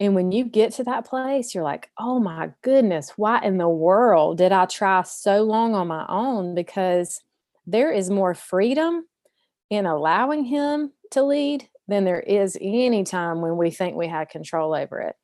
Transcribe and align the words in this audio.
And 0.00 0.14
when 0.14 0.30
you 0.30 0.44
get 0.44 0.72
to 0.74 0.84
that 0.84 1.06
place, 1.06 1.54
you're 1.54 1.64
like, 1.64 1.90
oh 1.98 2.20
my 2.20 2.50
goodness, 2.62 3.12
why 3.16 3.40
in 3.42 3.58
the 3.58 3.68
world 3.68 4.38
did 4.38 4.52
I 4.52 4.66
try 4.66 5.02
so 5.02 5.42
long 5.42 5.74
on 5.74 5.88
my 5.88 6.06
own? 6.08 6.54
Because 6.54 7.20
there 7.66 7.90
is 7.90 8.08
more 8.08 8.34
freedom 8.34 9.06
in 9.70 9.86
allowing 9.86 10.44
Him 10.44 10.92
to 11.10 11.22
lead 11.22 11.68
than 11.88 12.04
there 12.04 12.20
is 12.20 12.56
any 12.60 13.02
time 13.02 13.40
when 13.40 13.56
we 13.56 13.70
think 13.70 13.96
we 13.96 14.06
had 14.06 14.28
control 14.28 14.74
over 14.74 15.00
it. 15.00 15.16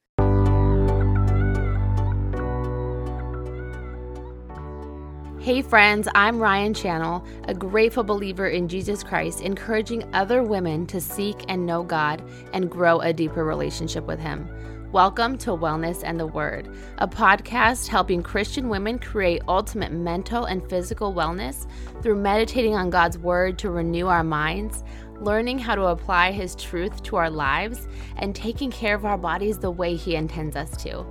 Hey, 5.45 5.61
friends, 5.61 6.09
I'm 6.15 6.39
Ryan 6.39 6.73
Channel, 6.73 7.23
a 7.49 7.53
grateful 7.53 8.03
believer 8.03 8.49
in 8.49 8.67
Jesus 8.67 9.03
Christ, 9.03 9.43
encouraging 9.43 10.09
other 10.15 10.43
women 10.43 10.87
to 10.87 11.03
seek 11.03 11.45
and 11.49 11.67
know 11.67 11.83
God 11.83 12.27
and 12.55 12.71
grow 12.71 13.01
a 13.01 13.13
deeper 13.13 13.45
relationship 13.45 14.07
with 14.07 14.19
Him. 14.19 14.49
Welcome 14.91 15.37
to 15.37 15.51
Wellness 15.51 16.01
and 16.03 16.19
the 16.19 16.27
Word, 16.27 16.75
a 16.97 17.07
podcast 17.07 17.89
helping 17.89 18.23
Christian 18.23 18.71
women 18.71 18.99
create 18.99 19.43
ultimate 19.47 19.93
mental 19.93 20.47
and 20.47 20.67
physical 20.67 21.13
wellness 21.13 21.67
through 22.03 22.17
meditating 22.17 22.75
on 22.75 22.89
God's 22.89 23.19
Word 23.19 23.59
to 23.59 23.71
renew 23.71 24.07
our 24.07 24.25
minds, 24.25 24.83
learning 25.21 25.59
how 25.59 25.75
to 25.75 25.89
apply 25.89 26.33
His 26.33 26.55
truth 26.55 27.03
to 27.03 27.17
our 27.17 27.29
lives, 27.29 27.87
and 28.17 28.35
taking 28.35 28.71
care 28.71 28.95
of 28.95 29.05
our 29.05 29.19
bodies 29.19 29.59
the 29.59 29.71
way 29.71 29.95
He 29.95 30.17
intends 30.17 30.57
us 30.57 30.75
to. 30.85 31.05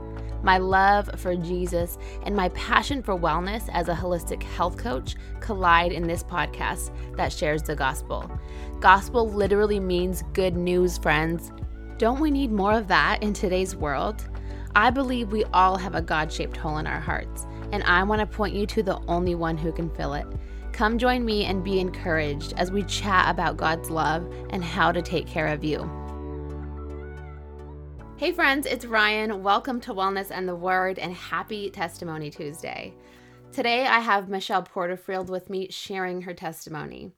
My 0.43 0.57
love 0.57 1.09
for 1.17 1.35
Jesus 1.37 1.97
and 2.23 2.35
my 2.35 2.49
passion 2.49 3.01
for 3.01 3.17
wellness 3.17 3.69
as 3.71 3.87
a 3.87 3.95
holistic 3.95 4.43
health 4.43 4.77
coach 4.77 5.15
collide 5.39 5.93
in 5.93 6.05
this 6.05 6.23
podcast 6.23 6.91
that 7.15 7.31
shares 7.31 7.63
the 7.63 7.75
gospel. 7.75 8.29
Gospel 8.81 9.29
literally 9.29 9.79
means 9.79 10.23
good 10.33 10.57
news, 10.57 10.97
friends. 10.97 11.53
Don't 11.97 12.19
we 12.19 12.29
need 12.29 12.51
more 12.51 12.73
of 12.73 12.89
that 12.89 13.23
in 13.23 13.31
today's 13.31 13.75
world? 13.75 14.27
I 14.75 14.89
believe 14.89 15.31
we 15.31 15.45
all 15.53 15.77
have 15.77 15.95
a 15.95 16.01
God 16.01 16.31
shaped 16.31 16.57
hole 16.57 16.79
in 16.79 16.87
our 16.87 16.99
hearts, 16.99 17.45
and 17.71 17.81
I 17.83 18.03
want 18.03 18.19
to 18.19 18.25
point 18.27 18.53
you 18.53 18.65
to 18.67 18.83
the 18.83 18.99
only 19.07 19.35
one 19.35 19.57
who 19.57 19.71
can 19.71 19.89
fill 19.91 20.13
it. 20.13 20.27
Come 20.73 20.97
join 20.97 21.23
me 21.23 21.45
and 21.45 21.63
be 21.63 21.79
encouraged 21.79 22.53
as 22.57 22.71
we 22.71 22.83
chat 22.83 23.29
about 23.29 23.55
God's 23.55 23.89
love 23.89 24.27
and 24.49 24.63
how 24.63 24.91
to 24.91 25.01
take 25.01 25.27
care 25.27 25.47
of 25.47 25.63
you. 25.63 25.89
Hey, 28.23 28.31
friends, 28.31 28.65
it's 28.65 28.85
Ryan. 28.85 29.43
Welcome 29.43 29.81
to 29.81 29.93
Wellness 29.93 30.31
and 30.31 30.47
the 30.47 30.55
Word 30.55 30.97
and 30.97 31.13
happy 31.13 31.69
Testimony 31.69 32.29
Tuesday. 32.29 32.93
Today, 33.51 33.85
I 33.85 33.99
have 33.99 34.29
Michelle 34.29 34.63
Porterfield 34.63 35.29
with 35.29 35.49
me 35.49 35.67
sharing 35.69 36.21
her 36.21 36.33
testimony. 36.33 37.11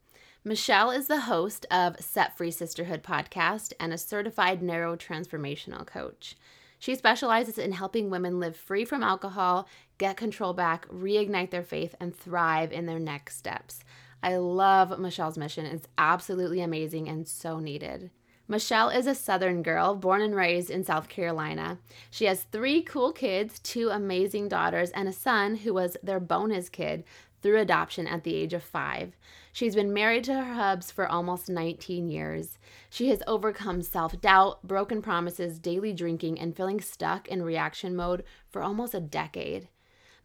Michelle 0.43 0.89
is 0.89 1.05
the 1.05 1.19
host 1.19 1.67
of 1.69 1.99
Set 1.99 2.35
Free 2.35 2.49
Sisterhood 2.49 3.03
podcast 3.03 3.71
and 3.79 3.93
a 3.93 3.99
certified 3.99 4.61
neurotransformational 4.61 5.85
coach. 5.85 6.37
She 6.79 6.95
specializes 6.95 7.59
in 7.59 7.73
helping 7.73 8.09
women 8.09 8.39
live 8.39 8.55
free 8.55 8.83
from 8.83 9.03
alcohol, 9.03 9.67
get 9.99 10.17
control 10.17 10.53
back, 10.53 10.87
reignite 10.87 11.51
their 11.51 11.61
faith, 11.61 11.93
and 11.99 12.15
thrive 12.15 12.71
in 12.71 12.87
their 12.87 12.97
next 12.97 13.37
steps. 13.37 13.83
I 14.23 14.37
love 14.37 14.97
Michelle's 14.97 15.37
mission. 15.37 15.67
It's 15.67 15.87
absolutely 15.99 16.61
amazing 16.61 17.07
and 17.07 17.27
so 17.27 17.59
needed. 17.59 18.09
Michelle 18.47 18.89
is 18.89 19.07
a 19.07 19.15
Southern 19.15 19.63
girl 19.63 19.95
born 19.95 20.21
and 20.21 20.35
raised 20.35 20.69
in 20.69 20.83
South 20.83 21.09
Carolina. 21.09 21.79
She 22.11 22.25
has 22.25 22.43
three 22.43 22.83
cool 22.83 23.11
kids, 23.11 23.57
two 23.57 23.89
amazing 23.89 24.49
daughters, 24.49 24.91
and 24.91 25.07
a 25.07 25.13
son 25.13 25.55
who 25.55 25.73
was 25.73 25.97
their 26.03 26.19
bonus 26.19 26.69
kid 26.69 27.03
through 27.41 27.59
adoption 27.59 28.05
at 28.05 28.23
the 28.23 28.35
age 28.35 28.53
of 28.53 28.61
five. 28.61 29.15
She's 29.51 29.73
been 29.73 29.93
married 29.93 30.25
to 30.25 30.33
her 30.35 30.53
hubs 30.53 30.91
for 30.91 31.07
almost 31.07 31.49
19 31.49 32.07
years. 32.07 32.59
She 32.89 33.09
has 33.09 33.23
overcome 33.25 33.81
self 33.81 34.21
doubt, 34.21 34.61
broken 34.67 35.01
promises, 35.01 35.57
daily 35.57 35.91
drinking, 35.91 36.39
and 36.39 36.55
feeling 36.55 36.81
stuck 36.81 37.27
in 37.27 37.41
reaction 37.41 37.95
mode 37.95 38.23
for 38.51 38.61
almost 38.61 38.93
a 38.93 38.99
decade. 38.99 39.69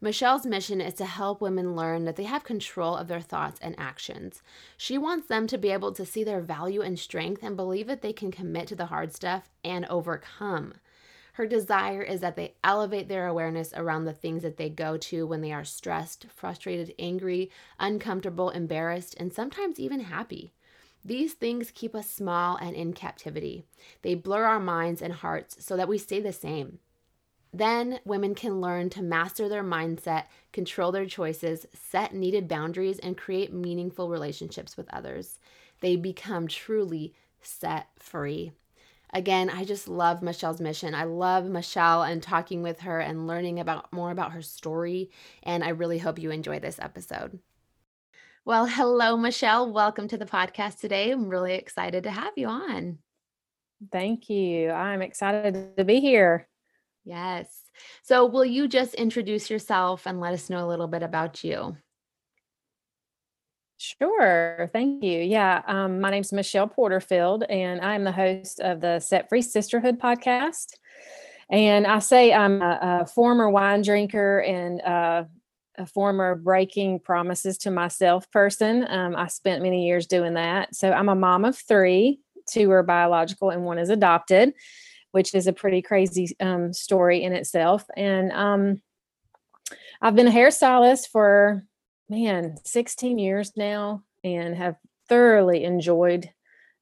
Michelle's 0.03 0.47
mission 0.47 0.81
is 0.81 0.95
to 0.95 1.05
help 1.05 1.41
women 1.41 1.75
learn 1.75 2.05
that 2.05 2.15
they 2.15 2.23
have 2.23 2.43
control 2.43 2.97
of 2.97 3.07
their 3.07 3.21
thoughts 3.21 3.59
and 3.61 3.75
actions. 3.77 4.41
She 4.75 4.97
wants 4.97 5.27
them 5.27 5.45
to 5.45 5.59
be 5.59 5.69
able 5.69 5.91
to 5.91 6.07
see 6.07 6.23
their 6.23 6.41
value 6.41 6.81
and 6.81 6.97
strength 6.97 7.43
and 7.43 7.55
believe 7.55 7.85
that 7.85 8.01
they 8.01 8.11
can 8.11 8.31
commit 8.31 8.67
to 8.69 8.75
the 8.75 8.87
hard 8.87 9.13
stuff 9.13 9.51
and 9.63 9.85
overcome. 9.85 10.73
Her 11.33 11.45
desire 11.45 12.01
is 12.01 12.19
that 12.21 12.35
they 12.35 12.55
elevate 12.63 13.09
their 13.09 13.27
awareness 13.27 13.73
around 13.75 14.05
the 14.05 14.13
things 14.13 14.41
that 14.41 14.57
they 14.57 14.71
go 14.71 14.97
to 14.97 15.27
when 15.27 15.41
they 15.41 15.51
are 15.51 15.63
stressed, 15.63 16.25
frustrated, 16.35 16.95
angry, 16.97 17.51
uncomfortable, 17.79 18.49
embarrassed, 18.49 19.15
and 19.19 19.31
sometimes 19.31 19.79
even 19.79 19.99
happy. 19.99 20.51
These 21.05 21.33
things 21.33 21.69
keep 21.69 21.95
us 21.95 22.09
small 22.09 22.57
and 22.57 22.75
in 22.75 22.93
captivity. 22.93 23.65
They 24.01 24.15
blur 24.15 24.45
our 24.45 24.59
minds 24.59 24.99
and 24.99 25.13
hearts 25.13 25.63
so 25.63 25.77
that 25.77 25.87
we 25.87 25.99
stay 25.99 26.19
the 26.19 26.33
same. 26.33 26.79
Then 27.53 27.99
women 28.05 28.33
can 28.33 28.61
learn 28.61 28.89
to 28.91 29.01
master 29.01 29.49
their 29.49 29.63
mindset, 29.63 30.25
control 30.53 30.91
their 30.91 31.05
choices, 31.05 31.65
set 31.73 32.13
needed 32.13 32.47
boundaries, 32.47 32.99
and 32.99 33.17
create 33.17 33.53
meaningful 33.53 34.09
relationships 34.09 34.77
with 34.77 34.93
others. 34.93 35.37
They 35.81 35.95
become 35.95 36.47
truly 36.47 37.13
set 37.41 37.87
free. 37.99 38.53
Again, 39.13 39.49
I 39.49 39.65
just 39.65 39.89
love 39.89 40.21
Michelle's 40.21 40.61
mission. 40.61 40.95
I 40.95 41.03
love 41.03 41.45
Michelle 41.45 42.03
and 42.03 42.23
talking 42.23 42.63
with 42.63 42.79
her 42.81 42.99
and 42.99 43.27
learning 43.27 43.59
about 43.59 43.91
more 43.91 44.11
about 44.11 44.31
her 44.31 44.41
story. 44.41 45.11
And 45.43 45.63
I 45.63 45.69
really 45.69 45.97
hope 45.97 46.17
you 46.17 46.31
enjoy 46.31 46.59
this 46.59 46.79
episode. 46.79 47.39
Well, 48.45 48.65
hello, 48.67 49.17
Michelle. 49.17 49.71
Welcome 49.71 50.07
to 50.07 50.17
the 50.17 50.25
podcast 50.25 50.79
today. 50.79 51.11
I'm 51.11 51.27
really 51.27 51.53
excited 51.55 52.03
to 52.03 52.11
have 52.11 52.33
you 52.37 52.47
on. 52.47 52.99
Thank 53.91 54.29
you. 54.29 54.69
I'm 54.71 55.01
excited 55.01 55.75
to 55.77 55.83
be 55.83 55.99
here. 55.99 56.47
Yes. 57.03 57.61
So, 58.03 58.25
will 58.25 58.45
you 58.45 58.67
just 58.67 58.93
introduce 58.95 59.49
yourself 59.49 60.05
and 60.05 60.19
let 60.19 60.33
us 60.33 60.49
know 60.49 60.65
a 60.65 60.69
little 60.69 60.87
bit 60.87 61.03
about 61.03 61.43
you? 61.43 61.77
Sure. 63.77 64.69
Thank 64.73 65.03
you. 65.03 65.19
Yeah. 65.19 65.63
Um, 65.65 65.99
my 65.99 66.11
name's 66.11 66.31
Michelle 66.31 66.67
Porterfield, 66.67 67.43
and 67.49 67.81
I'm 67.81 68.03
the 68.03 68.11
host 68.11 68.59
of 68.59 68.79
the 68.79 68.99
Set 68.99 69.27
Free 69.27 69.41
Sisterhood 69.41 69.99
podcast. 69.99 70.75
And 71.49 71.87
I 71.87 71.97
say 71.99 72.31
I'm 72.31 72.61
a, 72.61 73.01
a 73.01 73.05
former 73.07 73.49
wine 73.49 73.81
drinker 73.81 74.39
and 74.39 74.81
uh, 74.81 75.23
a 75.79 75.85
former 75.87 76.35
breaking 76.35 76.99
promises 76.99 77.57
to 77.59 77.71
myself 77.71 78.29
person. 78.29 78.85
Um, 78.87 79.15
I 79.15 79.27
spent 79.27 79.63
many 79.63 79.87
years 79.87 80.05
doing 80.05 80.35
that. 80.35 80.75
So 80.75 80.91
I'm 80.91 81.09
a 81.09 81.15
mom 81.15 81.43
of 81.43 81.57
three, 81.57 82.19
two 82.47 82.69
are 82.69 82.83
biological, 82.83 83.49
and 83.49 83.65
one 83.65 83.79
is 83.79 83.89
adopted 83.89 84.53
which 85.11 85.35
is 85.35 85.47
a 85.47 85.53
pretty 85.53 85.81
crazy 85.81 86.35
um, 86.39 86.73
story 86.73 87.23
in 87.23 87.33
itself. 87.33 87.85
And 87.95 88.31
um, 88.31 88.81
I've 90.01 90.15
been 90.15 90.27
a 90.27 90.31
hairstylist 90.31 91.07
for, 91.11 91.65
man, 92.09 92.55
16 92.65 93.19
years 93.19 93.51
now 93.55 94.03
and 94.23 94.55
have 94.55 94.75
thoroughly 95.09 95.63
enjoyed 95.63 96.29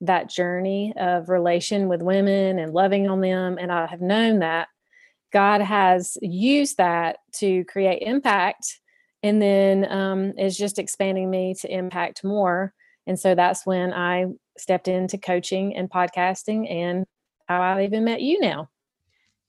that 0.01 0.29
journey 0.29 0.93
of 0.97 1.29
relation 1.29 1.89
with 1.89 2.01
women 2.01 2.59
and 2.59 2.73
loving 2.73 3.09
on 3.09 3.21
them. 3.21 3.57
And 3.59 3.71
I 3.71 3.85
have 3.87 4.01
known 4.01 4.39
that 4.39 4.67
God 5.31 5.61
has 5.61 6.17
used 6.21 6.77
that 6.77 7.17
to 7.35 7.65
create 7.65 8.01
impact 8.01 8.79
and 9.21 9.41
then 9.41 9.91
um, 9.91 10.33
is 10.37 10.57
just 10.57 10.79
expanding 10.79 11.29
me 11.29 11.53
to 11.55 11.71
impact 11.71 12.23
more. 12.23 12.73
And 13.05 13.19
so 13.19 13.35
that's 13.35 13.65
when 13.65 13.93
I 13.93 14.27
stepped 14.57 14.87
into 14.87 15.17
coaching 15.17 15.75
and 15.75 15.89
podcasting 15.89 16.71
and 16.71 17.05
how 17.49 17.61
I 17.61 17.83
even 17.83 18.05
met 18.05 18.21
you 18.21 18.39
now. 18.39 18.69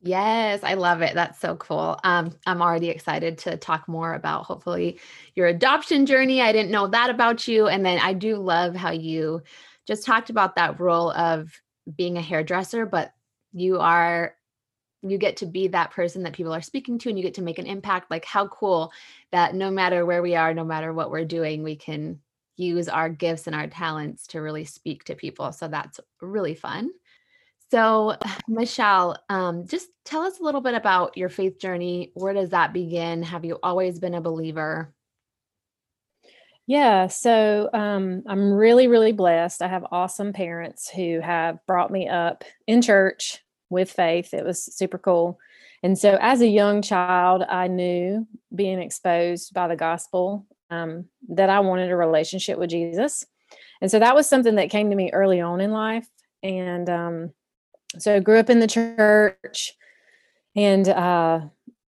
Yes, 0.03 0.65
I 0.65 0.75
love 0.75 1.03
it. 1.03 1.15
That's 1.15 1.39
so 1.39 1.57
cool. 1.57 2.01
Um, 2.03 2.35
I'm 2.47 2.63
already 2.63 2.89
excited 2.89 3.37
to 3.39 3.59
talk 3.59 3.87
more 3.87 4.15
about 4.15 4.47
hopefully 4.47 4.99
your 5.35 5.47
adoption 5.49 6.07
journey. 6.07 6.41
I 6.41 6.53
didn't 6.53 6.71
know 6.71 6.87
that 6.87 7.11
about 7.11 7.47
you. 7.47 7.69
And 7.69 7.85
then 7.85 7.99
I 7.99 8.15
do 8.15 8.37
love 8.37 8.75
how 8.75 8.93
you 8.93 9.43
just 9.87 10.07
talked 10.07 10.31
about 10.31 10.57
that 10.57 10.81
role 10.81 11.13
of 11.13 11.53
being 11.95 12.17
a 12.17 12.23
hairdresser, 12.23 12.87
but 12.87 13.13
you 13.53 13.79
are 13.79 14.35
you 15.03 15.17
get 15.17 15.39
to 15.39 15.47
be 15.47 15.69
that 15.69 15.91
person 15.91 16.23
that 16.23 16.35
people 16.35 16.53
are 16.53 16.61
speaking 16.61 16.99
to 16.99 17.09
and 17.09 17.19
you 17.19 17.25
get 17.25 17.35
to 17.35 17.43
make 17.43 17.59
an 17.59 17.67
impact 17.67 18.11
like 18.11 18.25
how 18.25 18.47
cool 18.49 18.93
that 19.33 19.55
no 19.55 19.71
matter 19.71 20.05
where 20.05 20.21
we 20.21 20.35
are 20.35 20.53
no 20.53 20.63
matter 20.63 20.93
what 20.93 21.11
we're 21.11 21.25
doing 21.25 21.63
we 21.63 21.75
can 21.75 22.21
use 22.57 22.87
our 22.87 23.09
gifts 23.09 23.47
and 23.47 23.57
our 23.57 23.67
talents 23.67 24.27
to 24.27 24.43
really 24.43 24.67
speak 24.67 25.03
to 25.03 25.15
people 25.15 25.53
so 25.53 25.69
that's 25.69 26.01
really 26.21 26.55
fun 26.55 26.91
so, 27.71 28.17
Michelle, 28.49 29.17
um, 29.29 29.67
just 29.67 29.89
tell 30.05 30.23
us 30.23 30.41
a 30.41 30.43
little 30.43 30.61
bit 30.61 30.75
about 30.75 31.17
your 31.17 31.29
faith 31.29 31.59
journey. 31.59 32.13
Where 32.15 32.35
does 32.35 32.51
that 32.51 32.73
begin? 32.73 33.23
Have 33.23 33.45
you 33.45 33.59
always 33.63 33.99
been 33.99 34.15
a 34.15 34.21
believer? 34.21 34.93
Yeah, 36.67 37.09
so 37.09 37.69
um, 37.73 38.23
I'm 38.29 38.53
really, 38.53 38.87
really 38.87 39.11
blessed. 39.11 39.61
I 39.61 39.67
have 39.67 39.87
awesome 39.91 40.33
parents 40.33 40.89
who 40.89 41.19
have 41.21 41.59
brought 41.67 41.91
me 41.91 42.09
up 42.09 42.45
in 42.67 42.81
church 42.81 43.43
with 43.71 43.91
faith. 43.91 44.33
It 44.35 44.45
was 44.45 44.63
super 44.63 44.99
cool. 44.99 45.41
And 45.83 45.99
so, 45.99 46.17
as 46.21 46.43
a 46.43 46.47
young 46.47 46.83
child, 46.83 47.43
I 47.49 47.67
knew 47.67 48.27
being 48.55 48.81
exposed 48.81 49.53
by 49.53 49.67
the 49.67 49.75
gospel 49.75 50.47
um, 50.71 51.07
that 51.31 51.51
I 51.51 51.59
wanted 51.61 51.91
a 51.91 51.97
relationship 51.97 52.57
with 52.59 52.71
Jesus. 52.71 53.27
And 53.81 53.91
so, 53.91 53.99
that 53.99 54.15
was 54.15 54.29
something 54.29 54.55
that 54.57 54.71
came 54.71 54.91
to 54.91 54.97
me 54.97 55.11
early 55.13 55.41
on 55.41 55.61
in 55.61 55.73
life. 55.73 56.07
And 56.43 56.89
um, 56.89 57.33
so 57.99 58.17
I 58.17 58.21
grew 58.21 58.39
up 58.39 58.51
in 58.51 58.61
the 58.61 58.67
church 58.67 59.75
and 60.57 60.89
uh, 60.89 61.41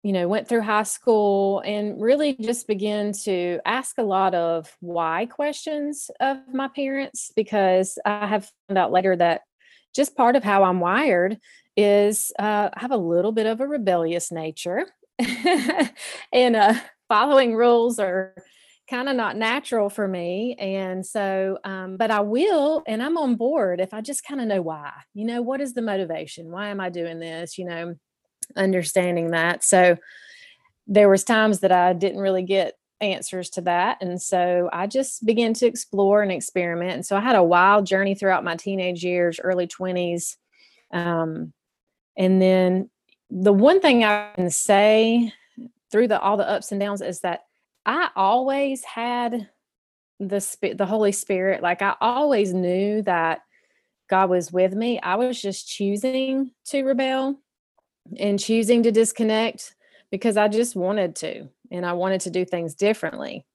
you 0.03 0.13
know 0.13 0.27
went 0.27 0.47
through 0.47 0.61
high 0.61 0.83
school 0.83 1.61
and 1.65 2.01
really 2.01 2.35
just 2.35 2.67
began 2.67 3.11
to 3.11 3.59
ask 3.65 3.97
a 3.97 4.03
lot 4.03 4.33
of 4.33 4.75
why 4.79 5.25
questions 5.25 6.09
of 6.19 6.37
my 6.53 6.67
parents 6.69 7.31
because 7.35 7.99
i 8.05 8.25
have 8.25 8.49
found 8.67 8.77
out 8.77 8.91
later 8.91 9.15
that 9.15 9.41
just 9.93 10.15
part 10.15 10.35
of 10.35 10.43
how 10.43 10.63
i'm 10.63 10.79
wired 10.79 11.37
is 11.75 12.31
uh, 12.39 12.69
i 12.73 12.79
have 12.79 12.91
a 12.91 12.97
little 12.97 13.31
bit 13.31 13.45
of 13.45 13.59
a 13.59 13.67
rebellious 13.67 14.31
nature. 14.31 14.85
And 16.31 16.55
uh, 16.55 16.75
following 17.07 17.55
rules 17.55 17.99
are 17.99 18.35
kind 18.89 19.09
of 19.09 19.15
not 19.15 19.35
natural 19.35 19.89
for 19.89 20.07
me 20.07 20.55
and 20.59 21.05
so 21.05 21.57
um, 21.63 21.97
but 21.97 22.09
i 22.09 22.21
will 22.21 22.83
and 22.87 23.03
i'm 23.03 23.17
on 23.17 23.35
board 23.35 23.81
if 23.81 23.93
i 23.93 24.01
just 24.01 24.23
kind 24.23 24.39
of 24.39 24.47
know 24.47 24.61
why 24.61 24.91
you 25.13 25.25
know 25.25 25.41
what 25.41 25.59
is 25.59 25.73
the 25.73 25.81
motivation 25.81 26.49
why 26.49 26.69
am 26.69 26.79
i 26.79 26.89
doing 26.89 27.19
this 27.19 27.57
you 27.57 27.65
know 27.65 27.93
understanding 28.55 29.31
that. 29.31 29.63
So 29.63 29.97
there 30.87 31.09
was 31.09 31.23
times 31.23 31.59
that 31.59 31.71
I 31.71 31.93
didn't 31.93 32.21
really 32.21 32.43
get 32.43 32.75
answers 32.99 33.51
to 33.51 33.61
that 33.61 34.01
and 34.01 34.19
so 34.19 34.71
I 34.73 34.87
just 34.87 35.23
began 35.23 35.53
to 35.55 35.67
explore 35.67 36.23
and 36.23 36.31
experiment. 36.31 36.93
And 36.93 37.05
so 37.05 37.15
I 37.15 37.19
had 37.19 37.35
a 37.35 37.43
wild 37.43 37.85
journey 37.85 38.15
throughout 38.15 38.43
my 38.43 38.55
teenage 38.55 39.03
years, 39.03 39.39
early 39.39 39.67
20s. 39.67 40.35
Um, 40.91 41.53
and 42.17 42.41
then 42.41 42.89
the 43.29 43.53
one 43.53 43.81
thing 43.81 44.03
I 44.03 44.31
can 44.33 44.49
say 44.49 45.31
through 45.91 46.07
the 46.07 46.19
all 46.19 46.37
the 46.37 46.49
ups 46.49 46.71
and 46.71 46.81
downs 46.81 47.01
is 47.01 47.19
that 47.19 47.41
I 47.87 48.09
always 48.15 48.83
had 48.83 49.49
the 50.19 50.73
the 50.77 50.85
Holy 50.85 51.13
Spirit. 51.13 51.63
Like 51.63 51.81
I 51.81 51.95
always 52.01 52.53
knew 52.53 53.01
that 53.03 53.39
God 54.09 54.29
was 54.29 54.51
with 54.51 54.75
me. 54.75 54.99
I 54.99 55.15
was 55.15 55.41
just 55.41 55.67
choosing 55.67 56.51
to 56.65 56.83
rebel 56.83 57.39
and 58.19 58.39
choosing 58.39 58.83
to 58.83 58.91
disconnect 58.91 59.75
because 60.11 60.37
I 60.37 60.47
just 60.47 60.75
wanted 60.75 61.15
to 61.17 61.47
and 61.71 61.85
I 61.85 61.93
wanted 61.93 62.21
to 62.21 62.29
do 62.29 62.45
things 62.45 62.75
differently. 62.75 63.45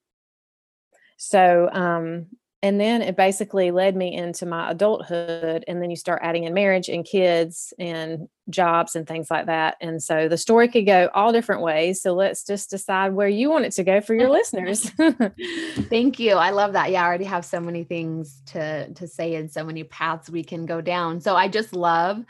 So, 1.17 1.69
um, 1.71 2.27
and 2.63 2.79
then 2.79 3.01
it 3.01 3.17
basically 3.17 3.71
led 3.71 3.93
me 3.93 4.15
into 4.15 4.45
my 4.45 4.71
adulthood. 4.71 5.65
And 5.67 5.81
then 5.81 5.89
you 5.89 5.97
start 5.97 6.21
adding 6.23 6.45
in 6.45 6.53
marriage 6.53 6.87
and 6.87 7.03
kids 7.03 7.73
and 7.77 8.29
jobs 8.49 8.95
and 8.95 9.05
things 9.05 9.29
like 9.29 9.47
that. 9.47 9.75
And 9.81 10.01
so 10.01 10.29
the 10.29 10.37
story 10.37 10.69
could 10.69 10.85
go 10.85 11.09
all 11.13 11.33
different 11.33 11.61
ways. 11.61 12.01
So 12.01 12.13
let's 12.13 12.45
just 12.45 12.69
decide 12.69 13.15
where 13.15 13.27
you 13.27 13.49
want 13.49 13.65
it 13.65 13.73
to 13.73 13.83
go 13.83 13.99
for 13.99 14.15
your 14.15 14.29
listeners. 14.29 14.89
Thank 15.89 16.19
you. 16.19 16.35
I 16.35 16.51
love 16.51 16.71
that. 16.71 16.89
Yeah, 16.89 17.03
I 17.03 17.05
already 17.05 17.25
have 17.25 17.43
so 17.43 17.59
many 17.59 17.83
things 17.83 18.41
to 18.47 18.93
to 18.93 19.07
say 19.09 19.35
and 19.35 19.51
so 19.51 19.65
many 19.65 19.83
paths 19.83 20.29
we 20.29 20.45
can 20.45 20.65
go 20.65 20.79
down. 20.79 21.19
So 21.19 21.35
I 21.35 21.49
just 21.49 21.75
love 21.75 22.23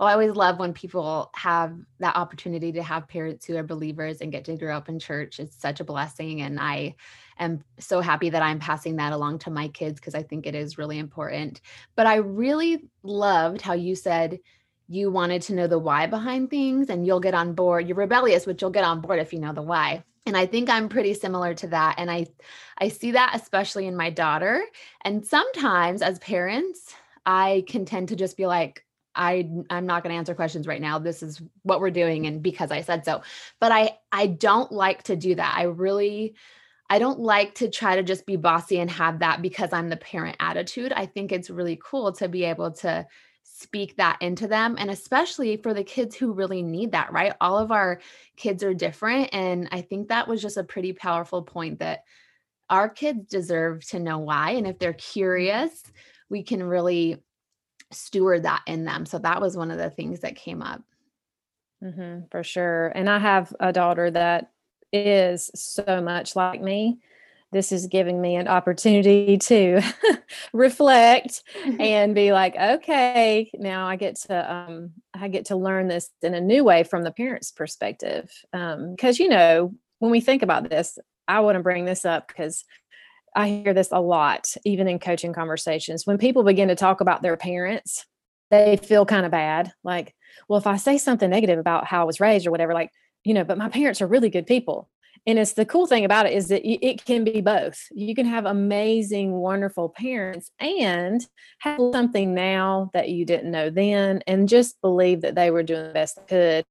oh, 0.00 0.06
I 0.06 0.12
always 0.12 0.36
love 0.36 0.58
when 0.58 0.72
people 0.72 1.30
have 1.34 1.76
that 1.98 2.16
opportunity 2.16 2.72
to 2.72 2.82
have 2.82 3.08
parents 3.08 3.44
who 3.46 3.56
are 3.56 3.64
believers 3.64 4.20
and 4.20 4.30
get 4.30 4.44
to 4.44 4.56
grow 4.56 4.76
up 4.76 4.88
in 4.88 4.98
church. 4.98 5.40
It's 5.40 5.60
such 5.60 5.80
a 5.80 5.84
blessing. 5.84 6.42
And 6.42 6.60
I 6.60 6.94
am 7.38 7.62
so 7.78 8.00
happy 8.00 8.30
that 8.30 8.42
I'm 8.42 8.58
passing 8.58 8.96
that 8.96 9.12
along 9.12 9.40
to 9.40 9.50
my 9.50 9.68
kids 9.68 10.00
because 10.00 10.14
I 10.14 10.22
think 10.22 10.46
it 10.46 10.54
is 10.54 10.78
really 10.78 10.98
important. 10.98 11.60
But 11.96 12.06
I 12.06 12.16
really 12.16 12.88
loved 13.02 13.60
how 13.60 13.74
you 13.74 13.94
said, 13.94 14.40
you 14.88 15.10
wanted 15.10 15.42
to 15.42 15.54
know 15.54 15.66
the 15.66 15.78
why 15.78 16.06
behind 16.06 16.50
things 16.50 16.88
and 16.88 17.06
you'll 17.06 17.20
get 17.20 17.34
on 17.34 17.52
board. 17.52 17.86
You're 17.86 17.96
rebellious, 17.96 18.46
but 18.46 18.60
you'll 18.60 18.70
get 18.70 18.84
on 18.84 19.00
board 19.00 19.20
if 19.20 19.32
you 19.32 19.38
know 19.38 19.52
the 19.52 19.62
why. 19.62 20.02
And 20.24 20.36
I 20.36 20.46
think 20.46 20.68
I'm 20.68 20.88
pretty 20.88 21.14
similar 21.14 21.54
to 21.54 21.68
that. 21.68 21.96
And 21.98 22.10
I 22.10 22.26
I 22.78 22.88
see 22.88 23.12
that 23.12 23.32
especially 23.34 23.86
in 23.86 23.96
my 23.96 24.10
daughter. 24.10 24.62
And 25.02 25.26
sometimes 25.26 26.02
as 26.02 26.18
parents, 26.18 26.94
I 27.24 27.64
can 27.66 27.84
tend 27.84 28.08
to 28.08 28.16
just 28.16 28.36
be 28.36 28.46
like, 28.46 28.84
I 29.14 29.48
I'm 29.68 29.86
not 29.86 30.02
going 30.02 30.12
to 30.12 30.18
answer 30.18 30.34
questions 30.34 30.66
right 30.66 30.80
now. 30.80 30.98
This 30.98 31.22
is 31.22 31.42
what 31.62 31.80
we're 31.80 31.90
doing 31.90 32.26
and 32.26 32.42
because 32.42 32.70
I 32.70 32.82
said 32.82 33.04
so. 33.04 33.22
But 33.58 33.72
I 33.72 33.98
I 34.12 34.26
don't 34.26 34.70
like 34.70 35.02
to 35.04 35.16
do 35.16 35.34
that. 35.34 35.54
I 35.56 35.64
really 35.64 36.34
I 36.90 36.98
don't 36.98 37.20
like 37.20 37.54
to 37.56 37.68
try 37.68 37.96
to 37.96 38.02
just 38.02 38.24
be 38.24 38.36
bossy 38.36 38.78
and 38.78 38.90
have 38.90 39.18
that 39.18 39.42
because 39.42 39.72
I'm 39.72 39.90
the 39.90 39.96
parent 39.96 40.36
attitude. 40.40 40.92
I 40.92 41.06
think 41.06 41.32
it's 41.32 41.50
really 41.50 41.78
cool 41.82 42.12
to 42.12 42.28
be 42.28 42.44
able 42.44 42.70
to 42.72 43.06
speak 43.42 43.96
that 43.96 44.16
into 44.20 44.46
them 44.46 44.76
and 44.78 44.90
especially 44.90 45.56
for 45.56 45.74
the 45.74 45.82
kids 45.82 46.14
who 46.14 46.32
really 46.32 46.62
need 46.62 46.92
that, 46.92 47.12
right? 47.12 47.34
All 47.40 47.58
of 47.58 47.72
our 47.72 48.00
kids 48.36 48.62
are 48.62 48.72
different 48.72 49.30
and 49.32 49.68
I 49.72 49.80
think 49.80 50.08
that 50.08 50.28
was 50.28 50.40
just 50.40 50.56
a 50.56 50.64
pretty 50.64 50.92
powerful 50.92 51.42
point 51.42 51.80
that 51.80 52.04
our 52.70 52.88
kids 52.88 53.26
deserve 53.26 53.84
to 53.88 53.98
know 53.98 54.18
why 54.18 54.52
and 54.52 54.66
if 54.66 54.78
they're 54.78 54.92
curious, 54.92 55.82
we 56.30 56.42
can 56.42 56.62
really 56.62 57.22
steward 57.90 58.44
that 58.44 58.62
in 58.66 58.84
them. 58.84 59.06
So 59.06 59.18
that 59.18 59.40
was 59.40 59.56
one 59.56 59.70
of 59.70 59.78
the 59.78 59.90
things 59.90 60.20
that 60.20 60.36
came 60.36 60.62
up. 60.62 60.82
Mm-hmm, 61.82 62.26
for 62.30 62.42
sure. 62.44 62.88
And 62.88 63.08
I 63.08 63.18
have 63.18 63.54
a 63.60 63.72
daughter 63.72 64.10
that 64.10 64.52
is 64.92 65.50
so 65.54 66.00
much 66.02 66.36
like 66.36 66.60
me. 66.60 66.98
This 67.50 67.72
is 67.72 67.86
giving 67.86 68.20
me 68.20 68.36
an 68.36 68.46
opportunity 68.46 69.38
to 69.38 69.80
reflect 70.52 71.42
and 71.80 72.14
be 72.14 72.32
like, 72.32 72.56
okay, 72.56 73.50
now 73.54 73.86
I 73.86 73.96
get 73.96 74.16
to 74.26 74.52
um, 74.52 74.90
I 75.14 75.28
get 75.28 75.46
to 75.46 75.56
learn 75.56 75.88
this 75.88 76.10
in 76.20 76.34
a 76.34 76.40
new 76.40 76.62
way 76.62 76.84
from 76.84 77.04
the 77.04 77.10
parent's 77.10 77.50
perspective. 77.50 78.30
Because 78.52 79.20
um, 79.20 79.24
you 79.24 79.28
know, 79.28 79.74
when 79.98 80.10
we 80.10 80.20
think 80.20 80.42
about 80.42 80.68
this, 80.68 80.98
I 81.26 81.40
want 81.40 81.56
to 81.56 81.62
bring 81.62 81.84
this 81.84 82.04
up 82.04 82.28
because 82.28 82.64
I 83.34 83.48
hear 83.48 83.74
this 83.74 83.90
a 83.92 84.00
lot, 84.00 84.54
even 84.64 84.88
in 84.88 84.98
coaching 84.98 85.32
conversations. 85.32 86.06
When 86.06 86.18
people 86.18 86.42
begin 86.42 86.68
to 86.68 86.74
talk 86.74 87.00
about 87.00 87.22
their 87.22 87.36
parents, 87.36 88.06
they 88.50 88.76
feel 88.76 89.06
kind 89.06 89.26
of 89.26 89.32
bad. 89.32 89.72
Like, 89.84 90.14
well, 90.48 90.58
if 90.58 90.66
I 90.66 90.76
say 90.76 90.98
something 90.98 91.28
negative 91.28 91.58
about 91.58 91.86
how 91.86 92.02
I 92.02 92.04
was 92.04 92.20
raised 92.20 92.46
or 92.46 92.50
whatever, 92.50 92.74
like, 92.74 92.90
you 93.24 93.34
know, 93.34 93.44
but 93.44 93.58
my 93.58 93.68
parents 93.68 94.00
are 94.00 94.06
really 94.06 94.30
good 94.30 94.46
people. 94.46 94.88
And 95.26 95.38
it's 95.38 95.52
the 95.54 95.66
cool 95.66 95.86
thing 95.86 96.04
about 96.04 96.26
it 96.26 96.32
is 96.32 96.48
that 96.48 96.66
it 96.66 97.04
can 97.04 97.24
be 97.24 97.40
both. 97.40 97.86
You 97.90 98.14
can 98.14 98.24
have 98.24 98.46
amazing, 98.46 99.32
wonderful 99.32 99.90
parents 99.90 100.50
and 100.58 101.26
have 101.58 101.80
something 101.92 102.34
now 102.34 102.90
that 102.94 103.10
you 103.10 103.26
didn't 103.26 103.50
know 103.50 103.68
then, 103.68 104.22
and 104.26 104.48
just 104.48 104.80
believe 104.80 105.22
that 105.22 105.34
they 105.34 105.50
were 105.50 105.62
doing 105.62 105.88
the 105.88 105.92
best 105.92 106.16
they 106.16 106.22
could. 106.28 106.64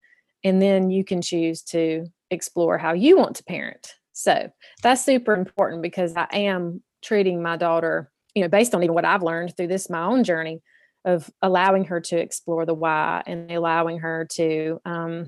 And 0.44 0.62
then 0.62 0.90
you 0.90 1.04
can 1.04 1.22
choose 1.22 1.62
to 1.64 2.06
explore 2.32 2.78
how 2.78 2.94
you 2.94 3.18
want 3.18 3.36
to 3.36 3.44
parent. 3.44 3.94
So 4.14 4.50
that's 4.82 5.04
super 5.04 5.36
important 5.36 5.84
because 5.84 6.14
I 6.16 6.28
am 6.32 6.82
treating 7.04 7.44
my 7.44 7.58
daughter, 7.58 8.12
you 8.34 8.42
know, 8.42 8.50
based 8.50 8.74
on 8.74 8.82
even 8.82 8.96
what 8.96 9.06
I've 9.06 9.24
learned 9.24 9.56
through 9.56 9.68
this 9.68 9.90
my 9.90 10.04
own 10.04 10.24
journey 10.24 10.62
of 11.06 11.30
allowing 11.42 11.86
her 11.86 12.02
to 12.02 12.18
explore 12.18 12.66
the 12.66 12.74
why 12.74 13.24
and 13.28 13.52
allowing 13.52 14.00
her 14.00 14.28
to 14.32 14.82
um, 14.86 15.28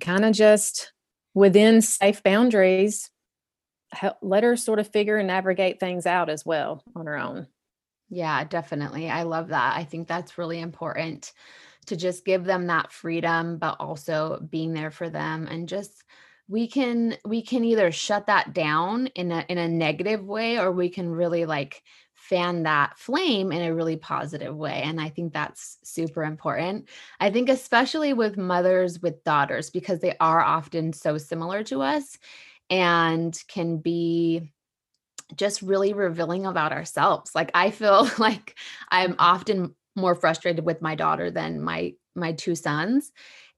kind 0.00 0.24
of 0.24 0.32
just 0.32 0.92
within 1.34 1.80
safe 1.80 2.22
boundaries 2.22 3.10
help, 3.92 4.16
let 4.22 4.44
her 4.44 4.56
sort 4.56 4.78
of 4.78 4.88
figure 4.88 5.16
and 5.16 5.28
navigate 5.28 5.80
things 5.80 6.06
out 6.06 6.28
as 6.28 6.44
well 6.44 6.82
on 6.94 7.06
her 7.06 7.16
own. 7.16 7.46
Yeah, 8.10 8.44
definitely. 8.44 9.10
I 9.10 9.22
love 9.22 9.48
that. 9.48 9.76
I 9.76 9.84
think 9.84 10.06
that's 10.06 10.38
really 10.38 10.60
important 10.60 11.32
to 11.86 11.96
just 11.96 12.24
give 12.24 12.44
them 12.44 12.66
that 12.68 12.92
freedom, 12.92 13.58
but 13.58 13.76
also 13.80 14.40
being 14.50 14.72
there 14.72 14.90
for 14.90 15.10
them 15.10 15.46
and 15.50 15.68
just 15.68 16.02
we 16.48 16.66
can 16.66 17.16
we 17.24 17.42
can 17.42 17.64
either 17.64 17.90
shut 17.90 18.26
that 18.26 18.52
down 18.52 19.06
in 19.08 19.32
a 19.32 19.44
in 19.48 19.58
a 19.58 19.68
negative 19.68 20.24
way 20.24 20.58
or 20.58 20.70
we 20.70 20.90
can 20.90 21.08
really 21.08 21.46
like 21.46 21.82
fan 22.24 22.62
that 22.62 22.98
flame 22.98 23.52
in 23.52 23.62
a 23.62 23.74
really 23.74 23.96
positive 23.96 24.56
way 24.56 24.82
and 24.82 25.00
i 25.00 25.08
think 25.08 25.32
that's 25.32 25.78
super 25.82 26.24
important 26.24 26.88
i 27.20 27.30
think 27.30 27.48
especially 27.48 28.12
with 28.14 28.38
mothers 28.38 29.00
with 29.02 29.22
daughters 29.24 29.70
because 29.70 30.00
they 30.00 30.16
are 30.20 30.40
often 30.40 30.92
so 30.92 31.18
similar 31.18 31.62
to 31.62 31.82
us 31.82 32.18
and 32.70 33.38
can 33.46 33.76
be 33.76 34.50
just 35.36 35.62
really 35.62 35.92
revealing 35.92 36.46
about 36.46 36.72
ourselves 36.72 37.34
like 37.34 37.50
i 37.54 37.70
feel 37.70 38.08
like 38.18 38.56
i'm 38.90 39.14
often 39.18 39.74
more 39.96 40.14
frustrated 40.14 40.64
with 40.64 40.80
my 40.80 40.94
daughter 40.94 41.30
than 41.30 41.62
my 41.62 41.92
my 42.16 42.32
two 42.32 42.54
sons 42.54 43.12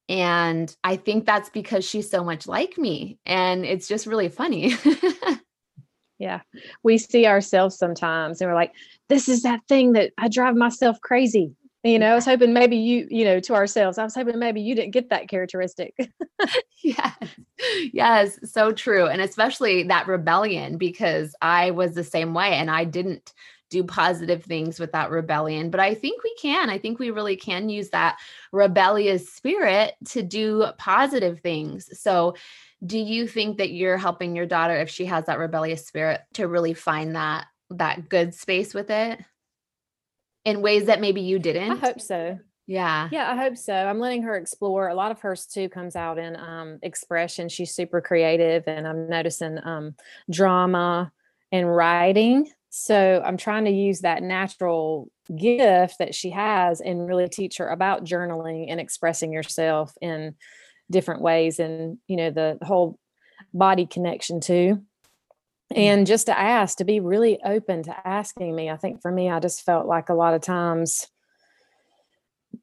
and 0.08 0.74
I 0.84 0.96
think 0.96 1.26
that's 1.26 1.50
because 1.50 1.84
she's 1.84 2.08
so 2.08 2.22
much 2.22 2.46
like 2.46 2.78
me. 2.78 3.18
And 3.26 3.64
it's 3.64 3.88
just 3.88 4.06
really 4.06 4.28
funny. 4.28 4.74
yeah. 6.18 6.40
We 6.82 6.98
see 6.98 7.26
ourselves 7.26 7.76
sometimes 7.76 8.40
and 8.40 8.50
we're 8.50 8.54
like, 8.54 8.72
this 9.08 9.28
is 9.28 9.42
that 9.42 9.60
thing 9.68 9.92
that 9.92 10.12
I 10.18 10.28
drive 10.28 10.56
myself 10.56 11.00
crazy. 11.00 11.54
You 11.84 12.00
know, 12.00 12.12
I 12.12 12.14
was 12.16 12.24
hoping 12.24 12.52
maybe 12.52 12.76
you, 12.76 13.06
you 13.10 13.24
know, 13.24 13.38
to 13.38 13.54
ourselves, 13.54 13.96
I 13.96 14.02
was 14.02 14.14
hoping 14.14 14.38
maybe 14.38 14.60
you 14.60 14.74
didn't 14.74 14.90
get 14.90 15.10
that 15.10 15.28
characteristic. 15.28 15.94
yes. 16.82 17.14
Yes. 17.92 18.38
So 18.50 18.72
true. 18.72 19.06
And 19.06 19.20
especially 19.20 19.84
that 19.84 20.08
rebellion, 20.08 20.78
because 20.78 21.36
I 21.40 21.70
was 21.70 21.94
the 21.94 22.02
same 22.02 22.34
way 22.34 22.54
and 22.54 22.70
I 22.70 22.84
didn't 22.84 23.32
do 23.70 23.84
positive 23.84 24.44
things 24.44 24.78
with 24.78 24.92
that 24.92 25.10
rebellion. 25.10 25.70
But 25.70 25.80
I 25.80 25.94
think 25.94 26.22
we 26.22 26.34
can. 26.40 26.70
I 26.70 26.78
think 26.78 26.98
we 26.98 27.10
really 27.10 27.36
can 27.36 27.68
use 27.68 27.90
that 27.90 28.18
rebellious 28.52 29.30
spirit 29.32 29.94
to 30.06 30.22
do 30.22 30.66
positive 30.78 31.40
things. 31.40 31.88
So, 32.00 32.34
do 32.84 32.98
you 32.98 33.26
think 33.26 33.58
that 33.58 33.70
you're 33.70 33.96
helping 33.96 34.36
your 34.36 34.46
daughter 34.46 34.76
if 34.76 34.90
she 34.90 35.06
has 35.06 35.26
that 35.26 35.38
rebellious 35.38 35.86
spirit 35.86 36.20
to 36.34 36.46
really 36.46 36.74
find 36.74 37.16
that 37.16 37.46
that 37.70 38.08
good 38.08 38.34
space 38.34 38.74
with 38.74 38.90
it 38.90 39.18
in 40.44 40.62
ways 40.62 40.86
that 40.86 41.00
maybe 41.00 41.22
you 41.22 41.38
didn't? 41.38 41.72
I 41.72 41.76
hope 41.76 42.00
so. 42.00 42.38
Yeah. 42.66 43.08
Yeah, 43.12 43.30
I 43.30 43.36
hope 43.36 43.56
so. 43.56 43.72
I'm 43.72 44.00
letting 44.00 44.22
her 44.22 44.36
explore. 44.36 44.88
A 44.88 44.94
lot 44.94 45.12
of 45.12 45.20
hers 45.20 45.46
too 45.46 45.68
comes 45.68 45.94
out 45.94 46.18
in 46.18 46.36
um, 46.36 46.78
expression. 46.82 47.48
She's 47.48 47.74
super 47.74 48.00
creative, 48.00 48.64
and 48.66 48.86
I'm 48.86 49.08
noticing 49.08 49.58
um, 49.64 49.94
drama 50.30 51.12
and 51.52 51.74
writing. 51.74 52.50
So 52.70 53.22
I'm 53.24 53.36
trying 53.36 53.64
to 53.66 53.70
use 53.70 54.00
that 54.00 54.22
natural 54.22 55.10
gift 55.34 55.98
that 55.98 56.14
she 56.14 56.30
has 56.30 56.80
and 56.80 57.06
really 57.06 57.28
teach 57.28 57.58
her 57.58 57.68
about 57.68 58.04
journaling 58.04 58.66
and 58.68 58.80
expressing 58.80 59.32
yourself 59.32 59.94
in 60.00 60.34
different 60.90 61.22
ways 61.22 61.58
and, 61.58 61.98
you 62.06 62.16
know, 62.16 62.30
the 62.30 62.58
whole 62.62 62.98
body 63.52 63.86
connection 63.86 64.40
too. 64.40 64.82
Mm. 65.72 65.76
And 65.76 66.06
just 66.06 66.26
to 66.26 66.38
ask, 66.38 66.78
to 66.78 66.84
be 66.84 67.00
really 67.00 67.40
open 67.44 67.82
to 67.84 68.08
asking 68.08 68.54
me. 68.54 68.70
I 68.70 68.76
think 68.76 69.02
for 69.02 69.10
me, 69.10 69.28
I 69.28 69.40
just 69.40 69.62
felt 69.62 69.86
like 69.86 70.08
a 70.08 70.14
lot 70.14 70.34
of 70.34 70.42
times 70.42 71.08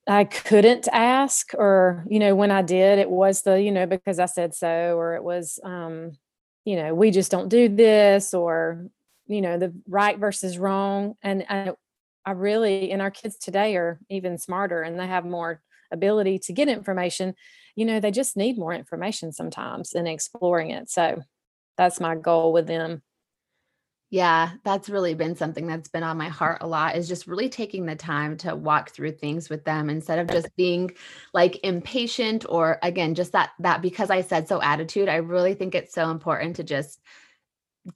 I 0.07 0.23
couldn't 0.23 0.87
ask, 0.91 1.53
or, 1.53 2.05
you 2.09 2.19
know, 2.19 2.35
when 2.35 2.51
I 2.51 2.61
did, 2.61 2.99
it 2.99 3.09
was 3.09 3.41
the, 3.41 3.61
you 3.61 3.71
know, 3.71 3.85
because 3.85 4.19
I 4.19 4.25
said 4.25 4.53
so, 4.53 4.97
or 4.97 5.15
it 5.15 5.23
was, 5.23 5.59
um, 5.63 6.17
you 6.65 6.75
know, 6.75 6.93
we 6.93 7.11
just 7.11 7.31
don't 7.31 7.49
do 7.49 7.69
this, 7.69 8.33
or, 8.33 8.87
you 9.27 9.41
know, 9.41 9.57
the 9.57 9.73
right 9.87 10.17
versus 10.17 10.57
wrong. 10.57 11.15
And 11.21 11.45
I, 11.49 11.71
I 12.25 12.31
really, 12.31 12.91
and 12.91 13.01
our 13.01 13.11
kids 13.11 13.37
today 13.37 13.75
are 13.75 13.99
even 14.09 14.37
smarter 14.37 14.81
and 14.81 14.99
they 14.99 15.07
have 15.07 15.25
more 15.25 15.61
ability 15.91 16.39
to 16.39 16.53
get 16.53 16.69
information. 16.69 17.35
You 17.75 17.85
know, 17.85 17.99
they 17.99 18.11
just 18.11 18.37
need 18.37 18.57
more 18.57 18.73
information 18.73 19.31
sometimes 19.31 19.93
and 19.93 20.07
exploring 20.07 20.71
it. 20.71 20.89
So 20.89 21.23
that's 21.77 21.99
my 21.99 22.15
goal 22.15 22.53
with 22.53 22.67
them. 22.67 23.01
Yeah, 24.13 24.51
that's 24.63 24.89
really 24.89 25.15
been 25.15 25.35
something 25.35 25.65
that's 25.65 25.89
been 25.89 26.03
on 26.03 26.19
my 26.19 26.29
heart 26.29 26.59
a 26.61 26.67
lot 26.67 26.95
is 26.95 27.07
just 27.07 27.25
really 27.25 27.49
taking 27.49 27.87
the 27.87 27.95
time 27.95 28.37
to 28.37 28.55
walk 28.55 28.91
through 28.91 29.13
things 29.13 29.49
with 29.49 29.65
them 29.65 29.89
instead 29.89 30.19
of 30.19 30.27
just 30.27 30.55
being 30.55 30.91
like 31.33 31.59
impatient 31.63 32.45
or 32.47 32.77
again 32.83 33.15
just 33.15 33.31
that 33.31 33.53
that 33.57 33.81
because 33.81 34.11
I 34.11 34.21
said 34.21 34.47
so 34.47 34.61
attitude. 34.61 35.09
I 35.09 35.15
really 35.15 35.55
think 35.55 35.73
it's 35.73 35.95
so 35.95 36.11
important 36.11 36.57
to 36.57 36.63
just 36.63 37.01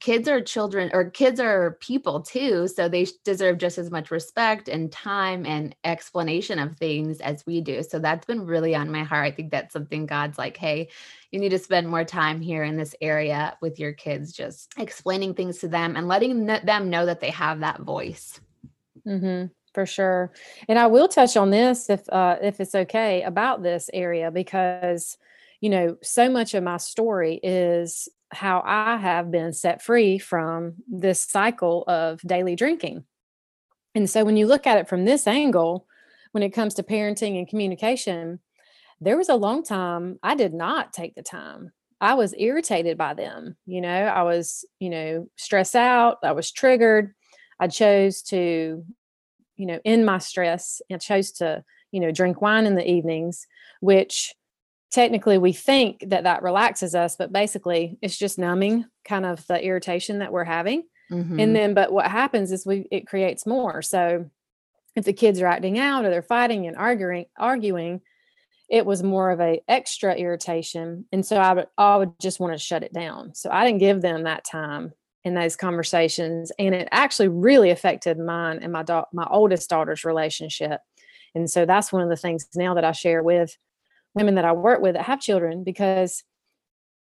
kids 0.00 0.28
are 0.28 0.40
children 0.42 0.90
or 0.92 1.08
kids 1.08 1.40
are 1.40 1.78
people 1.80 2.20
too 2.20 2.68
so 2.68 2.88
they 2.88 3.06
deserve 3.24 3.56
just 3.56 3.78
as 3.78 3.90
much 3.90 4.10
respect 4.10 4.68
and 4.68 4.92
time 4.92 5.46
and 5.46 5.74
explanation 5.82 6.58
of 6.58 6.76
things 6.76 7.20
as 7.20 7.44
we 7.46 7.62
do 7.62 7.82
so 7.82 7.98
that's 7.98 8.26
been 8.26 8.44
really 8.44 8.74
on 8.74 8.90
my 8.90 9.02
heart 9.02 9.24
i 9.26 9.30
think 9.30 9.50
that's 9.50 9.72
something 9.72 10.04
god's 10.04 10.36
like 10.36 10.58
hey 10.58 10.88
you 11.30 11.40
need 11.40 11.48
to 11.48 11.58
spend 11.58 11.88
more 11.88 12.04
time 12.04 12.38
here 12.38 12.64
in 12.64 12.76
this 12.76 12.94
area 13.00 13.56
with 13.62 13.78
your 13.78 13.92
kids 13.92 14.32
just 14.32 14.74
explaining 14.76 15.32
things 15.32 15.58
to 15.58 15.68
them 15.68 15.96
and 15.96 16.06
letting 16.06 16.44
them 16.44 16.90
know 16.90 17.06
that 17.06 17.20
they 17.20 17.30
have 17.30 17.60
that 17.60 17.80
voice. 17.80 18.40
Mm-hmm, 19.06 19.46
for 19.72 19.86
sure 19.86 20.32
and 20.68 20.78
i 20.78 20.86
will 20.86 21.08
touch 21.08 21.34
on 21.36 21.48
this 21.48 21.88
if 21.88 22.06
uh, 22.10 22.36
if 22.42 22.60
it's 22.60 22.74
okay 22.74 23.22
about 23.22 23.62
this 23.62 23.88
area 23.94 24.30
because 24.30 25.16
you 25.62 25.70
know 25.70 25.96
so 26.02 26.28
much 26.28 26.52
of 26.52 26.62
my 26.62 26.76
story 26.76 27.40
is 27.42 28.08
how 28.30 28.62
I 28.64 28.96
have 28.96 29.30
been 29.30 29.52
set 29.52 29.82
free 29.82 30.18
from 30.18 30.74
this 30.86 31.20
cycle 31.20 31.84
of 31.88 32.20
daily 32.22 32.56
drinking. 32.56 33.04
And 33.94 34.08
so 34.08 34.24
when 34.24 34.36
you 34.36 34.46
look 34.46 34.66
at 34.66 34.78
it 34.78 34.88
from 34.88 35.04
this 35.04 35.26
angle, 35.26 35.86
when 36.32 36.42
it 36.42 36.50
comes 36.50 36.74
to 36.74 36.82
parenting 36.82 37.38
and 37.38 37.48
communication, 37.48 38.40
there 39.00 39.16
was 39.16 39.28
a 39.28 39.34
long 39.34 39.62
time 39.62 40.18
I 40.22 40.34
did 40.34 40.52
not 40.52 40.92
take 40.92 41.14
the 41.14 41.22
time. 41.22 41.72
I 42.00 42.14
was 42.14 42.34
irritated 42.36 42.96
by 42.98 43.14
them. 43.14 43.56
You 43.66 43.80
know, 43.80 43.88
I 43.88 44.22
was, 44.22 44.64
you 44.78 44.90
know, 44.90 45.28
stressed 45.36 45.74
out. 45.74 46.18
I 46.22 46.32
was 46.32 46.52
triggered. 46.52 47.14
I 47.58 47.68
chose 47.68 48.22
to, 48.24 48.84
you 49.56 49.66
know, 49.66 49.80
end 49.84 50.06
my 50.06 50.18
stress 50.18 50.80
and 50.90 51.00
chose 51.00 51.32
to, 51.32 51.64
you 51.90 52.00
know, 52.00 52.12
drink 52.12 52.40
wine 52.40 52.66
in 52.66 52.76
the 52.76 52.88
evenings, 52.88 53.46
which 53.80 54.34
technically 54.90 55.38
we 55.38 55.52
think 55.52 56.02
that 56.06 56.24
that 56.24 56.42
relaxes 56.42 56.94
us 56.94 57.16
but 57.16 57.32
basically 57.32 57.98
it's 58.00 58.16
just 58.16 58.38
numbing 58.38 58.84
kind 59.04 59.26
of 59.26 59.46
the 59.46 59.62
irritation 59.62 60.18
that 60.20 60.32
we're 60.32 60.44
having. 60.44 60.84
Mm-hmm. 61.10 61.40
and 61.40 61.56
then 61.56 61.72
but 61.72 61.90
what 61.90 62.06
happens 62.06 62.52
is 62.52 62.66
we 62.66 62.86
it 62.90 63.06
creates 63.06 63.46
more. 63.46 63.80
So 63.80 64.28
if 64.94 65.04
the 65.04 65.12
kids 65.14 65.40
are 65.40 65.46
acting 65.46 65.78
out 65.78 66.04
or 66.04 66.10
they're 66.10 66.22
fighting 66.22 66.66
and 66.66 66.76
arguing 66.76 67.26
arguing 67.38 68.02
it 68.68 68.84
was 68.84 69.02
more 69.02 69.30
of 69.30 69.40
a 69.40 69.62
extra 69.66 70.14
irritation. 70.14 71.06
And 71.12 71.24
so 71.24 71.36
i 71.36 71.52
would 71.54 71.66
i 71.78 71.96
would 71.96 72.18
just 72.20 72.40
want 72.40 72.52
to 72.52 72.58
shut 72.58 72.82
it 72.82 72.92
down. 72.92 73.34
So 73.34 73.50
i 73.50 73.64
didn't 73.64 73.80
give 73.80 74.02
them 74.02 74.24
that 74.24 74.44
time 74.44 74.92
in 75.24 75.34
those 75.34 75.56
conversations 75.56 76.52
and 76.58 76.74
it 76.74 76.88
actually 76.92 77.28
really 77.28 77.70
affected 77.70 78.18
mine 78.18 78.60
and 78.62 78.72
my 78.72 78.82
da- 78.82 79.04
my 79.12 79.26
oldest 79.30 79.68
daughter's 79.68 80.04
relationship. 80.04 80.80
And 81.34 81.50
so 81.50 81.66
that's 81.66 81.92
one 81.92 82.02
of 82.02 82.08
the 82.08 82.16
things 82.16 82.46
now 82.54 82.74
that 82.74 82.84
i 82.84 82.92
share 82.92 83.22
with 83.22 83.56
women 84.18 84.34
that 84.34 84.44
I 84.44 84.52
work 84.52 84.80
with 84.80 84.94
that 84.94 85.04
have 85.04 85.20
children 85.20 85.62
because 85.62 86.24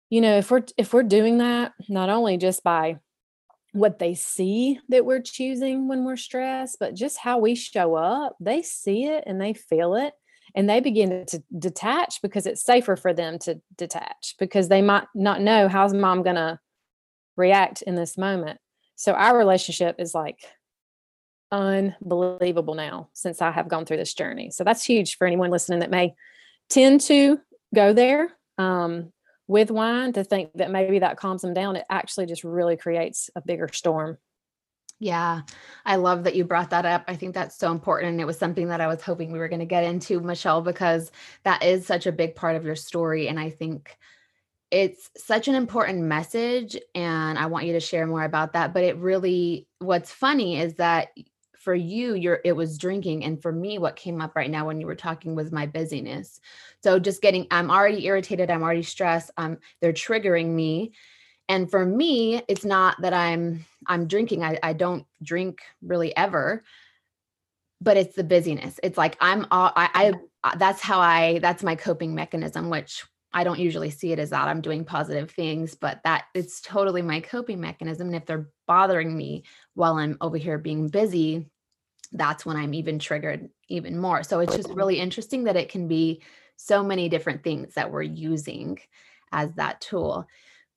you 0.10 0.22
know 0.22 0.38
if 0.38 0.50
we're 0.50 0.64
if 0.76 0.92
we're 0.92 1.04
doing 1.04 1.38
that 1.38 1.74
not 1.88 2.10
only 2.10 2.38
just 2.38 2.64
by 2.64 2.98
what 3.74 4.00
they 4.00 4.16
see 4.16 4.80
that 4.90 5.06
we're 5.06 5.22
choosing 5.22 5.88
when 5.88 6.04
we're 6.04 6.16
stressed 6.16 6.78
but 6.80 6.96
just 6.96 7.20
how 7.20 7.38
we 7.38 7.54
show 7.54 7.96
up 7.96 8.36
they 8.40 8.62
see 8.62 9.06
it 9.06 9.24
and 9.28 9.40
they 9.40 9.54
feel 9.54 9.96
it 9.96 10.14
and 10.56 10.70
they 10.70 10.80
begin 10.80 11.26
to 11.28 11.44
detach 11.60 12.22
because 12.22 12.48
it's 12.48 12.64
safer 12.64 12.96
for 12.96 13.14
them 13.14 13.38
to 13.38 13.62
detach 13.78 14.36
because 14.40 14.68
they 14.70 14.82
might 14.82 15.06
not 15.14 15.42
know 15.42 15.68
how's 15.68 15.94
mom 15.94 16.24
going 16.24 16.38
to 16.38 16.58
react 17.36 17.82
in 17.84 17.96
this 17.96 18.18
moment 18.18 18.60
so 18.96 19.14
our 19.14 19.38
relationship 19.38 19.98
is 20.00 20.16
like 20.16 20.40
unbelievable 21.52 22.76
now 22.76 23.10
since 23.14 23.42
I 23.42 23.52
have 23.52 23.68
gone 23.68 23.86
through 23.86 23.98
this 23.98 24.14
journey. 24.14 24.50
So 24.52 24.64
that's 24.64 24.84
huge 24.84 25.18
for 25.18 25.28
anyone 25.28 25.52
listening 25.52 25.80
that 25.80 25.92
may 25.92 26.16
tend 26.70 27.02
to 27.02 27.40
go 27.74 27.94
there 27.94 28.30
um, 28.58 29.12
with 29.48 29.72
wine 29.72 30.14
to 30.14 30.24
think 30.24 30.52
that 30.56 30.72
maybe 30.72 31.00
that 31.00 31.18
calms 31.18 31.42
them 31.42 31.54
down. 31.54 31.76
It 31.76 31.86
actually 31.90 32.26
just 32.26 32.44
really 32.44 32.78
creates 32.78 33.30
a 33.36 33.42
bigger 33.42 33.70
storm. 33.72 34.18
Yeah, 34.98 35.42
I 35.86 35.98
love 35.98 36.24
that 36.24 36.36
you 36.36 36.46
brought 36.46 36.70
that 36.70 36.86
up. 36.86 37.04
I 37.08 37.16
think 37.16 37.34
that's 37.34 37.58
so 37.58 37.72
important. 37.72 38.14
And 38.14 38.22
it 38.22 38.26
was 38.26 38.40
something 38.40 38.70
that 38.70 38.80
I 38.80 38.88
was 38.88 39.02
hoping 39.02 39.32
we 39.32 39.40
were 39.40 39.50
going 39.50 39.60
to 39.60 39.66
get 39.66 39.84
into, 39.84 40.22
Michelle, 40.22 40.62
because 40.62 41.12
that 41.44 41.64
is 41.64 41.86
such 41.86 42.08
a 42.08 42.14
big 42.14 42.34
part 42.34 42.56
of 42.56 42.64
your 42.64 42.78
story. 42.78 43.28
And 43.28 43.38
I 43.38 43.50
think 43.50 43.98
it's 44.72 45.10
such 45.18 45.50
an 45.50 45.56
important 45.56 46.00
message. 46.00 46.78
And 46.96 47.38
I 47.38 47.48
want 47.48 47.66
you 47.66 47.74
to 47.74 47.82
share 47.82 48.08
more 48.08 48.24
about 48.24 48.54
that. 48.54 48.74
But 48.74 48.86
it 48.86 48.98
really, 48.98 49.68
what's 49.80 50.12
funny 50.12 50.60
is 50.62 50.76
that 50.76 51.10
for 51.66 51.74
you 51.76 52.14
you're 52.14 52.40
it 52.46 52.52
was 52.54 52.78
drinking 52.78 53.26
and 53.26 53.42
for 53.42 53.52
me 53.52 53.80
what 53.80 53.96
came 53.96 54.22
up 54.22 54.36
right 54.36 54.52
now 54.52 54.68
when 54.68 54.80
you 54.80 54.86
were 54.86 54.96
talking 54.96 55.36
was 55.36 55.52
my 55.52 55.66
busyness. 55.66 56.40
So 56.84 57.00
just 57.00 57.24
getting 57.24 57.48
i'm 57.50 57.72
already 57.72 58.06
irritated 58.06 58.52
i'm 58.52 58.62
already 58.62 58.84
stressed 58.84 59.32
um 59.36 59.58
they're 59.82 59.92
triggering 59.92 60.50
me. 60.50 60.94
And 61.50 61.70
for 61.70 61.84
me 61.84 62.44
it's 62.48 62.64
not 62.64 63.02
that 63.02 63.14
i'm 63.14 63.66
i'm 63.88 64.08
drinking 64.08 64.44
i, 64.44 64.60
I 64.62 64.74
don't 64.74 65.06
drink 65.22 65.60
really 65.82 66.16
ever 66.16 66.64
but 67.82 67.98
it's 67.98 68.16
the 68.16 68.24
busyness. 68.24 68.80
It's 68.84 68.98
like 68.98 69.18
i'm 69.20 69.48
all 69.50 69.72
I, 69.76 70.14
I 70.44 70.56
that's 70.58 70.82
how 70.82 71.00
i 71.00 71.40
that's 71.40 71.64
my 71.64 71.76
coping 71.76 72.14
mechanism 72.14 72.70
which 72.70 73.04
I 73.36 73.44
don't 73.44 73.60
usually 73.60 73.90
see 73.90 74.14
it 74.14 74.20
as 74.20 74.30
that. 74.30 74.48
I'm 74.48 74.62
doing 74.62 74.86
positive 74.86 75.30
things, 75.30 75.76
but 75.76 76.00
that 76.06 76.24
it's 76.34 76.62
totally 76.62 77.02
my 77.02 77.20
coping 77.20 77.60
mechanism. 77.60 78.08
And 78.08 78.16
if 78.16 78.26
they're 78.26 78.50
bothering 78.66 79.16
me 79.16 79.44
while 79.74 79.98
I'm 79.98 80.18
over 80.22 80.38
here 80.38 80.58
being 80.58 80.88
busy, 80.88 81.50
that's 82.18 82.46
when 82.46 82.58
I'm 82.58 82.74
even 82.74 83.00
triggered 83.00 83.50
even 83.68 84.00
more. 84.00 84.24
So 84.24 84.40
it's 84.40 84.56
just 84.56 84.70
really 84.70 85.00
interesting 85.00 85.46
that 85.46 85.56
it 85.56 85.70
can 85.70 85.88
be 85.88 86.22
so 86.58 86.84
many 86.84 87.10
different 87.10 87.44
things 87.44 87.74
that 87.74 87.92
we're 87.92 88.02
using 88.04 88.80
as 89.32 89.54
that 89.54 89.82
tool. 89.82 90.28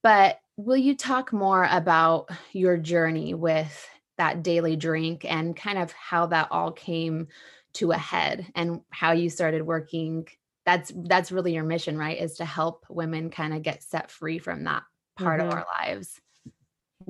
But 0.02 0.40
will 0.57 0.76
you 0.76 0.97
talk 0.97 1.33
more 1.33 1.66
about 1.71 2.28
your 2.52 2.76
journey 2.76 3.35
with 3.35 3.88
that 4.16 4.42
daily 4.42 4.76
drink 4.76 5.25
and 5.25 5.57
kind 5.57 5.78
of 5.78 5.92
how 5.92 6.26
that 6.26 6.49
all 6.50 6.73
came 6.73 7.28
to 7.75 7.92
a 7.92 7.99
head 7.99 8.47
and 8.54 8.80
how 8.90 9.12
you 9.12 9.30
started 9.30 9.62
working 9.62 10.26
that's 10.66 10.92
that's 11.07 11.33
really 11.33 11.54
your 11.54 11.64
mission 11.64 11.97
right 11.97 12.21
is 12.21 12.37
to 12.37 12.45
help 12.45 12.85
women 12.90 13.30
kind 13.30 13.54
of 13.54 13.62
get 13.62 13.83
set 13.83 14.11
free 14.11 14.38
from 14.38 14.64
that 14.64 14.83
part 15.16 15.40
mm-hmm. 15.40 15.49
of 15.49 15.54
our 15.54 15.66
lives 15.80 16.21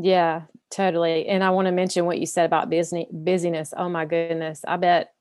yeah, 0.01 0.43
totally. 0.71 1.27
And 1.27 1.43
I 1.43 1.51
want 1.51 1.67
to 1.67 1.73
mention 1.73 2.07
what 2.07 2.19
you 2.19 2.27
said 2.27 2.47
about 2.47 2.71
busy, 2.71 3.07
busyness. 3.11 3.75
Oh 3.77 3.89
my 3.89 4.05
goodness. 4.05 4.65
I 4.67 4.77
bet 4.77 5.13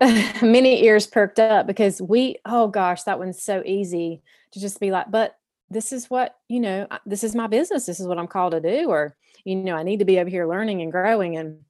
many 0.42 0.84
ears 0.84 1.06
perked 1.06 1.38
up 1.38 1.66
because 1.66 2.00
we, 2.00 2.36
oh 2.46 2.68
gosh, 2.68 3.02
that 3.04 3.18
one's 3.18 3.42
so 3.42 3.62
easy 3.66 4.22
to 4.52 4.60
just 4.60 4.80
be 4.80 4.90
like, 4.90 5.10
but 5.10 5.36
this 5.70 5.92
is 5.92 6.08
what, 6.10 6.36
you 6.48 6.60
know, 6.60 6.86
this 7.06 7.22
is 7.22 7.34
my 7.34 7.46
business. 7.46 7.86
This 7.86 8.00
is 8.00 8.06
what 8.06 8.18
I'm 8.18 8.26
called 8.26 8.52
to 8.52 8.60
do. 8.60 8.88
Or, 8.88 9.14
you 9.44 9.56
know, 9.56 9.76
I 9.76 9.82
need 9.82 9.98
to 9.98 10.04
be 10.04 10.18
over 10.18 10.30
here 10.30 10.48
learning 10.48 10.82
and 10.82 10.92
growing. 10.92 11.36
And 11.36 11.60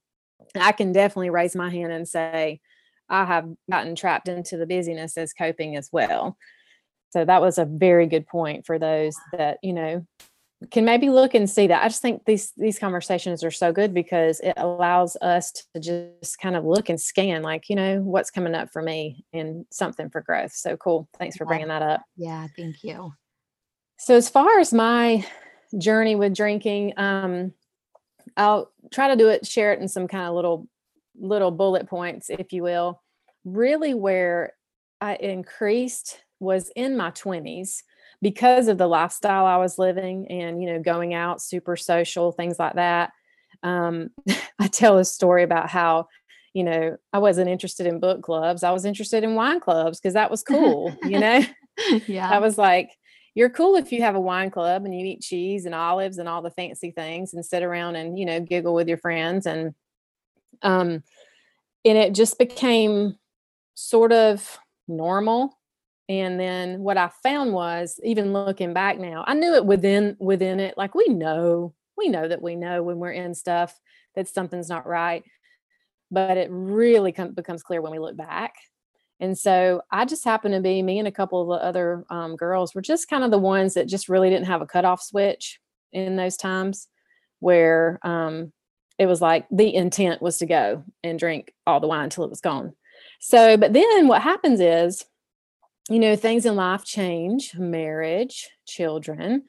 I 0.55 0.71
can 0.71 0.91
definitely 0.91 1.29
raise 1.29 1.55
my 1.55 1.69
hand 1.69 1.91
and 1.91 2.07
say, 2.07 2.61
I 3.09 3.25
have 3.25 3.47
gotten 3.69 3.95
trapped 3.95 4.27
into 4.27 4.57
the 4.57 4.65
busyness 4.65 5.17
as 5.17 5.33
coping 5.33 5.75
as 5.75 5.89
well. 5.91 6.37
So 7.11 7.23
that 7.25 7.41
was 7.41 7.57
a 7.57 7.65
very 7.65 8.07
good 8.07 8.27
point 8.27 8.65
for 8.65 8.79
those 8.79 9.15
that, 9.33 9.59
you 9.61 9.73
know, 9.73 10.05
can 10.71 10.85
maybe 10.85 11.09
look 11.09 11.33
and 11.33 11.49
see 11.49 11.67
that. 11.67 11.83
I 11.83 11.87
just 11.87 12.01
think 12.01 12.25
these 12.25 12.51
these 12.57 12.79
conversations 12.79 13.43
are 13.43 13.51
so 13.51 13.71
good 13.71 13.93
because 13.93 14.39
it 14.39 14.53
allows 14.57 15.15
us 15.21 15.51
to 15.51 15.79
just 15.79 16.39
kind 16.39 16.55
of 16.55 16.65
look 16.65 16.89
and 16.89 16.99
scan, 16.99 17.41
like 17.41 17.69
you 17.69 17.75
know 17.75 17.99
what's 18.01 18.31
coming 18.31 18.55
up 18.55 18.69
for 18.71 18.81
me 18.81 19.25
and 19.33 19.65
something 19.71 20.09
for 20.09 20.21
growth. 20.21 20.53
So 20.53 20.77
cool. 20.77 21.07
Thanks 21.17 21.37
for 21.37 21.45
bringing 21.45 21.67
that 21.67 21.81
up. 21.81 22.03
Yeah, 22.17 22.47
thank 22.57 22.83
you. 22.83 23.13
So 23.97 24.15
as 24.15 24.29
far 24.29 24.59
as 24.59 24.73
my 24.73 25.25
journey 25.77 26.15
with 26.15 26.35
drinking, 26.35 26.93
um, 26.97 27.53
I'll 28.37 28.71
try 28.91 29.07
to 29.09 29.15
do 29.15 29.29
it, 29.29 29.45
share 29.45 29.73
it 29.73 29.79
in 29.79 29.87
some 29.87 30.07
kind 30.07 30.27
of 30.27 30.35
little 30.35 30.67
little 31.19 31.51
bullet 31.51 31.87
points, 31.87 32.29
if 32.29 32.51
you 32.51 32.63
will. 32.63 33.01
Really, 33.45 33.93
where 33.93 34.53
I 35.01 35.15
increased 35.15 36.21
was 36.39 36.71
in 36.75 36.97
my 36.97 37.11
twenties 37.11 37.83
because 38.23 38.69
of 38.69 38.77
the 38.77 38.87
lifestyle 38.87 39.45
I 39.45 39.57
was 39.57 39.77
living 39.77 40.27
and, 40.31 40.61
you 40.63 40.71
know, 40.71 40.81
going 40.81 41.13
out, 41.13 41.41
super 41.41 41.75
social, 41.75 42.31
things 42.31 42.57
like 42.57 42.75
that. 42.75 43.11
Um, 43.61 44.09
I 44.59 44.67
tell 44.67 44.97
a 44.97 45.05
story 45.05 45.43
about 45.43 45.69
how, 45.69 46.07
you 46.53 46.63
know, 46.63 46.95
I 47.11 47.19
wasn't 47.19 47.49
interested 47.49 47.85
in 47.85 47.99
book 47.99 48.23
clubs. 48.23 48.63
I 48.63 48.71
was 48.71 48.85
interested 48.85 49.23
in 49.23 49.35
wine 49.35 49.59
clubs 49.59 49.99
because 49.99 50.13
that 50.13 50.31
was 50.31 50.41
cool, 50.41 50.97
you 51.03 51.19
know? 51.19 51.43
yeah. 52.07 52.29
I 52.29 52.39
was 52.39 52.57
like, 52.57 52.91
you're 53.35 53.49
cool 53.49 53.75
if 53.75 53.91
you 53.91 54.01
have 54.03 54.15
a 54.15 54.21
wine 54.21 54.51
club 54.51 54.85
and 54.85 54.97
you 54.97 55.05
eat 55.05 55.21
cheese 55.21 55.65
and 55.65 55.75
olives 55.75 56.17
and 56.17 56.29
all 56.29 56.41
the 56.41 56.51
fancy 56.51 56.91
things 56.91 57.33
and 57.33 57.45
sit 57.45 57.61
around 57.61 57.97
and, 57.97 58.17
you 58.17 58.25
know, 58.25 58.39
giggle 58.39 58.73
with 58.73 58.87
your 58.87 58.99
friends. 58.99 59.45
And, 59.45 59.73
um, 60.61 61.03
and 61.83 61.97
it 61.97 62.13
just 62.13 62.39
became 62.39 63.17
sort 63.73 64.13
of 64.13 64.59
normal 64.87 65.57
and 66.21 66.39
then 66.39 66.79
what 66.79 66.97
i 66.97 67.09
found 67.21 67.53
was 67.53 67.99
even 68.03 68.33
looking 68.33 68.73
back 68.73 68.99
now 68.99 69.23
i 69.27 69.33
knew 69.33 69.53
it 69.53 69.65
within 69.65 70.15
within 70.19 70.59
it 70.59 70.77
like 70.77 70.95
we 70.95 71.07
know 71.07 71.73
we 71.97 72.09
know 72.09 72.27
that 72.27 72.41
we 72.41 72.55
know 72.55 72.83
when 72.83 72.97
we're 72.97 73.11
in 73.11 73.33
stuff 73.33 73.79
that 74.15 74.27
something's 74.27 74.69
not 74.69 74.87
right 74.87 75.23
but 76.13 76.37
it 76.37 76.47
really 76.51 77.11
com- 77.11 77.33
becomes 77.33 77.63
clear 77.63 77.81
when 77.81 77.91
we 77.91 77.97
look 77.97 78.15
back. 78.15 78.53
And 79.19 79.37
so 79.37 79.81
i 79.91 80.05
just 80.05 80.23
happened 80.23 80.53
to 80.53 80.61
be 80.61 80.81
me 80.81 80.99
and 80.99 81.07
a 81.07 81.11
couple 81.11 81.41
of 81.41 81.59
the 81.59 81.65
other 81.65 82.05
um, 82.09 82.35
girls 82.35 82.75
were 82.75 82.81
just 82.81 83.09
kind 83.09 83.23
of 83.23 83.31
the 83.31 83.37
ones 83.37 83.73
that 83.73 83.87
just 83.87 84.09
really 84.09 84.29
didn't 84.29 84.47
have 84.47 84.61
a 84.61 84.67
cutoff 84.67 85.01
switch 85.01 85.59
in 85.91 86.15
those 86.15 86.37
times 86.37 86.87
where 87.39 87.99
um, 88.03 88.51
it 88.99 89.05
was 89.05 89.21
like 89.21 89.45
the 89.51 89.73
intent 89.73 90.21
was 90.21 90.37
to 90.37 90.45
go 90.45 90.83
and 91.03 91.19
drink 91.19 91.53
all 91.65 91.79
the 91.79 91.87
wine 91.87 92.05
until 92.05 92.23
it 92.23 92.29
was 92.29 92.41
gone. 92.41 92.73
So 93.19 93.57
but 93.57 93.73
then 93.73 94.07
what 94.07 94.21
happens 94.21 94.59
is 94.59 95.05
you 95.89 95.99
know, 95.99 96.15
things 96.15 96.45
in 96.45 96.55
life 96.55 96.83
change, 96.85 97.55
marriage, 97.55 98.49
children. 98.65 99.43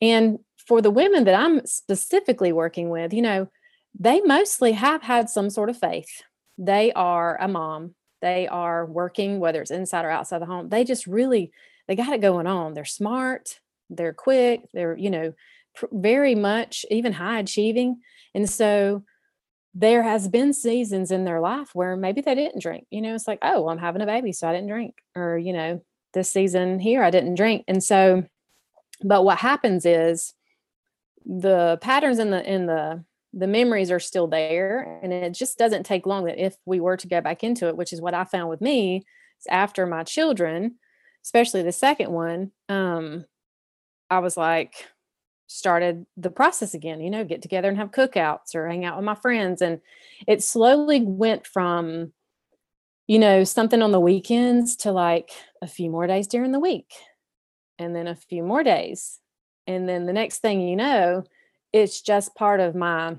And 0.00 0.38
for 0.66 0.80
the 0.82 0.90
women 0.90 1.24
that 1.24 1.34
I'm 1.34 1.64
specifically 1.66 2.52
working 2.52 2.90
with, 2.90 3.12
you 3.12 3.22
know, 3.22 3.48
they 3.98 4.20
mostly 4.20 4.72
have 4.72 5.02
had 5.02 5.28
some 5.28 5.50
sort 5.50 5.70
of 5.70 5.78
faith. 5.78 6.22
They 6.58 6.92
are 6.92 7.36
a 7.40 7.48
mom. 7.48 7.94
They 8.22 8.46
are 8.46 8.84
working, 8.84 9.40
whether 9.40 9.62
it's 9.62 9.70
inside 9.70 10.04
or 10.04 10.10
outside 10.10 10.40
the 10.40 10.46
home. 10.46 10.68
They 10.68 10.84
just 10.84 11.06
really, 11.06 11.52
they 11.88 11.96
got 11.96 12.12
it 12.12 12.20
going 12.20 12.46
on. 12.46 12.74
They're 12.74 12.84
smart, 12.84 13.58
they're 13.88 14.12
quick, 14.12 14.62
they're, 14.72 14.96
you 14.96 15.10
know, 15.10 15.32
pr- 15.74 15.86
very 15.90 16.34
much 16.34 16.84
even 16.90 17.14
high 17.14 17.40
achieving. 17.40 18.00
And 18.34 18.48
so 18.48 19.04
there 19.74 20.02
has 20.02 20.28
been 20.28 20.52
seasons 20.52 21.10
in 21.10 21.24
their 21.24 21.40
life 21.40 21.70
where 21.74 21.96
maybe 21.96 22.20
they 22.20 22.34
didn't 22.34 22.62
drink. 22.62 22.86
You 22.90 23.00
know, 23.00 23.14
it's 23.14 23.28
like, 23.28 23.38
oh, 23.42 23.62
well, 23.62 23.70
I'm 23.70 23.78
having 23.78 24.02
a 24.02 24.06
baby, 24.06 24.32
so 24.32 24.48
I 24.48 24.52
didn't 24.52 24.68
drink. 24.68 24.96
Or, 25.14 25.38
you 25.38 25.52
know, 25.52 25.82
this 26.12 26.30
season 26.30 26.78
here 26.78 27.02
I 27.02 27.10
didn't 27.10 27.36
drink. 27.36 27.64
And 27.68 27.82
so, 27.82 28.24
but 29.02 29.24
what 29.24 29.38
happens 29.38 29.86
is 29.86 30.34
the 31.24 31.78
patterns 31.80 32.18
in 32.18 32.30
the 32.30 32.52
in 32.52 32.66
the 32.66 33.04
the 33.32 33.46
memories 33.46 33.90
are 33.90 34.00
still 34.00 34.26
there 34.26 34.98
and 35.02 35.12
it 35.12 35.32
just 35.32 35.56
doesn't 35.58 35.84
take 35.84 36.06
long 36.06 36.24
that 36.24 36.44
if 36.44 36.56
we 36.64 36.80
were 36.80 36.96
to 36.96 37.06
go 37.06 37.20
back 37.20 37.44
into 37.44 37.68
it 37.68 37.76
which 37.76 37.92
is 37.92 38.00
what 38.00 38.14
i 38.14 38.24
found 38.24 38.48
with 38.48 38.60
me 38.60 39.04
after 39.48 39.86
my 39.86 40.02
children 40.02 40.76
especially 41.22 41.62
the 41.62 41.70
second 41.70 42.10
one 42.10 42.50
um 42.68 43.24
i 44.08 44.18
was 44.18 44.36
like 44.36 44.86
started 45.50 46.06
the 46.16 46.30
process 46.30 46.74
again, 46.74 47.00
you 47.00 47.10
know, 47.10 47.24
get 47.24 47.42
together 47.42 47.68
and 47.68 47.76
have 47.76 47.90
cookouts 47.90 48.54
or 48.54 48.68
hang 48.68 48.84
out 48.84 48.96
with 48.96 49.04
my 49.04 49.16
friends. 49.16 49.60
And 49.60 49.80
it 50.28 50.44
slowly 50.44 51.02
went 51.02 51.44
from, 51.44 52.12
you 53.08 53.18
know, 53.18 53.42
something 53.42 53.82
on 53.82 53.90
the 53.90 53.98
weekends 53.98 54.76
to 54.76 54.92
like 54.92 55.30
a 55.60 55.66
few 55.66 55.90
more 55.90 56.06
days 56.06 56.28
during 56.28 56.52
the 56.52 56.60
week 56.60 56.92
and 57.80 57.96
then 57.96 58.06
a 58.06 58.14
few 58.14 58.44
more 58.44 58.62
days. 58.62 59.18
And 59.66 59.88
then 59.88 60.06
the 60.06 60.12
next 60.12 60.38
thing 60.38 60.60
you 60.60 60.76
know, 60.76 61.24
it's 61.72 62.00
just 62.00 62.36
part 62.36 62.60
of 62.60 62.76
my 62.76 63.16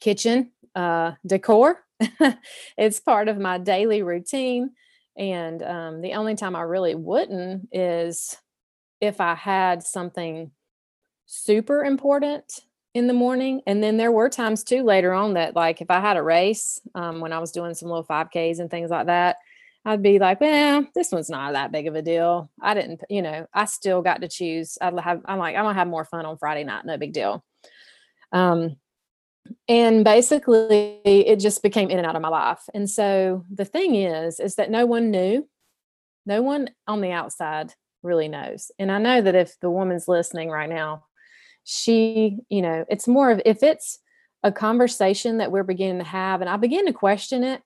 kitchen 0.00 0.52
uh, 0.74 1.12
decor. 1.26 1.82
it's 2.76 3.00
part 3.00 3.28
of 3.28 3.38
my 3.38 3.56
daily 3.56 4.02
routine. 4.02 4.72
And 5.16 5.62
um, 5.62 6.02
the 6.02 6.12
only 6.12 6.34
time 6.34 6.54
I 6.54 6.60
really 6.62 6.94
wouldn't 6.94 7.70
is 7.72 8.36
if 9.00 9.18
I 9.20 9.34
had 9.34 9.82
something 9.82 10.50
super 11.28 11.84
important 11.84 12.60
in 12.94 13.06
the 13.06 13.12
morning. 13.12 13.60
And 13.66 13.82
then 13.82 13.98
there 13.98 14.10
were 14.10 14.30
times 14.30 14.64
too 14.64 14.82
later 14.82 15.12
on 15.12 15.34
that, 15.34 15.54
like, 15.54 15.80
if 15.80 15.90
I 15.90 16.00
had 16.00 16.16
a 16.16 16.22
race 16.22 16.80
um, 16.94 17.20
when 17.20 17.32
I 17.32 17.38
was 17.38 17.52
doing 17.52 17.74
some 17.74 17.88
little 17.88 18.04
5Ks 18.04 18.58
and 18.58 18.70
things 18.70 18.90
like 18.90 19.06
that, 19.06 19.36
I'd 19.84 20.02
be 20.02 20.18
like, 20.18 20.40
well, 20.40 20.86
this 20.94 21.12
one's 21.12 21.30
not 21.30 21.52
that 21.52 21.70
big 21.70 21.86
of 21.86 21.94
a 21.94 22.02
deal. 22.02 22.50
I 22.60 22.74
didn't, 22.74 23.02
you 23.08 23.22
know, 23.22 23.46
I 23.54 23.66
still 23.66 24.02
got 24.02 24.22
to 24.22 24.28
choose. 24.28 24.76
I'd 24.80 24.98
have, 24.98 25.20
I'm 25.26 25.38
like, 25.38 25.54
I'm 25.54 25.64
gonna 25.64 25.74
have 25.74 25.86
more 25.86 26.04
fun 26.04 26.26
on 26.26 26.38
Friday 26.38 26.64
night, 26.64 26.84
no 26.84 26.96
big 26.96 27.12
deal. 27.12 27.44
Um, 28.32 28.76
and 29.68 30.04
basically 30.04 31.00
it 31.04 31.40
just 31.40 31.62
became 31.62 31.90
in 31.90 31.98
and 31.98 32.06
out 32.06 32.16
of 32.16 32.22
my 32.22 32.28
life. 32.28 32.60
And 32.74 32.88
so 32.88 33.44
the 33.54 33.64
thing 33.64 33.94
is, 33.94 34.40
is 34.40 34.56
that 34.56 34.70
no 34.70 34.84
one 34.84 35.10
knew, 35.10 35.48
no 36.26 36.42
one 36.42 36.70
on 36.86 37.00
the 37.00 37.12
outside 37.12 37.72
really 38.02 38.28
knows. 38.28 38.70
And 38.78 38.90
I 38.92 38.98
know 38.98 39.20
that 39.20 39.34
if 39.34 39.58
the 39.60 39.70
woman's 39.70 40.08
listening 40.08 40.50
right 40.50 40.68
now, 40.68 41.04
she, 41.70 42.38
you 42.48 42.62
know, 42.62 42.86
it's 42.88 43.06
more 43.06 43.30
of 43.30 43.42
if 43.44 43.62
it's 43.62 43.98
a 44.42 44.50
conversation 44.50 45.36
that 45.36 45.52
we're 45.52 45.64
beginning 45.64 45.98
to 45.98 46.04
have, 46.04 46.40
and 46.40 46.48
I 46.48 46.56
begin 46.56 46.86
to 46.86 46.94
question 46.94 47.44
it 47.44 47.60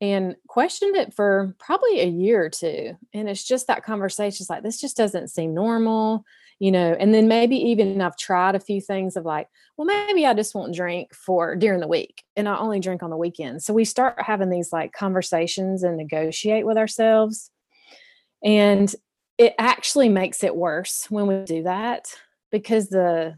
and 0.00 0.34
questioned 0.48 0.96
it 0.96 1.12
for 1.12 1.54
probably 1.58 2.00
a 2.00 2.06
year 2.06 2.42
or 2.42 2.48
two. 2.48 2.96
And 3.12 3.28
it's 3.28 3.44
just 3.44 3.66
that 3.66 3.84
conversation. 3.84 4.42
It's 4.44 4.48
like, 4.48 4.62
this 4.62 4.80
just 4.80 4.96
doesn't 4.96 5.28
seem 5.28 5.52
normal, 5.52 6.24
you 6.58 6.72
know. 6.72 6.96
And 6.98 7.12
then 7.12 7.28
maybe 7.28 7.56
even 7.56 8.00
I've 8.00 8.16
tried 8.16 8.54
a 8.54 8.60
few 8.60 8.80
things 8.80 9.14
of 9.14 9.26
like, 9.26 9.48
well, 9.76 9.84
maybe 9.84 10.24
I 10.24 10.32
just 10.32 10.54
won't 10.54 10.74
drink 10.74 11.14
for 11.14 11.54
during 11.54 11.80
the 11.80 11.86
week 11.86 12.22
and 12.34 12.48
I 12.48 12.56
only 12.56 12.80
drink 12.80 13.02
on 13.02 13.10
the 13.10 13.16
weekends. 13.18 13.66
So 13.66 13.74
we 13.74 13.84
start 13.84 14.22
having 14.22 14.48
these 14.48 14.72
like 14.72 14.92
conversations 14.92 15.82
and 15.82 15.98
negotiate 15.98 16.64
with 16.64 16.78
ourselves. 16.78 17.50
And 18.42 18.94
it 19.36 19.54
actually 19.58 20.08
makes 20.08 20.42
it 20.42 20.56
worse 20.56 21.10
when 21.10 21.26
we 21.26 21.44
do 21.44 21.64
that 21.64 22.14
because 22.50 22.88
the 22.88 23.36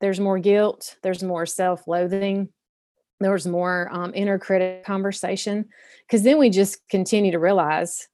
there's 0.00 0.20
more 0.20 0.38
guilt, 0.38 0.96
there's 1.04 1.22
more 1.22 1.46
self-loathing, 1.46 2.48
there's 3.22 3.46
more 3.46 3.88
um, 3.92 4.12
inner 4.14 4.38
critic 4.38 4.84
conversation 4.84 5.66
because 6.06 6.22
then 6.22 6.38
we 6.38 6.50
just 6.50 6.78
continue 6.88 7.32
to 7.32 7.38
realize 7.38 8.08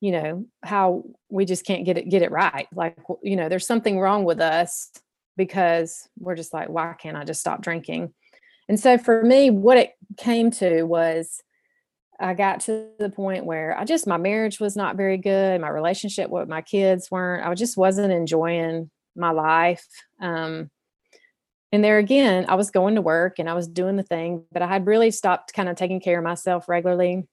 you 0.00 0.12
know 0.12 0.44
how 0.62 1.04
we 1.30 1.44
just 1.44 1.64
can't 1.64 1.84
get 1.84 1.96
it 1.96 2.08
get 2.08 2.22
it 2.22 2.30
right 2.30 2.66
like 2.74 2.96
you 3.22 3.34
know 3.34 3.48
there's 3.48 3.66
something 3.66 3.98
wrong 3.98 4.24
with 4.24 4.40
us 4.40 4.90
because 5.36 6.08
we're 6.18 6.34
just 6.34 6.52
like 6.52 6.68
why 6.68 6.94
can't 7.00 7.16
i 7.16 7.24
just 7.24 7.40
stop 7.40 7.62
drinking? 7.62 8.12
And 8.68 8.80
so 8.80 8.98
for 8.98 9.22
me 9.22 9.50
what 9.50 9.78
it 9.78 9.92
came 10.16 10.50
to 10.52 10.82
was 10.82 11.40
i 12.18 12.34
got 12.34 12.60
to 12.60 12.88
the 12.98 13.10
point 13.10 13.44
where 13.44 13.78
i 13.78 13.84
just 13.84 14.06
my 14.06 14.16
marriage 14.16 14.58
was 14.58 14.76
not 14.76 14.96
very 14.96 15.18
good 15.18 15.60
my 15.60 15.68
relationship 15.68 16.30
with 16.30 16.48
my 16.48 16.62
kids 16.62 17.10
weren't 17.10 17.46
i 17.46 17.54
just 17.54 17.76
wasn't 17.76 18.12
enjoying 18.12 18.90
my 19.16 19.30
life. 19.30 19.86
Um, 20.20 20.70
and 21.72 21.82
there 21.82 21.98
again, 21.98 22.46
I 22.48 22.54
was 22.54 22.70
going 22.70 22.94
to 22.94 23.02
work 23.02 23.38
and 23.38 23.50
I 23.50 23.54
was 23.54 23.68
doing 23.68 23.96
the 23.96 24.02
thing, 24.02 24.44
but 24.52 24.62
I 24.62 24.66
had 24.66 24.86
really 24.86 25.10
stopped 25.10 25.52
kind 25.52 25.68
of 25.68 25.76
taking 25.76 26.00
care 26.00 26.18
of 26.18 26.24
myself 26.24 26.68
regularly. 26.68 27.26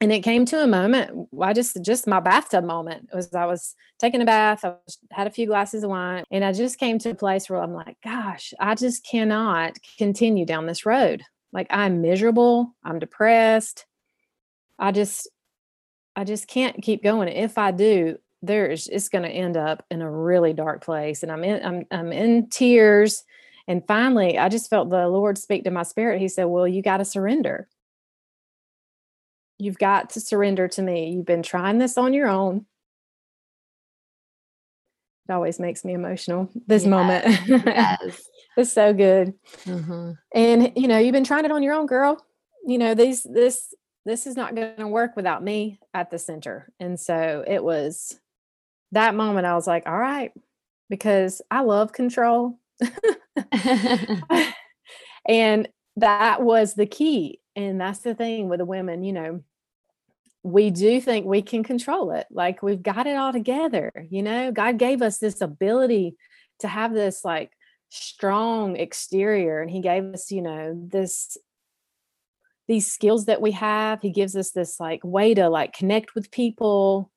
And 0.00 0.12
it 0.12 0.20
came 0.20 0.44
to 0.46 0.62
a 0.62 0.66
moment, 0.66 1.28
I 1.40 1.54
just, 1.54 1.82
just 1.82 2.06
my 2.06 2.20
bathtub 2.20 2.64
moment 2.64 3.08
was 3.14 3.32
I 3.34 3.46
was 3.46 3.74
taking 3.98 4.20
a 4.20 4.26
bath, 4.26 4.62
I 4.64 4.70
was, 4.70 4.98
had 5.10 5.26
a 5.26 5.30
few 5.30 5.46
glasses 5.46 5.84
of 5.84 5.90
wine, 5.90 6.24
and 6.30 6.44
I 6.44 6.52
just 6.52 6.78
came 6.78 6.98
to 6.98 7.10
a 7.10 7.14
place 7.14 7.48
where 7.48 7.62
I'm 7.62 7.72
like, 7.72 7.96
gosh, 8.04 8.52
I 8.60 8.74
just 8.74 9.06
cannot 9.06 9.76
continue 9.96 10.44
down 10.44 10.66
this 10.66 10.84
road. 10.84 11.22
Like 11.52 11.68
I'm 11.70 12.02
miserable, 12.02 12.74
I'm 12.84 12.98
depressed. 12.98 13.86
I 14.78 14.92
just, 14.92 15.30
I 16.14 16.24
just 16.24 16.46
can't 16.46 16.82
keep 16.82 17.02
going. 17.02 17.28
If 17.28 17.56
I 17.56 17.70
do, 17.70 18.18
there's 18.42 18.86
it's 18.88 19.08
going 19.08 19.24
to 19.24 19.30
end 19.30 19.56
up 19.56 19.84
in 19.90 20.02
a 20.02 20.10
really 20.10 20.52
dark 20.52 20.84
place 20.84 21.22
and 21.22 21.32
i'm 21.32 21.42
in 21.42 21.64
I'm, 21.64 21.86
I'm 21.90 22.12
in 22.12 22.48
tears 22.50 23.24
and 23.66 23.86
finally 23.86 24.38
i 24.38 24.48
just 24.48 24.68
felt 24.70 24.90
the 24.90 25.08
lord 25.08 25.38
speak 25.38 25.64
to 25.64 25.70
my 25.70 25.82
spirit. 25.82 26.20
He 26.20 26.28
said 26.28 26.44
well 26.44 26.68
you 26.68 26.82
got 26.82 26.98
to 26.98 27.04
surrender. 27.04 27.68
You've 29.58 29.78
got 29.78 30.10
to 30.10 30.20
surrender 30.20 30.68
to 30.68 30.82
me. 30.82 31.12
You've 31.12 31.24
been 31.24 31.42
trying 31.42 31.78
this 31.78 31.96
on 31.96 32.12
your 32.12 32.28
own. 32.28 32.66
It 35.28 35.32
always 35.32 35.58
makes 35.58 35.82
me 35.84 35.94
emotional 35.94 36.50
this 36.66 36.84
Yes, 36.84 36.90
moment. 36.90 37.24
Yes. 37.66 38.28
it's 38.56 38.72
so 38.72 38.92
good. 38.92 39.34
Mhm. 39.64 40.18
and 40.34 40.72
you 40.76 40.88
know 40.88 40.98
you've 40.98 41.14
been 41.14 41.24
trying 41.24 41.44
it 41.46 41.50
on 41.52 41.62
your 41.62 41.74
own 41.74 41.86
girl. 41.86 42.22
You 42.66 42.78
know 42.78 42.94
these 42.94 43.22
this 43.24 43.74
this 44.04 44.26
is 44.26 44.36
not 44.36 44.54
going 44.54 44.76
to 44.76 44.86
work 44.88 45.16
without 45.16 45.42
me 45.42 45.80
at 45.94 46.10
the 46.10 46.18
center 46.18 46.70
and 46.78 47.00
so 47.00 47.42
it 47.46 47.64
was 47.64 48.20
that 48.92 49.14
moment 49.14 49.46
i 49.46 49.54
was 49.54 49.66
like 49.66 49.86
all 49.86 49.98
right 49.98 50.32
because 50.88 51.42
i 51.50 51.60
love 51.60 51.92
control. 51.92 52.58
And 55.28 55.68
that 55.96 56.42
was 56.42 56.74
the 56.74 56.86
key 56.86 57.40
and 57.56 57.80
that's 57.80 58.00
the 58.00 58.14
thing 58.14 58.48
with 58.48 58.58
the 58.58 58.64
women 58.64 59.02
you 59.02 59.12
know 59.12 59.40
we 60.42 60.70
do 60.70 61.00
think 61.00 61.26
we 61.26 61.42
can 61.42 61.64
control 61.64 62.12
it 62.12 62.26
like 62.30 62.62
we've 62.62 62.82
got 62.82 63.06
it 63.06 63.16
all 63.16 63.32
together 63.32 63.90
you 64.10 64.22
know? 64.22 64.52
God 64.52 64.78
gave 64.78 65.02
us 65.02 65.18
this 65.18 65.40
ability 65.40 66.16
to 66.60 66.68
have 66.68 66.92
this 66.92 67.24
like 67.24 67.50
strong 67.88 68.76
exterior 68.76 69.62
and 69.62 69.70
he 69.70 69.80
gave 69.80 70.04
us 70.04 70.30
you 70.30 70.42
know 70.42 70.78
this 70.86 71.36
these 72.68 72.90
skills 72.92 73.26
that 73.26 73.40
we 73.40 73.52
have. 73.52 74.02
He 74.02 74.10
gives 74.10 74.34
us 74.34 74.50
this 74.50 74.80
like 74.80 75.00
way 75.04 75.34
to 75.34 75.48
like 75.48 75.72
connect 75.72 76.16
with 76.16 76.30
people 76.30 77.12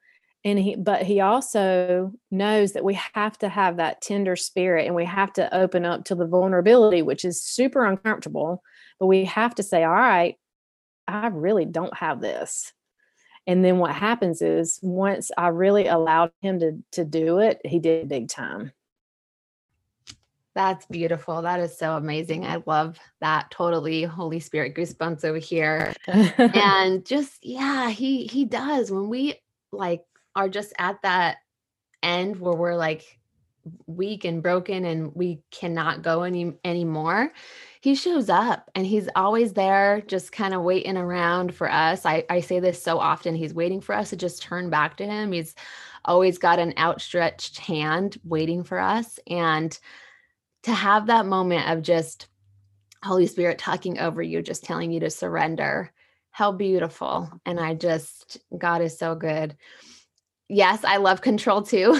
and 0.45 0.59
he 0.59 0.75
but 0.75 1.03
he 1.03 1.19
also 1.19 2.13
knows 2.31 2.73
that 2.73 2.83
we 2.83 2.97
have 3.13 3.37
to 3.37 3.49
have 3.49 3.77
that 3.77 4.01
tender 4.01 4.35
spirit 4.35 4.85
and 4.85 4.95
we 4.95 5.05
have 5.05 5.33
to 5.33 5.53
open 5.55 5.85
up 5.85 6.05
to 6.05 6.15
the 6.15 6.27
vulnerability 6.27 7.01
which 7.01 7.25
is 7.25 7.41
super 7.41 7.85
uncomfortable 7.85 8.63
but 8.99 9.07
we 9.07 9.25
have 9.25 9.53
to 9.55 9.63
say 9.63 9.83
all 9.83 9.91
right 9.91 10.35
i 11.07 11.27
really 11.27 11.65
don't 11.65 11.95
have 11.97 12.21
this 12.21 12.73
and 13.47 13.63
then 13.65 13.77
what 13.77 13.93
happens 13.93 14.41
is 14.41 14.79
once 14.81 15.31
i 15.37 15.47
really 15.47 15.87
allowed 15.87 16.31
him 16.41 16.59
to 16.59 16.81
to 16.91 17.03
do 17.03 17.39
it 17.39 17.59
he 17.65 17.79
did 17.79 18.07
big 18.07 18.27
time 18.27 18.71
That's 20.55 20.85
beautiful. 20.87 21.43
That 21.43 21.61
is 21.61 21.77
so 21.77 21.95
amazing. 21.95 22.43
I 22.43 22.61
love 22.65 22.97
that. 23.21 23.49
Totally 23.51 24.03
Holy 24.03 24.41
Spirit 24.41 24.75
goosebumps 24.75 25.23
over 25.23 25.37
here. 25.37 25.93
and 26.07 27.05
just 27.05 27.37
yeah 27.43 27.91
he 27.91 28.25
he 28.25 28.43
does 28.45 28.91
when 28.91 29.07
we 29.07 29.39
like 29.71 30.01
are 30.35 30.49
just 30.49 30.73
at 30.77 31.01
that 31.03 31.37
end 32.03 32.39
where 32.39 32.55
we're 32.55 32.75
like 32.75 33.19
weak 33.85 34.25
and 34.25 34.41
broken 34.41 34.85
and 34.85 35.13
we 35.13 35.41
cannot 35.51 36.01
go 36.01 36.23
any 36.23 36.53
anymore 36.63 37.31
he 37.81 37.93
shows 37.93 38.29
up 38.29 38.71
and 38.73 38.85
he's 38.85 39.09
always 39.15 39.53
there 39.53 40.01
just 40.07 40.31
kind 40.31 40.53
of 40.53 40.63
waiting 40.63 40.97
around 40.97 41.53
for 41.53 41.69
us 41.69 42.05
I, 42.05 42.23
I 42.29 42.39
say 42.39 42.59
this 42.59 42.81
so 42.81 42.99
often 42.99 43.35
he's 43.35 43.53
waiting 43.53 43.81
for 43.81 43.93
us 43.93 44.09
to 44.11 44.15
just 44.15 44.41
turn 44.41 44.69
back 44.69 44.97
to 44.97 45.05
him 45.05 45.33
he's 45.33 45.55
always 46.05 46.37
got 46.37 46.57
an 46.57 46.73
outstretched 46.77 47.59
hand 47.59 48.17
waiting 48.23 48.63
for 48.63 48.79
us 48.79 49.19
and 49.27 49.77
to 50.63 50.73
have 50.73 51.07
that 51.07 51.25
moment 51.25 51.69
of 51.69 51.83
just 51.83 52.27
holy 53.03 53.27
spirit 53.27 53.59
talking 53.59 53.99
over 53.99 54.21
you 54.21 54.41
just 54.41 54.63
telling 54.63 54.91
you 54.91 55.01
to 55.01 55.09
surrender 55.09 55.91
how 56.31 56.51
beautiful. 56.51 57.29
And 57.45 57.59
I 57.59 57.73
just, 57.73 58.37
God 58.57 58.81
is 58.81 58.97
so 58.97 59.15
good. 59.15 59.57
Yes, 60.49 60.83
I 60.83 60.97
love 60.97 61.21
control 61.21 61.61
too. 61.61 61.99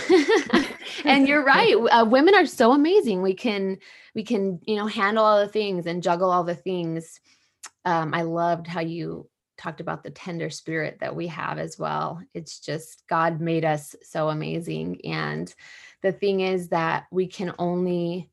and 1.06 1.28
you're 1.28 1.44
right. 1.46 1.76
Uh, 1.76 2.06
women 2.06 2.34
are 2.34 2.48
so 2.48 2.72
amazing. 2.72 3.22
We 3.22 3.36
can, 3.36 3.78
we 4.16 4.24
can, 4.24 4.60
you 4.66 4.76
know, 4.76 4.88
handle 4.88 5.24
all 5.24 5.40
the 5.40 5.52
things 5.52 5.86
and 5.86 6.04
juggle 6.04 6.32
all 6.32 6.44
the 6.44 6.56
things. 6.56 7.20
Um, 7.86 8.14
I 8.14 8.24
loved 8.24 8.66
how 8.66 8.82
you 8.82 9.30
talked 9.58 9.82
about 9.82 10.04
the 10.04 10.10
tender 10.10 10.50
spirit 10.50 10.98
that 11.02 11.16
we 11.16 11.28
have 11.28 11.60
as 11.60 11.78
well. 11.78 12.22
It's 12.34 12.60
just 12.60 13.04
God 13.08 13.40
made 13.40 13.66
us 13.66 13.96
so 14.02 14.30
amazing. 14.30 15.02
And 15.06 15.54
the 16.02 16.12
thing 16.12 16.40
is 16.40 16.70
that 16.70 17.06
we 17.12 17.28
can 17.28 17.54
only 17.60 18.32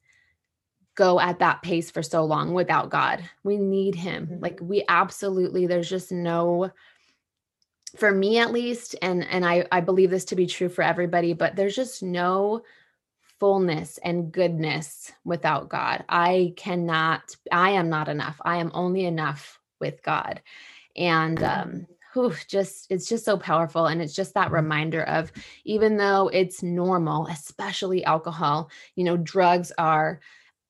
go 0.95 1.21
at 1.21 1.41
that 1.41 1.63
pace 1.63 1.91
for 1.91 2.03
so 2.03 2.25
long 2.25 2.55
without 2.55 2.91
God. 2.91 3.23
We 3.45 3.59
need 3.59 3.95
him. 3.95 4.39
Like 4.41 4.59
we 4.63 4.83
absolutely 4.89 5.67
there's 5.67 5.91
just 5.91 6.11
no 6.11 6.71
for 7.97 8.13
me 8.13 8.39
at 8.39 8.53
least 8.53 8.97
and 9.03 9.25
and 9.29 9.45
I 9.45 9.67
I 9.73 9.81
believe 9.81 10.11
this 10.11 10.25
to 10.27 10.37
be 10.37 10.47
true 10.47 10.69
for 10.69 10.83
everybody, 10.83 11.33
but 11.33 11.57
there's 11.57 11.77
just 11.77 12.03
no 12.03 12.63
fullness 13.39 13.99
and 13.99 14.33
goodness 14.33 15.13
without 15.25 15.69
God. 15.69 16.05
I 16.09 16.55
cannot 16.57 17.37
I 17.53 17.71
am 17.71 17.89
not 17.89 18.09
enough. 18.09 18.41
I 18.45 18.59
am 18.59 18.71
only 18.75 19.05
enough 19.05 19.61
with 19.81 20.03
God. 20.03 20.43
And 20.97 21.43
um 21.43 21.87
whew, 22.13 22.35
just 22.49 22.87
it's 22.91 23.09
just 23.09 23.25
so 23.25 23.37
powerful 23.37 23.87
and 23.87 24.01
it's 24.01 24.15
just 24.15 24.35
that 24.35 24.53
reminder 24.53 25.03
of 25.03 25.31
even 25.65 25.97
though 25.97 26.29
it's 26.29 26.63
normal, 26.63 27.27
especially 27.27 28.05
alcohol, 28.05 28.71
you 28.95 29.05
know, 29.05 29.17
drugs 29.17 29.73
are 29.79 30.21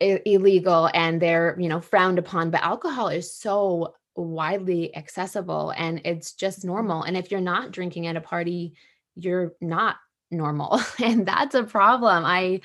illegal 0.01 0.91
and 0.93 1.23
they're 1.23 1.59
you 1.59 1.71
know 1.71 1.81
frowned 1.81 2.19
upon 2.19 2.51
but 2.51 2.63
alcohol 2.63 3.09
is 3.09 3.33
so 3.33 3.95
widely 4.17 4.97
accessible 4.97 5.73
and 5.77 6.01
it's 6.05 6.33
just 6.33 6.61
mm-hmm. 6.61 6.69
normal 6.69 7.03
and 7.03 7.17
if 7.17 7.31
you're 7.31 7.41
not 7.41 7.71
drinking 7.71 8.07
at 8.07 8.17
a 8.17 8.21
party 8.21 8.75
you're 9.15 9.53
not 9.61 9.97
normal 10.31 10.81
and 11.03 11.27
that's 11.27 11.55
a 11.55 11.65
problem. 11.65 12.25
I 12.25 12.61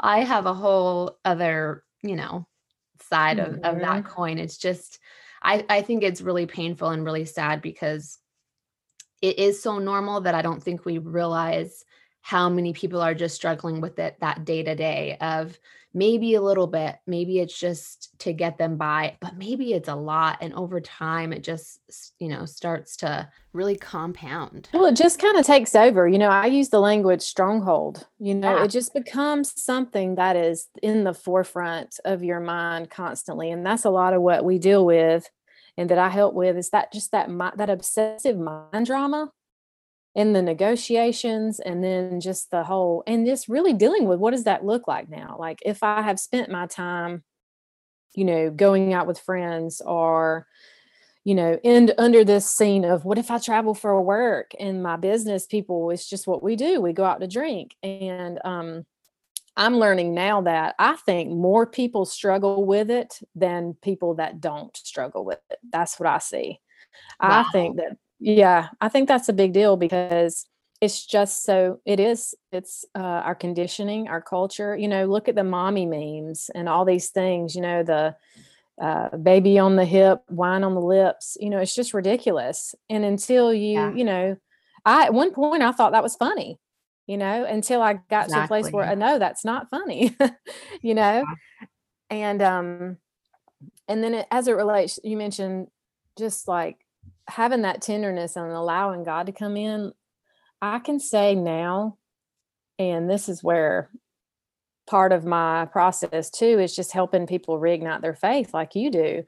i 0.00 0.20
have 0.20 0.46
a 0.46 0.54
whole 0.54 1.18
other 1.24 1.84
you 2.02 2.16
know 2.16 2.46
side 3.02 3.38
of, 3.38 3.54
of 3.54 3.80
that 3.80 4.02
mm-hmm. 4.02 4.08
coin. 4.08 4.38
It's 4.38 4.58
just 4.58 4.98
i 5.42 5.64
i 5.68 5.82
think 5.82 6.02
it's 6.02 6.20
really 6.20 6.46
painful 6.46 6.90
and 6.90 7.04
really 7.04 7.24
sad 7.24 7.62
because 7.62 8.18
it 9.20 9.38
is 9.38 9.62
so 9.62 9.78
normal 9.78 10.20
that 10.22 10.34
i 10.34 10.42
don't 10.42 10.62
think 10.62 10.84
we 10.84 10.98
realize 10.98 11.84
how 12.22 12.48
many 12.48 12.72
people 12.72 13.00
are 13.00 13.14
just 13.14 13.34
struggling 13.34 13.80
with 13.80 13.98
it 13.98 14.16
that 14.20 14.44
day 14.44 14.62
to 14.62 14.74
day 14.74 15.16
of 15.20 15.58
maybe 15.94 16.34
a 16.34 16.40
little 16.42 16.66
bit 16.66 16.96
maybe 17.06 17.38
it's 17.40 17.58
just 17.58 18.10
to 18.18 18.32
get 18.34 18.58
them 18.58 18.76
by 18.76 19.16
but 19.20 19.38
maybe 19.38 19.72
it's 19.72 19.88
a 19.88 19.94
lot 19.94 20.36
and 20.42 20.52
over 20.52 20.80
time 20.80 21.32
it 21.32 21.42
just 21.42 21.80
you 22.18 22.28
know 22.28 22.44
starts 22.44 22.94
to 22.96 23.26
really 23.54 23.74
compound 23.76 24.68
Well, 24.74 24.84
it 24.84 24.94
just 24.96 25.18
kind 25.18 25.36
of 25.38 25.46
takes 25.46 25.74
over. 25.74 26.06
You 26.06 26.18
know, 26.18 26.28
I 26.28 26.46
use 26.46 26.68
the 26.68 26.78
language 26.78 27.22
stronghold. 27.22 28.06
You 28.20 28.34
know, 28.34 28.56
Yeah. 28.58 28.64
it 28.64 28.68
just 28.68 28.92
becomes 28.94 29.60
something 29.60 30.14
that 30.16 30.36
is 30.36 30.68
in 30.82 31.02
the 31.04 31.14
forefront 31.14 31.98
of 32.04 32.22
your 32.22 32.38
mind 32.40 32.90
constantly. 32.90 33.50
And 33.50 33.64
that's 33.66 33.84
a 33.86 33.90
lot 33.90 34.12
of 34.12 34.20
what 34.22 34.44
we 34.44 34.58
deal 34.58 34.84
with 34.84 35.28
and 35.76 35.88
that 35.90 35.98
I 35.98 36.10
help 36.10 36.34
with 36.34 36.56
is 36.56 36.70
that 36.70 36.92
just 36.92 37.10
that 37.12 37.28
that 37.56 37.70
obsessive 37.70 38.38
mind 38.38 38.86
drama 38.86 39.32
in 40.18 40.34
the 40.34 40.42
negotiations 40.42 41.60
and 41.60 41.82
then 41.82 42.20
just 42.20 42.50
the 42.50 42.64
whole 42.64 43.02
and 43.06 43.26
just 43.26 43.48
really 43.48 43.72
dealing 43.72 44.06
with 44.06 44.18
what 44.18 44.32
does 44.32 44.44
that 44.44 44.64
look 44.64 44.86
like 44.86 45.08
now? 45.08 45.36
Like 45.38 45.60
if 45.64 45.82
I 45.82 46.02
have 46.02 46.20
spent 46.20 46.50
my 46.50 46.66
time 46.66 47.24
you 48.14 48.24
know, 48.24 48.50
going 48.50 48.92
out 48.92 49.06
with 49.06 49.20
friends 49.20 49.80
or 49.80 50.46
you 51.24 51.34
know, 51.34 51.58
and 51.62 51.92
under 51.98 52.24
this 52.24 52.50
scene 52.50 52.84
of 52.84 53.04
what 53.04 53.18
if 53.18 53.30
I 53.30 53.38
travel 53.38 53.74
for 53.74 54.00
work 54.00 54.52
and 54.58 54.82
my 54.82 54.96
business 54.96 55.46
people, 55.46 55.90
it's 55.90 56.08
just 56.08 56.26
what 56.26 56.42
we 56.42 56.56
do. 56.56 56.80
We 56.80 56.94
go 56.94 57.04
out 57.04 57.20
to 57.20 57.26
drink. 57.26 57.76
And 57.82 58.40
um, 58.44 58.86
I'm 59.54 59.76
learning 59.76 60.14
now 60.14 60.40
that 60.42 60.74
I 60.78 60.96
think 60.96 61.30
more 61.30 61.66
people 61.66 62.06
struggle 62.06 62.64
with 62.64 62.90
it 62.90 63.18
than 63.34 63.76
people 63.82 64.14
that 64.14 64.40
don't 64.40 64.74
struggle 64.74 65.22
with 65.22 65.40
it. 65.50 65.58
That's 65.70 66.00
what 66.00 66.08
I 66.08 66.18
see. 66.18 66.60
I 67.20 67.42
think 67.52 67.76
that, 67.76 67.98
yeah, 68.20 68.68
I 68.80 68.88
think 68.88 69.08
that's 69.08 69.28
a 69.28 69.32
big 69.32 69.52
deal 69.52 69.76
because 69.76 70.46
it's 70.80 71.04
just 71.06 71.44
so, 71.44 71.80
it 71.84 72.00
is, 72.00 72.34
it's 72.52 72.84
uh, 72.94 73.00
our 73.00 73.34
conditioning, 73.34 74.08
our 74.08 74.22
culture. 74.22 74.76
You 74.76 74.88
know, 74.88 75.06
look 75.06 75.28
at 75.28 75.34
the 75.34 75.44
mommy 75.44 75.86
memes 75.86 76.50
and 76.54 76.68
all 76.68 76.84
these 76.84 77.08
things, 77.10 77.54
you 77.54 77.62
know, 77.62 77.82
the, 77.82 78.16
uh, 78.80 79.16
baby 79.16 79.58
on 79.58 79.76
the 79.76 79.84
hip, 79.84 80.20
wine 80.30 80.64
on 80.64 80.74
the 80.74 80.80
lips. 80.80 81.36
You 81.40 81.50
know, 81.50 81.58
it's 81.58 81.74
just 81.74 81.94
ridiculous. 81.94 82.74
And 82.88 83.04
until 83.04 83.52
you, 83.52 83.70
Yeah. 83.72 83.92
you 83.92 84.04
know, 84.04 84.36
I 84.84 85.04
at 85.06 85.14
one 85.14 85.32
point 85.32 85.62
I 85.62 85.72
thought 85.72 85.92
that 85.92 86.02
was 86.02 86.16
funny, 86.16 86.58
you 87.06 87.16
know, 87.16 87.44
until 87.44 87.82
I 87.82 87.94
got 88.08 88.28
to 88.30 88.40
a 88.44 88.46
place 88.46 88.70
where 88.70 88.86
I 88.86 88.94
know 88.94 89.18
that's 89.18 89.44
not 89.44 89.68
funny, 89.70 90.16
you 90.82 90.94
know. 90.94 91.24
And 92.10 92.42
um, 92.42 92.98
and 93.88 94.02
then 94.02 94.14
it, 94.14 94.26
as 94.30 94.48
it 94.48 94.52
relates, 94.56 94.98
you 95.04 95.16
mentioned 95.16 95.68
just 96.18 96.48
like 96.48 96.78
having 97.28 97.62
that 97.62 97.82
tenderness 97.82 98.36
and 98.36 98.50
allowing 98.50 99.04
God 99.04 99.26
to 99.26 99.32
come 99.32 99.56
in. 99.56 99.92
I 100.60 100.78
can 100.78 100.98
say 100.98 101.34
now, 101.34 101.98
and 102.78 103.08
this 103.08 103.28
is 103.28 103.44
where 103.44 103.90
part 104.88 105.12
of 105.12 105.24
my 105.24 105.66
process 105.66 106.30
too 106.30 106.58
is 106.58 106.74
just 106.74 106.92
helping 106.92 107.26
people 107.26 107.60
reignite 107.60 108.00
their 108.00 108.14
faith 108.14 108.54
like 108.54 108.74
you 108.74 108.90
do. 108.90 109.24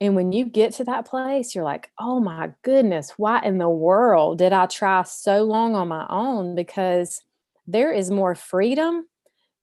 And 0.00 0.14
when 0.14 0.30
you 0.30 0.44
get 0.44 0.74
to 0.74 0.84
that 0.84 1.06
place, 1.06 1.54
you're 1.54 1.64
like, 1.64 1.90
oh 1.98 2.20
my 2.20 2.52
goodness, 2.62 3.14
why 3.16 3.42
in 3.42 3.58
the 3.58 3.68
world 3.68 4.38
did 4.38 4.52
I 4.52 4.66
try 4.66 5.02
so 5.02 5.42
long 5.42 5.74
on 5.74 5.88
my 5.88 6.06
own? 6.08 6.54
Because 6.54 7.20
there 7.66 7.92
is 7.92 8.10
more 8.10 8.36
freedom 8.36 9.06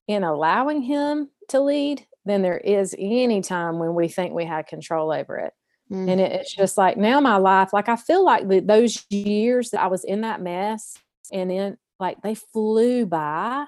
in 0.07 0.23
allowing 0.23 0.81
him 0.81 1.29
to 1.49 1.61
lead 1.61 2.05
than 2.25 2.41
there 2.41 2.57
is 2.57 2.93
any 2.99 3.41
time 3.41 3.79
when 3.79 3.95
we 3.95 4.09
think 4.09 4.33
we 4.33 4.43
had 4.45 4.67
control 4.67 5.11
over 5.11 5.37
it. 5.37 5.53
Mm. 5.91 6.11
And 6.11 6.21
it, 6.21 6.31
it's 6.31 6.53
just 6.53 6.77
like 6.77 6.97
now 6.97 7.19
my 7.19 7.37
life, 7.37 7.73
like 7.73 7.89
I 7.89 7.95
feel 7.95 8.23
like 8.23 8.47
the, 8.47 8.59
those 8.59 9.05
years 9.09 9.71
that 9.71 9.81
I 9.81 9.87
was 9.87 10.03
in 10.03 10.21
that 10.21 10.41
mess 10.41 10.97
and 11.31 11.49
then 11.49 11.77
like 11.99 12.21
they 12.21 12.35
flew 12.35 13.05
by 13.05 13.65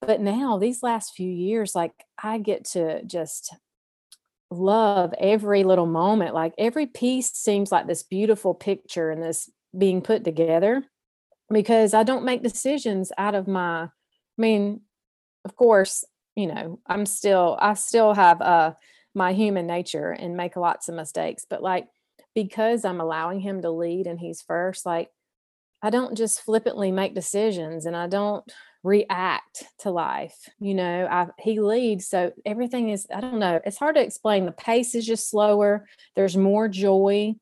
but 0.00 0.20
now 0.20 0.58
these 0.58 0.82
last 0.82 1.14
few 1.14 1.30
years 1.30 1.74
like 1.74 1.92
i 2.22 2.38
get 2.38 2.64
to 2.64 3.02
just 3.04 3.54
love 4.50 5.12
every 5.18 5.64
little 5.64 5.86
moment 5.86 6.34
like 6.34 6.54
every 6.56 6.86
piece 6.86 7.30
seems 7.32 7.70
like 7.70 7.86
this 7.86 8.02
beautiful 8.02 8.54
picture 8.54 9.10
and 9.10 9.22
this 9.22 9.50
being 9.76 10.00
put 10.00 10.24
together 10.24 10.82
because 11.52 11.92
i 11.92 12.02
don't 12.02 12.24
make 12.24 12.42
decisions 12.42 13.12
out 13.18 13.34
of 13.34 13.46
my 13.46 13.82
i 13.82 13.90
mean 14.38 14.80
of 15.44 15.54
course 15.54 16.04
you 16.34 16.46
know 16.46 16.78
i'm 16.86 17.04
still 17.04 17.58
i 17.60 17.74
still 17.74 18.14
have 18.14 18.40
uh 18.40 18.72
my 19.14 19.32
human 19.32 19.66
nature 19.66 20.10
and 20.10 20.36
make 20.36 20.56
lots 20.56 20.88
of 20.88 20.94
mistakes 20.94 21.46
but 21.48 21.62
like 21.62 21.86
because 22.34 22.84
i'm 22.84 23.00
allowing 23.00 23.40
him 23.40 23.62
to 23.62 23.70
lead 23.70 24.06
and 24.06 24.20
he's 24.20 24.42
first 24.42 24.86
like 24.86 25.08
i 25.82 25.90
don't 25.90 26.16
just 26.16 26.42
flippantly 26.42 26.92
make 26.92 27.14
decisions 27.14 27.86
and 27.86 27.96
i 27.96 28.06
don't 28.06 28.50
react 28.84 29.64
to 29.78 29.90
life 29.90 30.48
you 30.60 30.72
know 30.72 31.06
I, 31.10 31.26
he 31.38 31.60
leads 31.60 32.06
so 32.06 32.32
everything 32.46 32.90
is 32.90 33.06
i 33.12 33.20
don't 33.20 33.40
know 33.40 33.60
it's 33.66 33.76
hard 33.76 33.96
to 33.96 34.02
explain. 34.02 34.46
The 34.46 34.52
pace 34.52 34.94
is 34.94 35.04
just 35.04 35.28
slower 35.28 35.86
there's 36.14 36.36
more 36.36 36.68
joy 36.68 37.34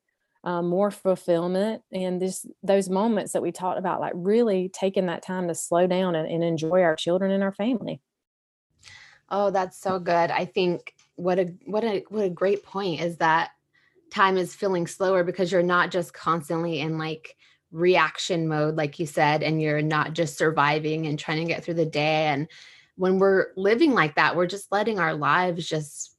um, 0.47 0.69
more 0.69 0.93
fulfillment 0.93 1.83
and 1.93 2.23
this 2.23 2.47
those 2.63 2.89
moments 2.89 3.33
that 3.33 3.43
we 3.43 3.51
talked 3.51 3.81
about 3.81 4.01
like 4.01 4.13
really 4.15 4.71
taking 4.73 5.07
that 5.07 5.23
time 5.25 5.49
to 5.49 5.57
slow 5.57 5.89
down 5.89 6.15
and, 6.15 6.31
and 6.31 6.45
enjoy 6.45 6.83
our 6.83 6.95
children 6.95 7.33
and 7.33 7.43
our 7.43 7.53
family. 7.53 8.01
Oh 9.29 9.51
that's 9.51 9.81
so 9.81 9.99
good. 9.99 10.31
I 10.31 10.45
think 10.45 10.95
what 11.17 11.39
a 11.39 11.53
what 11.65 11.85
a 11.85 12.05
what 12.09 12.25
a 12.25 12.31
great 12.31 12.63
point 12.63 13.01
is 13.01 13.17
that 13.17 13.51
time 14.11 14.37
is 14.37 14.55
feeling 14.55 14.87
slower 14.87 15.25
because 15.25 15.51
you're 15.51 15.63
not 15.63 15.91
just 15.91 16.15
constantly 16.15 16.81
in 16.81 16.99
like 16.99 17.37
reaction 17.73 18.49
mode, 18.49 18.77
like 18.77 18.99
you 18.99 19.07
said, 19.07 19.43
and 19.43 19.61
you're 19.61 19.83
not 19.83 20.13
just 20.13 20.39
surviving 20.39 21.07
and 21.07 21.19
trying 21.19 21.47
to 21.47 21.53
get 21.53 21.65
through 21.65 21.75
the 21.75 21.87
day. 21.87 22.27
And 22.27 22.49
when 22.97 23.19
we're 23.19 23.49
living 23.57 23.93
like 23.93 24.15
that, 24.15 24.37
we're 24.37 24.47
just 24.47 24.71
letting 24.73 24.99
our 24.99 25.15
lives 25.15 25.69
just 25.69 26.17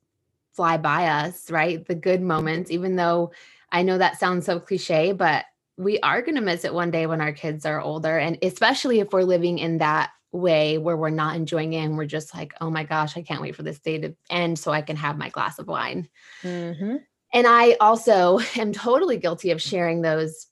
fly 0.53 0.77
by 0.77 1.07
us, 1.07 1.49
right? 1.49 1.85
The 1.87 1.95
good 1.95 2.21
moments, 2.21 2.71
even 2.71 2.95
though 2.95 3.31
I 3.71 3.83
know 3.83 3.97
that 3.97 4.19
sounds 4.19 4.45
so 4.45 4.59
cliche, 4.59 5.11
but 5.13 5.45
we 5.77 5.99
are 5.99 6.21
going 6.21 6.35
to 6.35 6.41
miss 6.41 6.65
it 6.65 6.73
one 6.73 6.91
day 6.91 7.05
when 7.05 7.21
our 7.21 7.31
kids 7.31 7.65
are 7.65 7.79
older. 7.79 8.17
And 8.17 8.37
especially 8.41 8.99
if 8.99 9.11
we're 9.11 9.23
living 9.23 9.59
in 9.59 9.77
that 9.77 10.11
way 10.31 10.77
where 10.77 10.97
we're 10.97 11.09
not 11.09 11.35
enjoying 11.35 11.73
it 11.73 11.83
and 11.83 11.97
we're 11.97 12.05
just 12.05 12.33
like, 12.35 12.53
oh 12.61 12.69
my 12.69 12.83
gosh, 12.83 13.17
I 13.17 13.21
can't 13.21 13.41
wait 13.41 13.55
for 13.55 13.63
this 13.63 13.79
day 13.79 13.97
to 13.99 14.15
end 14.29 14.59
so 14.59 14.71
I 14.71 14.81
can 14.81 14.95
have 14.95 15.17
my 15.17 15.29
glass 15.29 15.59
of 15.59 15.67
wine. 15.67 16.09
Mm-hmm. 16.43 16.97
And 17.33 17.47
I 17.47 17.73
also 17.79 18.39
am 18.55 18.73
totally 18.73 19.17
guilty 19.17 19.51
of 19.51 19.61
sharing 19.61 20.01
those 20.01 20.47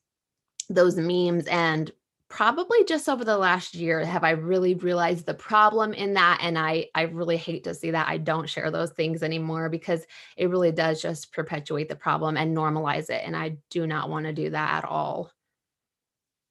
those 0.67 0.95
memes 0.95 1.45
and 1.45 1.91
probably 2.27 2.83
just 2.85 3.07
over 3.07 3.23
the 3.23 3.37
last 3.37 3.75
year 3.75 4.03
have 4.03 4.23
I 4.23 4.31
really 4.31 4.73
realized 4.73 5.27
the 5.27 5.35
problem 5.35 5.93
in 5.93 6.15
that 6.15 6.39
and 6.41 6.57
I 6.57 6.87
I 6.95 7.03
really 7.03 7.37
hate 7.37 7.63
to 7.65 7.75
see 7.75 7.91
that 7.91 8.07
I 8.07 8.17
don't 8.17 8.49
share 8.49 8.71
those 8.71 8.91
things 8.91 9.21
anymore 9.21 9.69
because 9.69 10.03
it 10.35 10.49
really 10.49 10.71
does 10.71 11.03
just 11.03 11.31
perpetuate 11.31 11.87
the 11.87 11.95
problem 11.95 12.35
and 12.35 12.57
normalize 12.57 13.11
it 13.11 13.21
and 13.23 13.35
I 13.35 13.57
do 13.69 13.85
not 13.85 14.09
want 14.09 14.25
to 14.25 14.33
do 14.33 14.49
that 14.49 14.83
at 14.83 14.89
all. 14.89 15.31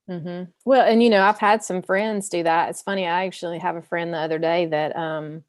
Mm-hmm. 0.09 0.51
Well, 0.65 0.87
and 0.87 1.03
you 1.03 1.11
know, 1.11 1.23
I've 1.23 1.39
had 1.39 1.65
some 1.65 1.83
friends 1.83 2.29
do 2.29 2.43
that. 2.43 2.71
It's 2.71 2.83
funny. 2.83 3.07
I 3.07 3.25
actually 3.27 3.59
have 3.59 3.77
a 3.77 3.83
friend 3.83 4.13
the 4.13 4.19
other 4.19 4.39
day 4.39 4.67
that 4.67 4.95
um, 4.97 5.45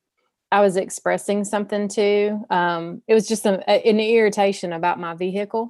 I 0.52 0.62
was 0.62 0.78
expressing 0.78 1.44
something 1.44 1.88
to. 1.90 2.40
Um, 2.50 3.02
it 3.08 3.14
was 3.14 3.28
just 3.28 3.44
some, 3.44 3.60
an 3.68 4.00
irritation 4.00 4.72
about 4.72 5.00
my 5.00 5.14
vehicle. 5.14 5.70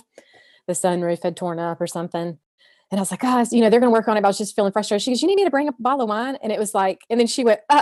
The 0.68 0.74
sunroof 0.74 1.24
had 1.24 1.36
torn 1.36 1.60
up 1.60 1.82
or 1.82 1.88
something. 1.88 2.38
And 2.92 3.00
I 3.00 3.02
was 3.02 3.10
like, 3.10 3.22
guys, 3.22 3.52
you 3.52 3.62
know, 3.62 3.70
they're 3.70 3.80
going 3.80 3.92
to 3.92 3.94
work 3.94 4.08
on 4.08 4.18
it. 4.18 4.22
But 4.22 4.28
I 4.28 4.30
was 4.30 4.38
just 4.38 4.56
feeling 4.56 4.72
frustrated. 4.72 5.04
She 5.04 5.12
goes, 5.12 5.22
you 5.22 5.28
need 5.28 5.38
me 5.38 5.44
to 5.46 5.50
bring 5.50 5.68
up 5.68 5.80
a 5.80 5.82
bottle 5.82 6.04
of 6.04 6.10
wine? 6.10 6.38
And 6.44 6.52
it 6.52 6.60
was 6.60 6.76
like, 6.76 7.02
and 7.10 7.20
then 7.20 7.28
she 7.28 7.44
went, 7.44 7.62
uh, 7.70 7.82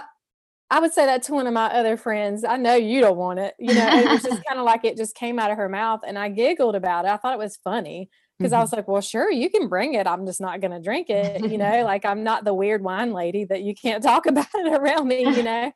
I 0.70 0.80
would 0.80 0.94
say 0.94 1.06
that 1.06 1.24
to 1.24 1.34
one 1.34 1.46
of 1.46 1.54
my 1.54 1.66
other 1.66 1.98
friends. 1.98 2.46
I 2.46 2.58
know 2.58 2.76
you 2.76 3.02
don't 3.02 3.18
want 3.18 3.40
it. 3.40 3.54
You 3.60 3.74
know, 3.76 3.88
it 3.90 4.10
was 4.10 4.24
just 4.24 4.44
kind 4.48 4.60
of 4.60 4.66
like 4.66 4.86
it 4.86 4.96
just 4.96 5.16
came 5.16 5.40
out 5.40 5.52
of 5.52 5.58
her 5.58 5.68
mouth. 5.68 6.02
And 6.08 6.18
I 6.18 6.30
giggled 6.30 6.76
about 6.76 7.06
it. 7.06 7.10
I 7.10 7.18
thought 7.18 7.34
it 7.34 7.40
was 7.40 7.58
funny 7.58 8.10
because 8.38 8.52
mm-hmm. 8.52 8.60
I 8.60 8.62
was 8.62 8.74
like, 8.74 8.88
well, 8.88 9.02
sure, 9.02 9.32
you 9.32 9.50
can 9.50 9.68
bring 9.68 9.94
it. 9.94 10.08
I'm 10.08 10.26
just 10.26 10.42
not 10.42 10.60
going 10.60 10.72
to 10.72 10.80
drink 10.80 11.10
it. 11.10 11.42
You 11.50 11.58
know, 11.60 11.84
like 11.84 12.06
I'm 12.06 12.24
not 12.24 12.44
the 12.44 12.54
weird 12.54 12.84
wine 12.84 13.14
lady 13.14 13.46
that 13.46 13.62
you 13.62 13.76
can't 13.76 14.04
talk 14.04 14.26
about 14.28 14.48
it 14.54 14.74
around 14.74 15.08
me, 15.08 15.22
you 15.22 15.44
know. 15.44 15.72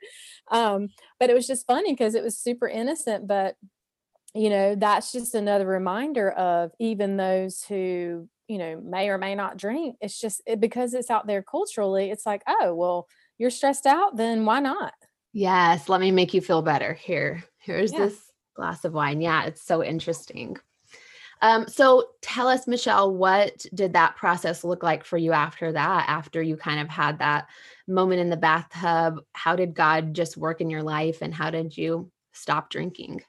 um, 0.52 0.90
but 1.20 1.30
it 1.30 1.34
was 1.34 1.48
just 1.48 1.68
funny 1.68 1.94
because 1.94 2.16
it 2.16 2.24
was 2.24 2.38
super 2.38 2.68
innocent. 2.68 3.28
But, 3.28 3.56
you 4.34 4.50
know, 4.50 4.76
that's 4.76 5.12
just 5.12 5.36
another 5.36 5.66
reminder 5.66 6.32
of 6.32 6.72
even 6.80 7.18
those 7.18 7.64
who 7.64 8.28
you 8.48 8.58
know 8.58 8.80
may 8.82 9.10
or 9.10 9.18
may 9.18 9.36
not 9.36 9.58
drink 9.58 9.98
it's 10.00 10.18
just 10.18 10.42
it, 10.46 10.62
because 10.62 10.94
it's 10.94 11.10
out 11.10 11.28
there 11.28 11.44
culturally 11.44 12.10
it's 12.10 12.26
like 12.26 12.42
oh 12.48 12.74
well 12.74 13.06
you're 13.38 13.50
stressed 13.50 13.86
out 13.86 14.16
then 14.16 14.46
why 14.46 14.62
not 14.62 14.94
yes 15.34 15.90
let 15.90 16.00
me 16.00 16.12
make 16.12 16.34
you 16.34 16.40
feel 16.40 16.62
better 16.62 16.94
here 16.94 17.44
here's 17.58 17.92
yeah. 17.92 18.00
this 18.00 18.32
glass 18.56 18.86
of 18.86 18.94
wine 18.94 19.20
yeah 19.20 19.44
it's 19.44 19.62
so 19.62 19.84
interesting 19.84 20.56
um, 21.42 21.68
so 21.68 22.10
tell 22.22 22.48
us 22.48 22.68
michelle 22.68 23.14
what 23.14 23.66
did 23.74 23.94
that 23.94 24.16
process 24.16 24.64
look 24.64 24.84
like 24.84 25.04
for 25.04 25.18
you 25.18 25.32
after 25.32 25.72
that 25.72 26.06
after 26.08 26.42
you 26.42 26.56
kind 26.58 26.80
of 26.80 26.90
had 26.90 27.20
that 27.20 27.48
moment 27.88 28.20
in 28.20 28.30
the 28.30 28.38
bathtub 28.38 29.20
how 29.34 29.56
did 29.56 29.74
god 29.74 30.14
just 30.14 30.38
work 30.38 30.62
in 30.62 30.70
your 30.70 30.84
life 30.84 31.22
and 31.22 31.34
how 31.34 31.50
did 31.50 31.76
you 31.76 32.12
stop 32.34 32.70
drinking 32.70 33.22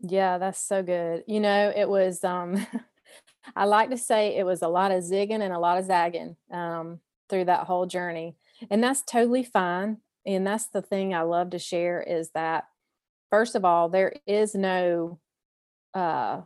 yeah 0.00 0.38
that's 0.38 0.60
so 0.60 0.82
good 0.82 1.24
you 1.26 1.40
know 1.40 1.72
it 1.74 1.88
was 1.88 2.22
um 2.24 2.66
I 3.56 3.64
like 3.64 3.90
to 3.90 3.98
say 3.98 4.36
it 4.36 4.44
was 4.44 4.62
a 4.62 4.68
lot 4.68 4.90
of 4.90 5.02
zigging 5.02 5.42
and 5.42 5.52
a 5.52 5.58
lot 5.58 5.78
of 5.78 5.86
zagging 5.86 6.36
um, 6.50 7.00
through 7.28 7.46
that 7.46 7.66
whole 7.66 7.86
journey. 7.86 8.36
And 8.70 8.82
that's 8.82 9.02
totally 9.02 9.44
fine. 9.44 9.98
And 10.26 10.46
that's 10.46 10.66
the 10.66 10.82
thing 10.82 11.14
I 11.14 11.22
love 11.22 11.50
to 11.50 11.58
share 11.58 12.02
is 12.02 12.30
that, 12.30 12.64
first 13.30 13.54
of 13.54 13.64
all, 13.64 13.88
there 13.88 14.14
is 14.26 14.54
no 14.54 15.18
uh, 15.92 16.42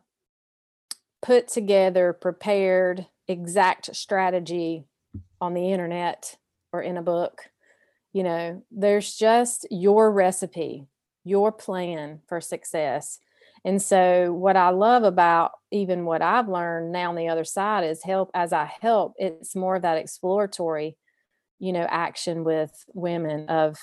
put 1.22 1.48
together, 1.48 2.12
prepared, 2.12 3.07
exact 3.26 3.94
strategy 3.94 4.85
on 5.40 5.54
the 5.54 5.72
internet 5.72 6.37
or 6.72 6.83
in 6.83 6.96
a 6.96 7.02
book. 7.02 7.44
You 8.12 8.22
know, 8.22 8.62
there's 8.70 9.14
just 9.14 9.66
your 9.70 10.11
recipe, 10.11 10.87
your 11.24 11.52
plan 11.52 12.20
for 12.26 12.40
success. 12.40 13.20
And 13.64 13.83
so, 13.83 14.33
what 14.33 14.57
I 14.57 14.70
love 14.70 15.02
about 15.02 15.52
even 15.70 16.04
what 16.04 16.22
I've 16.22 16.48
learned 16.48 16.92
now 16.92 17.11
on 17.11 17.16
the 17.16 17.28
other 17.28 17.44
side 17.44 17.85
is 17.85 18.02
help 18.02 18.31
as 18.35 18.52
I 18.52 18.70
help, 18.81 19.14
it's 19.18 19.57
more 19.57 19.76
of 19.76 19.83
that 19.83 19.98
exploratory, 19.98 20.96
you 21.59 21.72
know, 21.72 21.87
action 21.90 22.44
with 22.44 22.72
women 22.94 23.48
of, 23.48 23.76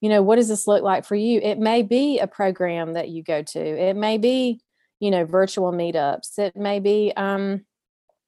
you 0.00 0.08
know, 0.08 0.22
what 0.22 0.36
does 0.36 0.48
this 0.48 0.66
look 0.66 0.82
like 0.82 1.04
for 1.04 1.14
you? 1.14 1.40
It 1.40 1.58
may 1.58 1.82
be 1.82 2.18
a 2.18 2.26
program 2.26 2.94
that 2.94 3.10
you 3.10 3.22
go 3.22 3.42
to, 3.42 3.60
it 3.60 3.96
may 3.96 4.18
be, 4.18 4.60
you 5.00 5.10
know, 5.10 5.24
virtual 5.24 5.72
meetups, 5.72 6.38
it 6.38 6.56
may 6.56 6.80
be, 6.80 7.12
um, 7.16 7.64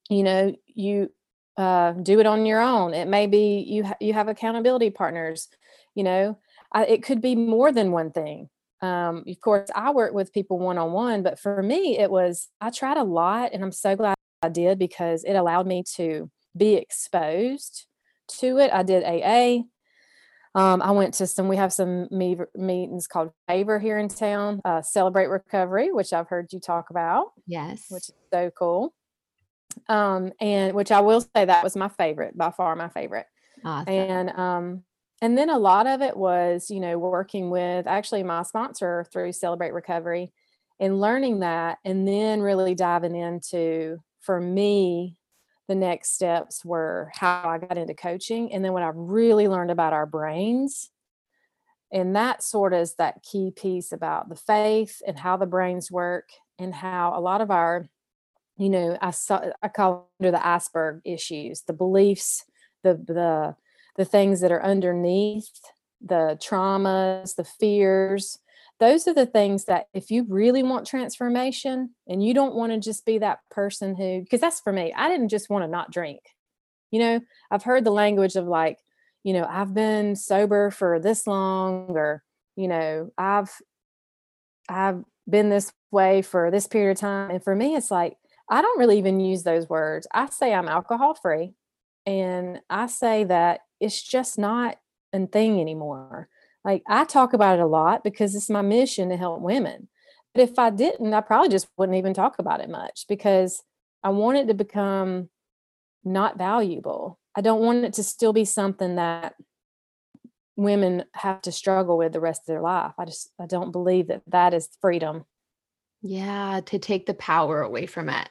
you 0.09 0.23
know, 0.23 0.55
you 0.67 1.11
uh, 1.57 1.93
do 1.93 2.21
it 2.21 2.27
on 2.27 2.47
your 2.47 2.61
own. 2.61 2.95
It 2.95 3.09
may 3.09 3.27
be 3.27 3.65
you 3.69 3.85
ha- 3.85 3.97
you 4.01 4.13
have 4.13 4.29
accountability 4.29 4.91
partners, 4.91 5.49
you 5.95 6.05
know, 6.05 6.39
I, 6.73 6.87
it 6.87 7.03
could 7.03 7.21
be 7.21 7.35
more 7.35 7.73
than 7.73 7.93
one 7.93 8.13
thing 8.13 8.49
um, 8.83 9.25
of 9.29 9.41
course, 9.41 9.69
I 9.75 9.91
work 9.91 10.15
with 10.15 10.33
people 10.33 10.59
one 10.59 10.79
on 10.79 10.93
one, 10.93 11.23
but 11.23 11.39
for 11.39 11.63
me, 11.63 11.99
it 11.99 12.11
was, 12.11 12.49
I 12.61 12.71
tried 12.71 12.97
a 12.97 13.05
lot 13.05 13.51
and 13.53 13.63
I'm 13.63 13.73
so 13.73 13.95
glad 13.95 14.15
I 14.43 14.49
did 14.49 14.79
because 14.79 15.25
it 15.25 15.35
allowed 15.35 15.67
me 15.67 15.85
to 15.97 16.31
be 16.57 16.75
exposed 16.75 17.87
to 18.39 18.59
it. 18.59 18.73
I 18.73 18.83
did 18.83 19.05
AA. 19.05 19.65
Um, 20.55 20.83
I 20.83 20.91
went 20.91 21.15
to 21.15 21.27
some, 21.27 21.47
we 21.49 21.57
have 21.57 21.73
some 21.73 22.09
meetings 22.11 23.07
called 23.07 23.31
Favor 23.47 23.79
here 23.79 23.99
in 23.99 24.09
town, 24.09 24.61
uh, 24.65 24.83
Celebrate 24.83 25.27
Recovery, 25.27 25.93
which 25.93 26.13
I've 26.13 26.29
heard 26.29 26.53
you 26.53 26.59
talk 26.59 26.91
about. 26.91 27.27
Yes. 27.47 27.85
Which 27.89 28.09
is 28.09 28.15
so 28.33 28.51
cool. 28.51 28.93
Um, 29.89 30.33
and 30.41 30.75
which 30.75 30.91
I 30.91 31.01
will 31.01 31.21
say 31.21 31.45
that 31.45 31.63
was 31.63 31.77
my 31.77 31.89
favorite, 31.89 32.37
by 32.37 32.51
far 32.51 32.75
my 32.75 32.89
favorite. 32.89 33.27
Awesome. 33.65 33.93
And 33.93 34.31
um, 34.31 34.83
and 35.23 35.37
then 35.37 35.51
a 35.51 35.59
lot 35.59 35.87
of 35.87 36.01
it 36.03 36.17
was 36.17 36.71
you 36.71 36.81
know 36.81 36.99
working 36.99 37.51
with 37.51 37.87
actually 37.87 38.23
my 38.23 38.43
sponsor 38.43 39.07
through 39.13 39.33
celebrate 39.33 39.73
recovery 39.73 40.33
and 40.79 41.01
learning 41.01 41.41
that 41.41 41.79
and 41.85 42.09
then 42.09 42.41
really 42.41 42.75
diving 42.75 43.15
into 43.15 43.99
for 44.21 44.41
me 44.41 45.17
the 45.71 45.75
next 45.77 46.15
steps 46.15 46.65
were 46.65 47.11
how 47.15 47.49
i 47.49 47.57
got 47.57 47.79
into 47.79 47.95
coaching 47.95 48.53
and 48.53 48.65
then 48.65 48.73
what 48.73 48.83
i 48.83 48.91
really 48.93 49.47
learned 49.47 49.71
about 49.71 49.93
our 49.93 50.05
brains 50.05 50.91
and 51.93 52.15
that 52.17 52.43
sort 52.43 52.73
of 52.73 52.81
is 52.81 52.95
that 52.97 53.23
key 53.23 53.53
piece 53.55 53.93
about 53.93 54.29
the 54.29 54.37
faith 54.37 55.01
and 55.07 55.19
how 55.19 55.37
the 55.37 55.47
brains 55.47 55.91
work 55.91 56.29
and 56.59 56.75
how 56.75 57.13
a 57.17 57.21
lot 57.21 57.41
of 57.41 57.51
our 57.51 57.87
you 58.59 58.69
know 58.69 58.99
i 59.01 59.13
saw 59.13 59.41
i 59.63 59.69
call 59.69 60.11
under 60.21 60.33
the 60.33 60.47
iceberg 60.47 61.01
issues 61.05 61.63
the 61.63 61.73
beliefs 61.73 62.45
the 62.83 62.95
the 62.95 63.55
the 63.97 64.05
things 64.05 64.41
that 64.41 64.53
are 64.53 64.65
underneath 64.65 65.51
the 66.01 66.39
traumas, 66.41 67.35
the 67.35 67.45
fears. 67.45 68.39
Those 68.81 69.07
are 69.07 69.15
the 69.15 69.27
things 69.27 69.67
that 69.67 69.87
if 69.93 70.11
you 70.11 70.25
really 70.27 70.63
want 70.63 70.87
transformation 70.87 71.91
and 72.09 72.25
you 72.25 72.33
don't 72.33 72.55
want 72.55 72.73
to 72.73 72.79
just 72.81 73.05
be 73.05 73.19
that 73.19 73.41
person 73.51 73.95
who, 73.95 74.23
because 74.23 74.41
that's 74.41 74.61
for 74.61 74.73
me, 74.73 74.93
I 74.97 75.09
didn't 75.09 75.29
just 75.29 75.51
want 75.51 75.65
to 75.65 75.69
not 75.69 75.93
drink. 75.93 76.21
You 76.91 77.01
know, 77.01 77.21
I've 77.51 77.63
heard 77.63 77.85
the 77.85 77.93
language 77.93 78.37
of 78.37 78.47
like, 78.47 78.79
you 79.23 79.35
know, 79.35 79.47
I've 79.49 79.75
been 79.75 80.17
sober 80.17 80.71
for 80.71 80.99
this 80.99 81.27
long, 81.27 81.91
or, 81.91 82.25
you 82.57 82.69
know, 82.69 83.13
I've, 83.19 83.51
I've 84.69 85.05
been 85.29 85.51
this 85.51 85.73
way 85.91 86.23
for 86.23 86.51
this 86.51 86.67
period 86.67 86.93
of 86.93 87.01
time. 87.01 87.31
And 87.31 87.45
for 87.45 87.55
me, 87.55 87.77
it's 87.77 87.91
like, 87.91 88.17
I 88.49 88.63
don't 88.63 88.79
really 88.79 88.97
even 88.99 89.21
use 89.21 89.43
those 89.43 89.69
words. 89.69 90.07
I 90.13 90.31
say 90.31 90.55
I'm 90.55 90.69
alcohol 90.69 91.15
free. 91.15 91.53
And 92.07 92.61
I 92.71 92.87
say 92.87 93.25
that 93.25 93.61
it's 93.79 94.03
just 94.03 94.39
not 94.39 94.79
a 95.13 95.27
thing 95.27 95.61
anymore. 95.61 96.29
Like 96.65 96.83
I 96.87 97.05
talk 97.05 97.33
about 97.33 97.59
it 97.59 97.63
a 97.63 97.67
lot 97.67 98.05
because 98.05 98.35
it's 98.35 98.51
my 98.51 98.63
mission 98.63 99.09
to 99.09 99.17
help 99.17 99.41
women. 99.41 99.89
But 100.35 100.43
if 100.43 100.59
I 100.59 100.71
didn't, 100.71 101.13
I 101.13 101.21
probably 101.21 101.49
just 101.49 101.69
wouldn't 101.77 101.99
even 101.99 102.15
talk 102.15 102.39
about 102.39 102.61
it 102.61 102.69
much 102.69 103.07
because 103.09 103.63
I 104.03 104.11
want 104.11 104.39
it 104.39 104.47
to 104.49 104.55
become 104.55 105.29
not 106.05 106.39
valuable. 106.39 107.19
I 107.35 107.41
don't 107.41 107.63
want 107.63 107.85
it 107.85 107.95
to 107.95 108.03
still 108.03 108.33
be 108.33 108.45
something 108.45 108.97
that 108.97 109.35
women 110.57 111.05
have 111.15 111.43
to 111.43 111.53
struggle 111.53 111.97
with 111.97 112.13
the 112.13 112.21
rest 112.21 112.43
of 112.43 112.47
their 112.47 112.61
life. 112.61 112.93
I 112.99 113.05
just 113.05 113.31
I 113.41 113.47
don't 113.47 113.73
believe 113.73 114.09
that 114.09 114.23
that 114.29 114.55
is 114.55 114.69
freedom. 114.81 115.25
Yeah, 116.03 116.61
to 116.67 116.79
take 116.79 117.07
the 117.07 117.15
power 117.15 117.61
away 117.61 117.87
from 117.87 118.09
it. 118.09 118.29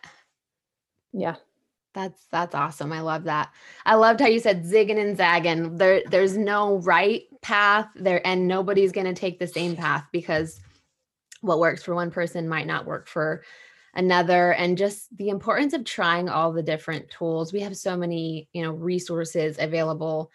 Yeah. 1.12 1.36
That's 1.94 2.26
that's 2.32 2.54
awesome. 2.54 2.94
I 2.94 3.02
love 3.02 3.24
that. 3.24 3.50
I 3.86 3.96
loved 3.96 4.20
how 4.20 4.28
you 4.28 4.40
said 4.40 4.64
zigging 4.64 5.00
and 5.00 5.18
zagging. 5.18 5.78
There 5.78 6.04
there's 6.10 6.38
no 6.38 6.78
right 6.78 7.24
path 7.42 7.88
there 7.96 8.26
and 8.26 8.48
nobody's 8.48 8.92
going 8.92 9.08
to 9.08 9.14
take 9.14 9.40
the 9.40 9.48
same 9.48 9.76
path 9.76 10.06
because 10.12 10.60
what 11.42 11.60
works 11.60 11.84
for 11.84 11.96
one 11.96 12.12
person 12.12 12.48
might 12.48 12.68
not 12.68 12.86
work 12.86 13.08
for 13.08 13.44
another 13.96 14.52
and 14.54 14.78
just 14.78 15.16
the 15.18 15.30
importance 15.30 15.74
of 15.74 15.84
trying 15.84 16.30
all 16.30 16.52
the 16.52 16.62
different 16.62 17.10
tools. 17.10 17.52
We 17.52 17.62
have 17.62 17.76
so 17.76 17.98
many, 17.98 18.48
you 18.54 18.62
know, 18.62 18.72
resources 18.72 19.58
available 19.60 20.30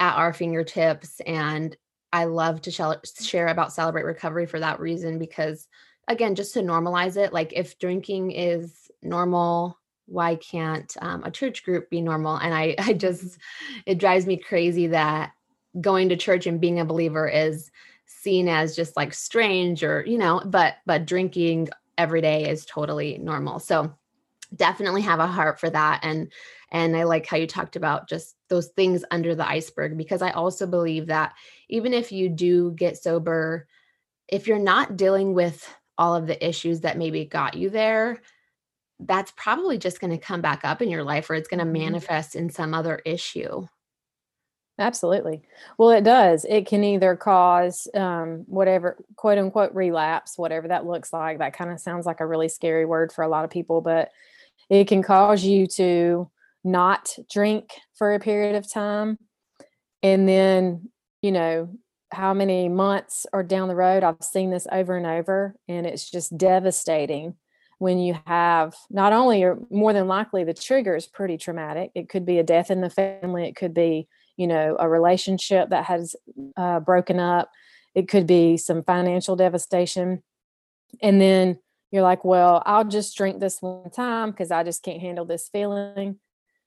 at 0.00 0.16
our 0.16 0.32
fingertips 0.32 1.20
and 1.20 1.76
I 2.12 2.24
love 2.24 2.62
to 2.62 3.00
share 3.20 3.48
about 3.48 3.72
celebrate 3.72 4.04
recovery 4.04 4.46
for 4.46 4.58
that 4.60 4.80
reason 4.80 5.18
because 5.18 5.68
again 6.08 6.34
just 6.34 6.54
to 6.54 6.60
normalize 6.60 7.16
it 7.16 7.32
like 7.32 7.52
if 7.54 7.78
drinking 7.78 8.32
is 8.32 8.90
normal 9.02 9.77
why 10.08 10.36
can't 10.36 10.96
um, 11.00 11.22
a 11.24 11.30
church 11.30 11.64
group 11.64 11.90
be 11.90 12.00
normal? 12.00 12.36
And 12.36 12.54
i 12.54 12.74
i 12.78 12.92
just 12.92 13.38
it 13.86 13.98
drives 13.98 14.26
me 14.26 14.36
crazy 14.36 14.88
that 14.88 15.32
going 15.80 16.08
to 16.08 16.16
church 16.16 16.46
and 16.46 16.60
being 16.60 16.80
a 16.80 16.84
believer 16.84 17.28
is 17.28 17.70
seen 18.06 18.48
as 18.48 18.74
just 18.74 18.96
like 18.96 19.12
strange 19.12 19.84
or 19.84 20.02
you 20.06 20.16
know 20.18 20.42
but 20.46 20.76
but 20.86 21.06
drinking 21.06 21.68
every 21.96 22.20
day 22.20 22.48
is 22.48 22.64
totally 22.64 23.18
normal. 23.18 23.58
So 23.58 23.92
definitely 24.54 25.02
have 25.02 25.20
a 25.20 25.26
heart 25.26 25.60
for 25.60 25.68
that. 25.68 26.00
And 26.02 26.32
and 26.70 26.96
i 26.96 27.02
like 27.04 27.26
how 27.26 27.36
you 27.36 27.46
talked 27.46 27.76
about 27.76 28.08
just 28.08 28.36
those 28.48 28.68
things 28.68 29.04
under 29.10 29.34
the 29.34 29.48
iceberg 29.48 29.96
because 29.96 30.22
i 30.22 30.30
also 30.30 30.66
believe 30.66 31.06
that 31.06 31.34
even 31.68 31.92
if 31.92 32.12
you 32.12 32.28
do 32.28 32.72
get 32.72 32.96
sober 32.96 33.66
if 34.28 34.46
you're 34.46 34.58
not 34.58 34.96
dealing 34.96 35.32
with 35.32 35.66
all 35.96 36.14
of 36.14 36.26
the 36.26 36.46
issues 36.46 36.80
that 36.80 36.98
maybe 36.98 37.24
got 37.24 37.54
you 37.54 37.70
there 37.70 38.20
that's 39.00 39.32
probably 39.36 39.78
just 39.78 40.00
going 40.00 40.10
to 40.10 40.18
come 40.18 40.40
back 40.40 40.64
up 40.64 40.82
in 40.82 40.90
your 40.90 41.04
life 41.04 41.30
or 41.30 41.34
it's 41.34 41.48
going 41.48 41.58
to 41.58 41.64
mm-hmm. 41.64 41.84
manifest 41.84 42.34
in 42.34 42.50
some 42.50 42.74
other 42.74 43.00
issue. 43.04 43.66
Absolutely. 44.80 45.42
Well, 45.76 45.90
it 45.90 46.04
does. 46.04 46.46
It 46.48 46.66
can 46.66 46.84
either 46.84 47.16
cause 47.16 47.88
um, 47.94 48.44
whatever 48.46 48.96
quote 49.16 49.38
unquote 49.38 49.74
relapse, 49.74 50.38
whatever 50.38 50.68
that 50.68 50.86
looks 50.86 51.12
like. 51.12 51.38
That 51.38 51.52
kind 51.52 51.70
of 51.70 51.80
sounds 51.80 52.06
like 52.06 52.20
a 52.20 52.26
really 52.26 52.48
scary 52.48 52.84
word 52.84 53.12
for 53.12 53.22
a 53.24 53.28
lot 53.28 53.44
of 53.44 53.50
people, 53.50 53.80
but 53.80 54.10
it 54.70 54.86
can 54.86 55.02
cause 55.02 55.44
you 55.44 55.66
to 55.66 56.30
not 56.62 57.16
drink 57.30 57.72
for 57.94 58.14
a 58.14 58.20
period 58.20 58.54
of 58.54 58.70
time. 58.70 59.18
And 60.02 60.28
then, 60.28 60.90
you 61.22 61.32
know, 61.32 61.70
how 62.12 62.32
many 62.32 62.68
months 62.68 63.26
or 63.32 63.42
down 63.42 63.66
the 63.66 63.74
road, 63.74 64.04
I've 64.04 64.22
seen 64.22 64.50
this 64.50 64.66
over 64.70 64.96
and 64.96 65.06
over, 65.06 65.56
and 65.66 65.86
it's 65.86 66.08
just 66.08 66.36
devastating 66.38 67.34
when 67.78 67.98
you 67.98 68.18
have 68.26 68.74
not 68.90 69.12
only 69.12 69.42
or 69.42 69.58
more 69.70 69.92
than 69.92 70.08
likely 70.08 70.44
the 70.44 70.54
trigger 70.54 70.96
is 70.96 71.06
pretty 71.06 71.38
traumatic. 71.38 71.90
It 71.94 72.08
could 72.08 72.26
be 72.26 72.38
a 72.38 72.42
death 72.42 72.70
in 72.70 72.80
the 72.80 72.90
family. 72.90 73.46
It 73.46 73.56
could 73.56 73.74
be 73.74 74.08
you 74.36 74.46
know 74.46 74.76
a 74.78 74.88
relationship 74.88 75.70
that 75.70 75.84
has 75.84 76.14
uh, 76.56 76.80
broken 76.80 77.18
up. 77.18 77.50
It 77.94 78.08
could 78.08 78.26
be 78.26 78.56
some 78.56 78.82
financial 78.82 79.36
devastation. 79.36 80.22
And 81.02 81.20
then 81.20 81.58
you're 81.90 82.02
like 82.02 82.22
well 82.22 82.62
i'll 82.66 82.84
just 82.84 83.16
drink 83.16 83.40
this 83.40 83.62
one 83.62 83.88
time 83.88 84.30
because 84.30 84.50
i 84.50 84.62
just 84.62 84.82
can't 84.82 85.00
handle 85.00 85.24
this 85.24 85.48
feeling. 85.48 86.18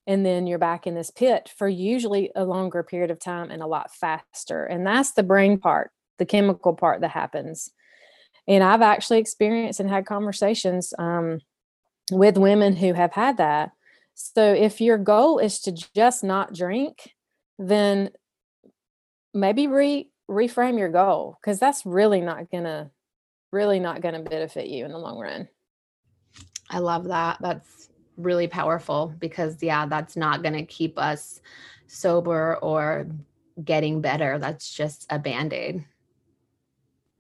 And 0.08 0.26
then 0.26 0.48
you're 0.48 0.58
back 0.58 0.88
in 0.88 0.96
this 0.96 1.12
pit 1.12 1.52
for 1.56 1.68
usually 1.68 2.32
a 2.36 2.44
longer 2.44 2.82
period 2.82 3.12
of 3.12 3.20
time 3.20 3.52
and 3.52 3.62
a 3.62 3.68
lot 3.68 3.94
faster. 3.94 4.66
And 4.66 4.86
that's 4.86 5.12
the 5.12 5.22
brain 5.22 5.60
part 5.60 5.92
the 6.18 6.26
chemical 6.26 6.74
part 6.74 7.02
that 7.02 7.10
happens 7.10 7.72
and 8.48 8.64
I've 8.64 8.82
actually 8.82 9.20
experienced 9.20 9.80
and 9.80 9.90
had 9.90 10.06
conversations 10.06 10.94
um, 10.98 11.40
with 12.12 12.38
women 12.38 12.76
who 12.76 12.94
have 12.94 13.14
had 13.14 13.38
that. 13.38 13.72
So 14.14 14.54
if 14.54 14.82
your 14.82 14.98
goal 14.98 15.40
is 15.40 15.60
to 15.62 15.72
just 15.72 16.24
not 16.24 16.54
drink, 16.54 17.14
then 17.58 18.10
maybe 19.34 19.68
re 19.68 20.10
reframe 20.30 20.80
your 20.80 20.90
goal 20.90 21.38
because 21.42 21.60
that's 21.60 21.86
really 21.86 22.22
not 22.22 22.50
gonna 22.50 22.90
really 23.52 23.80
not 23.80 24.02
gonna 24.02 24.22
benefit 24.22 24.68
you 24.68 24.86
in 24.86 24.92
the 24.92 24.98
long 24.98 25.20
run. 25.20 25.48
I 26.70 26.80
love 26.80 27.06
that. 27.06 27.38
That's 27.42 27.90
really 28.18 28.48
powerful 28.48 29.14
because 29.20 29.62
yeah, 29.62 29.86
that's 29.86 30.16
not 30.16 30.42
gonna 30.44 30.66
keep 30.66 30.98
us 30.98 31.42
sober 31.88 32.58
or 32.58 33.08
getting 33.64 34.02
better. 34.02 34.40
That's 34.40 34.74
just 34.74 35.06
a 35.10 35.20
band-aid. 35.20 35.86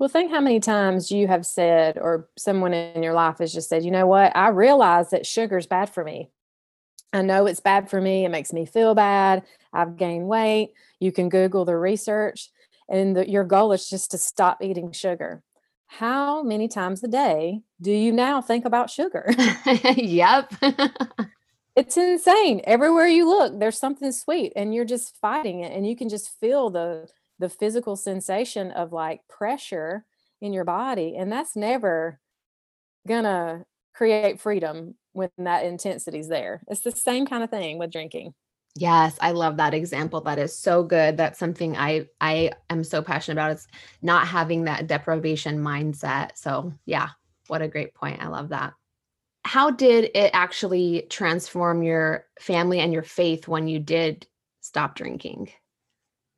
Well, 0.01 0.09
think 0.09 0.31
how 0.31 0.41
many 0.41 0.59
times 0.59 1.11
you 1.11 1.27
have 1.27 1.45
said, 1.45 1.99
or 1.99 2.27
someone 2.35 2.73
in 2.73 3.03
your 3.03 3.13
life 3.13 3.37
has 3.37 3.53
just 3.53 3.69
said, 3.69 3.85
you 3.85 3.91
know 3.91 4.07
what, 4.07 4.35
I 4.35 4.47
realize 4.47 5.11
that 5.11 5.27
sugar 5.27 5.59
is 5.59 5.67
bad 5.67 5.91
for 5.91 6.03
me. 6.03 6.31
I 7.13 7.21
know 7.21 7.45
it's 7.45 7.59
bad 7.59 7.87
for 7.87 8.01
me. 8.01 8.25
It 8.25 8.29
makes 8.29 8.51
me 8.51 8.65
feel 8.65 8.95
bad. 8.95 9.43
I've 9.71 9.97
gained 9.97 10.27
weight. 10.27 10.73
You 10.99 11.11
can 11.11 11.29
Google 11.29 11.65
the 11.65 11.77
research, 11.77 12.49
and 12.89 13.15
the, 13.15 13.29
your 13.29 13.43
goal 13.43 13.73
is 13.73 13.87
just 13.91 14.09
to 14.09 14.17
stop 14.17 14.63
eating 14.63 14.91
sugar. 14.91 15.43
How 15.85 16.41
many 16.41 16.67
times 16.67 17.03
a 17.03 17.07
day 17.07 17.61
do 17.79 17.91
you 17.91 18.11
now 18.11 18.41
think 18.41 18.65
about 18.65 18.89
sugar? 18.89 19.31
yep. 19.95 20.51
it's 21.75 21.95
insane. 21.95 22.61
Everywhere 22.63 23.05
you 23.05 23.29
look, 23.29 23.59
there's 23.59 23.77
something 23.77 24.11
sweet, 24.11 24.53
and 24.55 24.73
you're 24.73 24.83
just 24.83 25.15
fighting 25.21 25.59
it, 25.59 25.71
and 25.71 25.85
you 25.85 25.95
can 25.95 26.09
just 26.09 26.31
feel 26.39 26.71
the 26.71 27.07
the 27.41 27.49
physical 27.49 27.95
sensation 27.95 28.71
of 28.71 28.93
like 28.93 29.27
pressure 29.27 30.05
in 30.39 30.53
your 30.53 30.63
body 30.63 31.15
and 31.17 31.31
that's 31.31 31.55
never 31.55 32.19
gonna 33.07 33.65
create 33.93 34.39
freedom 34.39 34.95
when 35.13 35.29
that 35.37 35.65
intensity 35.65 36.19
is 36.19 36.27
there. 36.27 36.61
It's 36.67 36.81
the 36.81 36.91
same 36.91 37.25
kind 37.25 37.43
of 37.43 37.49
thing 37.49 37.77
with 37.77 37.91
drinking. 37.91 38.33
Yes 38.77 39.17
i 39.19 39.31
love 39.31 39.57
that 39.57 39.73
example 39.73 40.21
that 40.21 40.39
is 40.39 40.57
so 40.57 40.81
good 40.81 41.17
that's 41.17 41.37
something 41.37 41.75
i 41.75 42.07
i 42.21 42.53
am 42.69 42.85
so 42.85 43.01
passionate 43.01 43.33
about 43.33 43.51
it's 43.51 43.67
not 44.01 44.25
having 44.25 44.63
that 44.63 44.87
deprivation 44.87 45.59
mindset 45.59 46.37
so 46.37 46.71
yeah 46.85 47.09
what 47.47 47.61
a 47.61 47.67
great 47.67 47.93
point 47.93 48.23
i 48.23 48.29
love 48.29 48.47
that. 48.49 48.73
How 49.43 49.71
did 49.71 50.11
it 50.15 50.31
actually 50.33 51.07
transform 51.09 51.83
your 51.83 52.27
family 52.39 52.79
and 52.79 52.93
your 52.93 53.03
faith 53.03 53.45
when 53.45 53.67
you 53.67 53.79
did 53.79 54.25
stop 54.61 54.95
drinking 54.95 55.49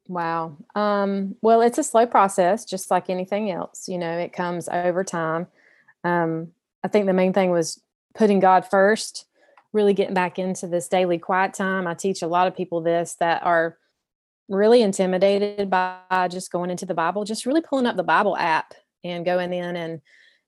Wow. 0.07 0.57
Um, 0.75 1.35
well, 1.41 1.61
it's 1.61 1.77
a 1.77 1.83
slow 1.83 2.05
process, 2.05 2.65
just 2.65 2.91
like 2.91 3.09
anything 3.09 3.49
else. 3.51 3.87
You 3.87 3.97
know, 3.97 4.17
it 4.17 4.33
comes 4.33 4.67
over 4.69 5.03
time. 5.03 5.47
Um, 6.03 6.49
I 6.83 6.89
think 6.89 7.05
the 7.05 7.13
main 7.13 7.31
thing 7.33 7.51
was 7.51 7.81
putting 8.13 8.39
God 8.39 8.67
first, 8.69 9.25
really 9.71 9.93
getting 9.93 10.13
back 10.13 10.37
into 10.37 10.67
this 10.67 10.89
daily 10.89 11.17
quiet 11.17 11.53
time. 11.53 11.87
I 11.87 11.93
teach 11.93 12.21
a 12.21 12.27
lot 12.27 12.47
of 12.47 12.55
people 12.55 12.81
this 12.81 13.15
that 13.19 13.43
are 13.43 13.77
really 14.49 14.81
intimidated 14.81 15.69
by 15.69 16.27
just 16.29 16.51
going 16.51 16.69
into 16.69 16.85
the 16.85 16.93
Bible, 16.93 17.23
just 17.23 17.45
really 17.45 17.61
pulling 17.61 17.85
up 17.85 17.95
the 17.95 18.03
Bible 18.03 18.35
app 18.37 18.73
and 19.05 19.23
going 19.25 19.53
in, 19.53 19.75
and 19.77 20.01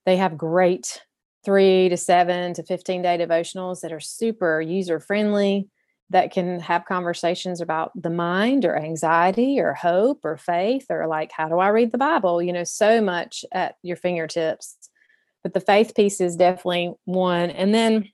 they 0.05 0.17
have 0.17 0.37
great 0.37 1.01
three 1.45 1.87
to 1.89 1.95
seven 1.95 2.53
to 2.55 2.63
15 2.63 3.01
day 3.01 3.17
devotionals 3.17 3.81
that 3.81 3.93
are 3.93 3.99
super 3.99 4.59
user 4.59 4.99
friendly 4.99 5.69
that 6.11 6.31
can 6.31 6.59
have 6.59 6.85
conversations 6.85 7.61
about 7.61 7.91
the 7.99 8.09
mind 8.09 8.63
or 8.63 8.77
anxiety 8.77 9.59
or 9.59 9.73
hope 9.73 10.19
or 10.23 10.37
faith 10.37 10.85
or 10.89 11.07
like 11.07 11.31
how 11.31 11.49
do 11.49 11.57
i 11.57 11.67
read 11.67 11.91
the 11.91 11.97
bible 11.97 12.41
you 12.41 12.53
know 12.53 12.63
so 12.63 13.01
much 13.01 13.43
at 13.51 13.75
your 13.81 13.97
fingertips. 13.97 14.77
But 15.43 15.53
the 15.53 15.59
faith 15.59 15.93
piece 15.95 16.19
is 16.21 16.35
definitely 16.35 16.93
one. 17.05 17.51
And 17.51 17.73
then 17.73 18.09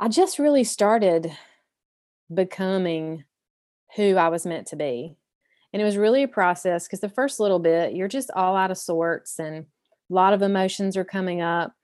i 0.00 0.08
just 0.08 0.38
really 0.38 0.64
started 0.64 1.30
becoming 2.32 3.24
who 3.96 4.16
i 4.16 4.28
was 4.28 4.46
meant 4.46 4.68
to 4.68 4.76
be. 4.76 5.16
And 5.72 5.82
it 5.82 5.84
was 5.84 5.96
really 5.96 6.22
a 6.22 6.28
process 6.28 6.86
because 6.86 7.00
the 7.00 7.08
first 7.08 7.40
little 7.40 7.58
bit 7.58 7.94
you're 7.94 8.08
just 8.08 8.30
all 8.34 8.56
out 8.56 8.70
of 8.70 8.78
sorts 8.78 9.38
and 9.38 9.66
a 10.10 10.14
lot 10.14 10.32
of 10.32 10.42
emotions 10.42 10.96
are 10.96 11.04
coming 11.04 11.40
up 11.40 11.74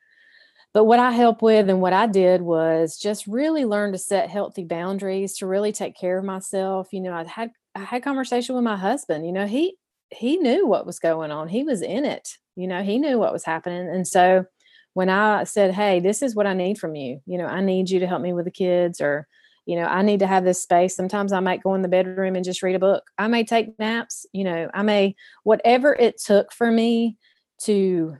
but 0.72 0.84
what 0.84 1.00
I 1.00 1.10
help 1.10 1.42
with 1.42 1.68
and 1.68 1.80
what 1.80 1.92
I 1.92 2.06
did 2.06 2.42
was 2.42 2.96
just 2.96 3.26
really 3.26 3.64
learn 3.64 3.92
to 3.92 3.98
set 3.98 4.30
healthy 4.30 4.64
boundaries 4.64 5.36
to 5.38 5.46
really 5.46 5.72
take 5.72 5.96
care 5.96 6.18
of 6.18 6.24
myself. 6.24 6.88
You 6.92 7.00
know, 7.00 7.12
I 7.12 7.24
had 7.24 7.50
I 7.74 7.80
had 7.80 8.04
conversation 8.04 8.54
with 8.54 8.64
my 8.64 8.76
husband. 8.76 9.26
You 9.26 9.32
know, 9.32 9.46
he 9.46 9.76
he 10.10 10.36
knew 10.36 10.66
what 10.66 10.86
was 10.86 10.98
going 10.98 11.30
on. 11.30 11.48
He 11.48 11.64
was 11.64 11.82
in 11.82 12.04
it. 12.04 12.36
You 12.56 12.68
know, 12.68 12.82
he 12.82 12.98
knew 12.98 13.18
what 13.18 13.32
was 13.32 13.44
happening. 13.44 13.88
And 13.88 14.06
so 14.06 14.44
when 14.94 15.08
I 15.08 15.44
said, 15.44 15.74
"Hey, 15.74 16.00
this 16.00 16.22
is 16.22 16.34
what 16.36 16.46
I 16.46 16.54
need 16.54 16.78
from 16.78 16.94
you. 16.94 17.20
You 17.26 17.38
know, 17.38 17.46
I 17.46 17.60
need 17.62 17.90
you 17.90 18.00
to 18.00 18.06
help 18.06 18.22
me 18.22 18.32
with 18.32 18.44
the 18.44 18.50
kids 18.50 19.00
or 19.00 19.26
you 19.66 19.76
know, 19.76 19.84
I 19.84 20.02
need 20.02 20.20
to 20.20 20.26
have 20.26 20.44
this 20.44 20.62
space. 20.62 20.96
Sometimes 20.96 21.32
I 21.32 21.40
might 21.40 21.62
go 21.62 21.74
in 21.74 21.82
the 21.82 21.88
bedroom 21.88 22.34
and 22.34 22.44
just 22.44 22.62
read 22.62 22.74
a 22.74 22.80
book. 22.80 23.04
I 23.18 23.28
may 23.28 23.44
take 23.44 23.78
naps, 23.78 24.26
you 24.32 24.42
know, 24.42 24.70
I 24.74 24.82
may 24.82 25.14
whatever 25.44 25.94
it 25.94 26.20
took 26.20 26.52
for 26.52 26.70
me 26.70 27.18
to 27.64 28.16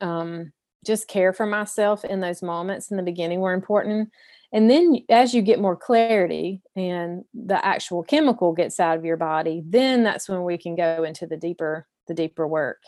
um 0.00 0.52
just 0.84 1.08
care 1.08 1.32
for 1.32 1.46
myself 1.46 2.04
in 2.04 2.20
those 2.20 2.42
moments 2.42 2.90
in 2.90 2.96
the 2.96 3.02
beginning 3.02 3.40
were 3.40 3.52
important. 3.52 4.10
And 4.52 4.70
then 4.70 4.98
as 5.08 5.34
you 5.34 5.42
get 5.42 5.60
more 5.60 5.76
clarity 5.76 6.62
and 6.76 7.24
the 7.34 7.64
actual 7.64 8.02
chemical 8.02 8.52
gets 8.52 8.78
out 8.78 8.96
of 8.96 9.04
your 9.04 9.16
body, 9.16 9.62
then 9.66 10.04
that's 10.04 10.28
when 10.28 10.44
we 10.44 10.58
can 10.58 10.76
go 10.76 11.02
into 11.04 11.26
the 11.26 11.36
deeper 11.36 11.86
the 12.06 12.14
deeper 12.14 12.46
work. 12.46 12.82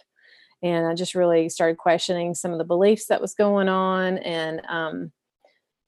And 0.63 0.87
I 0.87 0.95
just 0.95 1.15
really 1.15 1.49
started 1.49 1.79
questioning 1.79 2.35
some 2.35 2.53
of 2.53 2.59
the 2.59 2.65
beliefs 2.65 3.07
that 3.07 3.21
was 3.21 3.35
going 3.35 3.69
on 3.69 4.19
and 4.19 4.63
um, 4.69 5.13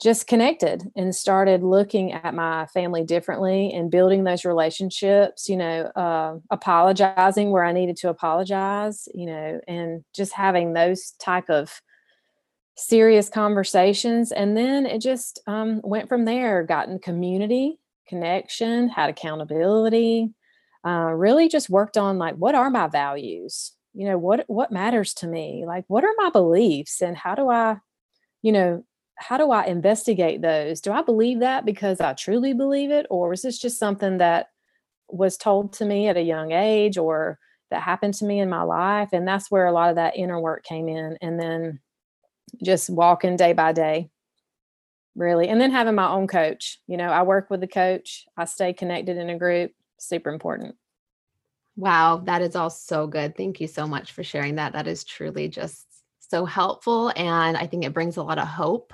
just 0.00 0.26
connected 0.26 0.84
and 0.94 1.14
started 1.14 1.62
looking 1.62 2.12
at 2.12 2.34
my 2.34 2.66
family 2.66 3.02
differently 3.04 3.72
and 3.72 3.90
building 3.90 4.24
those 4.24 4.44
relationships 4.44 5.48
you 5.48 5.56
know 5.56 5.82
uh, 5.96 6.36
apologizing 6.50 7.50
where 7.50 7.64
i 7.64 7.72
needed 7.72 7.96
to 7.96 8.08
apologize 8.08 9.08
you 9.12 9.26
know 9.26 9.60
and 9.66 10.04
just 10.14 10.32
having 10.32 10.72
those 10.72 11.14
type 11.18 11.50
of 11.50 11.80
serious 12.78 13.28
conversations 13.28 14.32
and 14.32 14.56
then 14.56 14.86
it 14.86 15.00
just 15.00 15.40
um, 15.46 15.80
went 15.82 16.08
from 16.08 16.24
there 16.24 16.62
gotten 16.62 16.98
community 16.98 17.78
connection 18.08 18.88
had 18.88 19.10
accountability 19.10 20.32
uh, 20.84 21.12
really 21.12 21.48
just 21.48 21.68
worked 21.68 21.96
on 21.96 22.18
like 22.18 22.36
what 22.36 22.54
are 22.54 22.70
my 22.70 22.86
values? 22.86 23.72
You 23.94 24.06
know 24.08 24.18
what 24.18 24.44
what 24.46 24.72
matters 24.72 25.12
to 25.14 25.26
me? 25.26 25.64
Like 25.66 25.84
what 25.88 26.04
are 26.04 26.14
my 26.16 26.30
beliefs? 26.30 27.02
And 27.02 27.16
how 27.16 27.34
do 27.34 27.50
i 27.50 27.76
you 28.42 28.52
know 28.52 28.84
how 29.16 29.36
do 29.36 29.50
i 29.50 29.64
investigate 29.64 30.40
those? 30.40 30.80
Do 30.80 30.92
i 30.92 31.02
believe 31.02 31.40
that 31.40 31.66
because 31.66 32.00
i 32.00 32.12
truly 32.12 32.54
believe 32.54 32.90
it 32.90 33.06
or 33.10 33.32
is 33.32 33.42
this 33.42 33.58
just 33.58 33.78
something 33.78 34.18
that 34.18 34.48
was 35.08 35.36
told 35.36 35.72
to 35.74 35.84
me 35.84 36.08
at 36.08 36.16
a 36.16 36.22
young 36.22 36.52
age 36.52 36.96
or 36.96 37.38
that 37.70 37.82
happened 37.82 38.14
to 38.14 38.24
me 38.24 38.38
in 38.40 38.48
my 38.48 38.62
life? 38.62 39.10
And 39.12 39.26
that's 39.26 39.50
where 39.50 39.66
a 39.66 39.72
lot 39.72 39.90
of 39.90 39.96
that 39.96 40.16
inner 40.16 40.40
work 40.40 40.64
came 40.64 40.88
in 40.88 41.18
and 41.20 41.40
then 41.40 41.80
just 42.62 42.90
walking 42.90 43.36
day 43.36 43.52
by 43.52 43.72
day 43.72 44.10
really 45.14 45.48
and 45.48 45.60
then 45.60 45.70
having 45.70 45.94
my 45.94 46.08
own 46.08 46.26
coach 46.26 46.78
you 46.86 46.96
know 46.96 47.08
i 47.08 47.22
work 47.22 47.50
with 47.50 47.60
the 47.60 47.66
coach 47.66 48.26
i 48.36 48.44
stay 48.44 48.72
connected 48.72 49.16
in 49.16 49.30
a 49.30 49.38
group 49.38 49.72
super 49.98 50.30
important. 50.30 50.76
Wow 51.76 52.22
that 52.24 52.42
is 52.42 52.56
all 52.56 52.70
so 52.70 53.06
good. 53.06 53.36
Thank 53.36 53.60
you 53.60 53.66
so 53.66 53.86
much 53.86 54.12
for 54.12 54.22
sharing 54.22 54.56
that. 54.56 54.72
That 54.72 54.86
is 54.86 55.04
truly 55.04 55.48
just 55.48 55.88
so 56.30 56.44
helpful 56.44 57.12
and 57.16 57.56
i 57.56 57.66
think 57.66 57.84
it 57.84 57.94
brings 57.94 58.16
a 58.16 58.22
lot 58.22 58.38
of 58.38 58.46
hope 58.46 58.92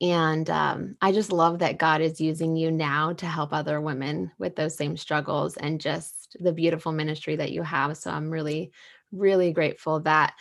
and 0.00 0.48
um, 0.50 0.96
i 1.00 1.12
just 1.12 1.32
love 1.32 1.58
that 1.58 1.78
god 1.78 2.00
is 2.00 2.20
using 2.20 2.56
you 2.56 2.70
now 2.70 3.12
to 3.12 3.26
help 3.26 3.52
other 3.52 3.80
women 3.80 4.30
with 4.38 4.56
those 4.56 4.74
same 4.74 4.96
struggles 4.96 5.56
and 5.56 5.80
just 5.80 6.36
the 6.40 6.52
beautiful 6.52 6.92
ministry 6.92 7.36
that 7.36 7.52
you 7.52 7.62
have 7.62 7.96
so 7.96 8.10
i'm 8.10 8.30
really 8.30 8.72
really 9.12 9.52
grateful 9.52 10.00
that 10.00 10.34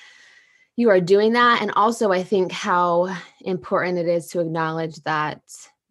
you 0.75 0.89
are 0.89 0.99
doing 0.99 1.33
that. 1.33 1.61
And 1.61 1.71
also, 1.75 2.11
I 2.11 2.23
think 2.23 2.51
how 2.51 3.15
important 3.41 3.97
it 3.97 4.07
is 4.07 4.27
to 4.27 4.41
acknowledge 4.41 4.95
that 5.03 5.41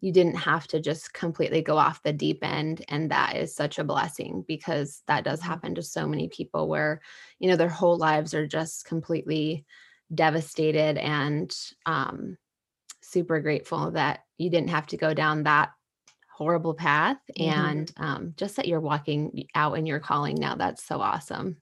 you 0.01 0.11
didn't 0.11 0.35
have 0.35 0.67
to 0.67 0.79
just 0.79 1.13
completely 1.13 1.63
go 1.63 1.77
off 1.77 2.03
the 2.03 2.13
deep 2.13 2.43
end. 2.43 2.85
And 2.89 3.09
that 3.09 3.35
is 3.37 3.55
such 3.55 3.79
a 3.79 3.83
blessing 3.83 4.45
because 4.47 5.01
that 5.07 5.23
does 5.23 5.39
mm-hmm. 5.39 5.49
happen 5.49 5.75
to 5.75 5.81
so 5.81 6.05
many 6.05 6.27
people 6.27 6.67
where, 6.67 7.01
you 7.39 7.49
know, 7.49 7.55
their 7.55 7.69
whole 7.69 7.97
lives 7.97 8.33
are 8.35 8.45
just 8.45 8.85
completely 8.85 9.65
devastated 10.13 10.97
and 10.97 11.55
um, 11.87 12.37
super 13.01 13.39
grateful 13.39 13.91
that 13.91 14.19
you 14.37 14.51
didn't 14.51 14.69
have 14.69 14.85
to 14.87 14.97
go 14.97 15.13
down 15.13 15.43
that 15.43 15.71
horrible 16.31 16.75
path 16.75 17.17
mm-hmm. 17.39 17.59
and 17.59 17.91
um, 17.97 18.33
just 18.37 18.57
that 18.57 18.67
you're 18.67 18.79
walking 18.79 19.47
out 19.55 19.77
in 19.77 19.87
your 19.87 19.99
calling 19.99 20.35
now. 20.35 20.53
That's 20.53 20.83
so 20.83 21.01
awesome. 21.01 21.57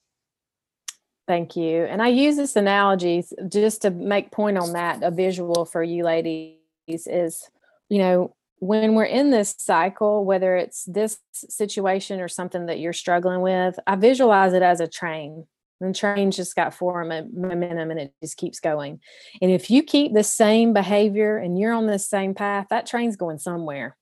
Thank 1.28 1.56
you. 1.56 1.86
And 1.86 2.02
I 2.02 2.10
use 2.10 2.36
this 2.36 2.56
analogy 2.56 3.24
just 3.48 3.84
to 3.84 3.92
make 3.92 4.32
point 4.32 4.58
on 4.58 4.74
that. 4.74 5.04
A 5.04 5.12
visual 5.12 5.64
for 5.66 5.82
you 5.82 6.04
ladies 6.04 6.58
is, 6.88 7.50
you 7.90 8.00
know, 8.00 8.36
when 8.60 8.96
we're 8.96 9.04
in 9.04 9.30
this 9.30 9.56
cycle, 9.58 10.26
whether 10.26 10.56
it's 10.56 10.86
this 10.86 11.20
situation 11.34 12.20
or 12.20 12.28
something 12.28 12.66
that 12.66 12.80
you're 12.80 12.94
struggling 12.94 13.42
with, 13.42 13.80
I 13.88 13.96
visualize 13.96 14.54
it 14.54 14.62
as 14.62 14.80
a 14.80 14.88
train. 14.88 15.48
And 15.82 15.94
the 15.94 15.98
train 15.98 16.32
just 16.32 16.56
got 16.56 16.74
form 16.74 17.10
momentum 17.10 17.92
and 17.92 18.00
it 18.00 18.14
just 18.22 18.38
keeps 18.38 18.60
going. 18.60 19.00
And 19.42 19.52
if 19.52 19.70
you 19.70 19.84
keep 19.84 20.14
the 20.14 20.24
same 20.24 20.74
behavior 20.74 21.38
and 21.38 21.60
you're 21.60 21.74
on 21.74 21.88
this 21.88 22.08
same 22.08 22.34
path, 22.34 22.68
that 22.70 22.86
train's 22.86 23.18
going 23.18 23.38
somewhere. 23.38 23.98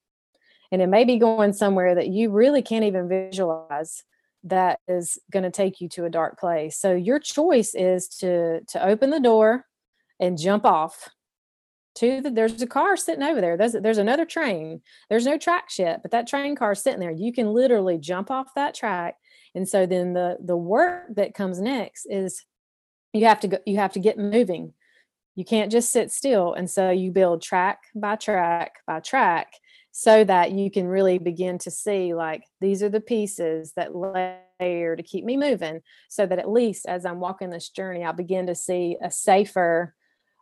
And 0.72 0.82
it 0.82 0.88
may 0.88 1.06
be 1.06 1.18
going 1.18 1.54
somewhere 1.54 1.96
that 1.96 2.10
you 2.10 2.30
really 2.30 2.62
can't 2.62 2.86
even 2.86 3.10
visualize 3.10 4.04
that 4.44 4.80
is 4.88 5.20
going 5.32 5.44
to 5.44 5.52
take 5.52 5.82
you 5.82 5.90
to 5.90 6.06
a 6.06 6.10
dark 6.10 6.40
place. 6.40 6.78
So 6.78 6.94
your 6.94 7.20
choice 7.20 7.74
is 7.76 8.08
to 8.20 8.62
to 8.62 8.86
open 8.86 9.10
the 9.10 9.20
door 9.20 9.66
and 10.20 10.38
jump 10.38 10.66
off 10.66 11.10
to 11.96 12.22
the 12.22 12.30
there's 12.30 12.62
a 12.62 12.68
car 12.68 12.96
sitting 12.96 13.24
over 13.24 13.42
there. 13.42 13.58
There's 13.58 13.74
there's 13.74 13.98
another 13.98 14.26
train. 14.26 14.82
There's 15.10 15.26
no 15.26 15.38
tracks 15.38 15.78
yet, 15.78 16.02
but 16.02 16.12
that 16.12 16.28
train 16.28 16.56
car 16.56 16.72
is 16.72 16.82
sitting 16.82 17.00
there. 17.00 17.12
You 17.12 17.34
can 17.34 17.54
literally 17.54 17.98
jump 17.98 18.32
off 18.32 18.54
that 18.56 18.74
track. 18.74 19.16
And 19.54 19.68
so 19.68 19.86
then 19.86 20.14
the 20.14 20.38
the 20.44 20.58
work 20.58 21.04
that 21.16 21.34
comes 21.34 21.60
next 21.60 22.06
is 22.10 22.46
you 23.14 23.26
have 23.26 23.42
to 23.42 23.48
go 23.48 23.58
you 23.66 23.78
have 23.78 23.94
to 23.94 24.00
get 24.00 24.18
moving. 24.18 24.74
You 25.36 25.46
can't 25.46 25.72
just 25.72 25.92
sit 25.92 26.12
still. 26.12 26.54
And 26.54 26.70
so 26.70 26.90
you 26.90 27.12
build 27.12 27.42
track 27.42 27.80
by 27.96 28.16
track 28.16 28.76
by 28.88 29.00
track 29.02 29.54
so 29.92 30.24
that 30.24 30.52
you 30.52 30.72
can 30.72 30.88
really 30.88 31.18
begin 31.18 31.58
to 31.60 31.72
see 31.72 32.14
like 32.14 32.44
these 32.62 32.82
are 32.82 32.90
the 32.90 33.02
pieces 33.02 33.74
that 33.76 33.96
layer 33.96 34.96
to 34.96 35.04
keep 35.04 35.26
me 35.26 35.38
moving 35.38 35.82
so 36.10 36.26
that 36.26 36.40
at 36.40 36.50
least 36.50 36.86
as 36.86 37.06
i'm 37.06 37.20
walking 37.20 37.50
this 37.50 37.70
journey 37.70 38.04
i 38.04 38.12
begin 38.12 38.48
to 38.48 38.56
see 38.56 38.98
a 39.04 39.12
safer 39.12 39.94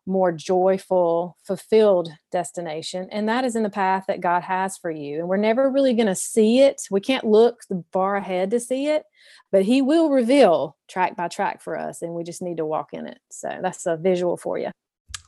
more 0.05 0.31
joyful 0.31 1.37
fulfilled 1.43 2.09
destination 2.31 3.07
and 3.11 3.29
that 3.29 3.43
is 3.43 3.55
in 3.55 3.63
the 3.63 3.69
path 3.69 4.05
that 4.07 4.21
god 4.21 4.41
has 4.41 4.77
for 4.77 4.89
you 4.89 5.19
and 5.19 5.27
we're 5.27 5.37
never 5.37 5.69
really 5.69 5.93
going 5.93 6.07
to 6.07 6.15
see 6.15 6.61
it. 6.61 6.81
We 6.89 6.99
can't 6.99 7.25
look 7.25 7.59
far 7.91 8.15
ahead 8.15 8.49
to 8.51 8.59
see 8.59 8.87
it 8.87 9.03
but 9.51 9.63
he 9.63 9.81
will 9.81 10.09
reveal 10.09 10.77
track 10.87 11.15
by 11.15 11.27
track 11.27 11.61
for 11.61 11.77
us 11.77 12.01
and 12.01 12.13
we 12.13 12.23
just 12.23 12.41
need 12.41 12.57
to 12.57 12.65
walk 12.65 12.89
in 12.93 13.05
it 13.05 13.19
so 13.29 13.59
that's 13.61 13.85
a 13.85 13.97
visual 13.97 14.35
for 14.37 14.57
you 14.57 14.71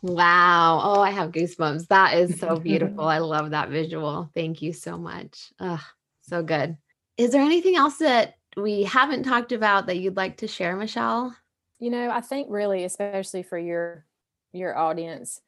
Wow. 0.02 0.82
Oh, 0.84 1.02
I 1.02 1.12
have 1.12 1.32
goosebumps. 1.32 1.88
That 1.88 2.16
is 2.18 2.39
so 2.39 2.58
beautiful. 2.58 3.04
I 3.08 3.20
love 3.20 3.52
that 3.52 3.70
visual. 3.70 4.30
Thank 4.34 4.62
you 4.62 4.74
so 4.74 4.97
much. 4.97 5.54
Ugh, 5.60 5.82
so 6.22 6.41
good. 6.41 6.78
Is 7.18 7.32
there 7.32 7.41
anything 7.41 7.76
else 7.76 7.97
that 7.97 8.36
we 8.58 8.84
haven't 8.84 9.24
talked 9.24 9.52
about 9.52 9.88
that 9.88 9.97
you'd 9.97 10.18
like 10.18 10.38
to 10.38 10.47
share, 10.47 10.76
Michelle? 10.76 11.36
You 11.80 11.91
know, 11.91 12.10
I 12.10 12.22
think 12.22 12.47
really, 12.49 12.84
especially 12.84 13.43
for 13.43 13.58
your 13.58 14.06
your 14.54 14.78
audience, 14.78 15.41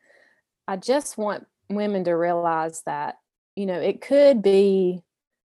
I 0.67 0.77
just 0.77 1.17
want 1.17 1.45
women 1.69 2.03
to 2.05 2.13
realize 2.13 2.83
that, 2.85 3.15
you 3.55 3.65
know, 3.65 3.79
it 3.79 4.01
could 4.01 4.41
be 4.41 5.03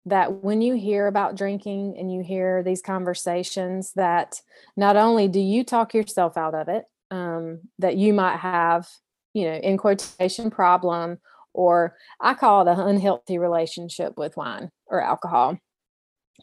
that 0.06 0.44
when 0.44 0.62
you 0.62 0.74
hear 0.74 1.08
about 1.08 1.36
drinking 1.36 1.96
and 1.98 2.12
you 2.12 2.24
hear 2.24 2.64
these 2.64 2.82
conversations 2.82 3.92
that 3.94 4.42
not 4.76 4.96
only 4.96 5.28
do 5.28 5.40
you 5.40 5.64
talk 5.64 5.94
yourself 5.94 6.38
out 6.38 6.56
of 6.56 6.70
it 6.70 6.86
um, 7.12 7.62
that 7.80 7.98
you 7.98 8.14
might 8.14 8.38
have, 8.38 8.88
you 9.34 9.46
know, 9.46 9.56
in 9.56 9.78
quotation 9.78 10.50
problem, 10.50 11.20
or 11.54 11.96
I 12.22 12.34
call 12.34 12.68
it 12.68 12.72
an 12.72 12.80
unhealthy 12.80 13.38
relationship 13.38 14.18
with 14.18 14.38
wine 14.38 14.70
or 14.88 15.02
alcohol. 15.02 15.58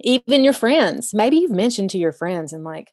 Even 0.00 0.42
your 0.42 0.52
friends, 0.52 1.14
maybe 1.14 1.36
you've 1.36 1.50
mentioned 1.50 1.90
to 1.90 1.98
your 1.98 2.12
friends 2.12 2.52
and 2.52 2.64
like, 2.64 2.88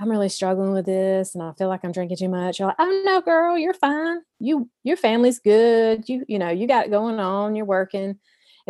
I'm 0.00 0.10
really 0.10 0.30
struggling 0.30 0.72
with 0.72 0.86
this 0.86 1.34
and 1.34 1.44
I 1.44 1.52
feel 1.52 1.68
like 1.68 1.84
I'm 1.84 1.92
drinking 1.92 2.16
too 2.16 2.28
much. 2.28 2.58
You're 2.58 2.68
like, 2.68 2.76
oh 2.78 3.02
no, 3.04 3.20
girl, 3.20 3.58
you're 3.58 3.74
fine. 3.74 4.20
You 4.38 4.68
your 4.82 4.96
family's 4.96 5.38
good. 5.38 6.08
You, 6.08 6.24
you 6.26 6.38
know, 6.38 6.48
you 6.48 6.66
got 6.66 6.86
it 6.86 6.90
going 6.90 7.20
on, 7.20 7.54
you're 7.54 7.66
working. 7.66 8.18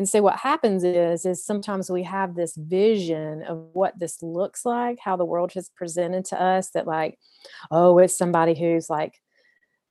And 0.01 0.09
so 0.09 0.23
what 0.23 0.39
happens 0.39 0.83
is 0.83 1.27
is 1.27 1.45
sometimes 1.45 1.91
we 1.91 2.05
have 2.05 2.35
this 2.35 2.57
vision 2.57 3.43
of 3.43 3.69
what 3.75 3.99
this 3.99 4.23
looks 4.23 4.65
like, 4.65 4.99
how 4.99 5.15
the 5.15 5.27
world 5.27 5.53
has 5.53 5.69
presented 5.69 6.25
to 6.25 6.43
us 6.43 6.71
that 6.71 6.87
like, 6.87 7.19
oh, 7.71 7.99
it's 7.99 8.17
somebody 8.17 8.59
who's 8.59 8.89
like, 8.89 9.13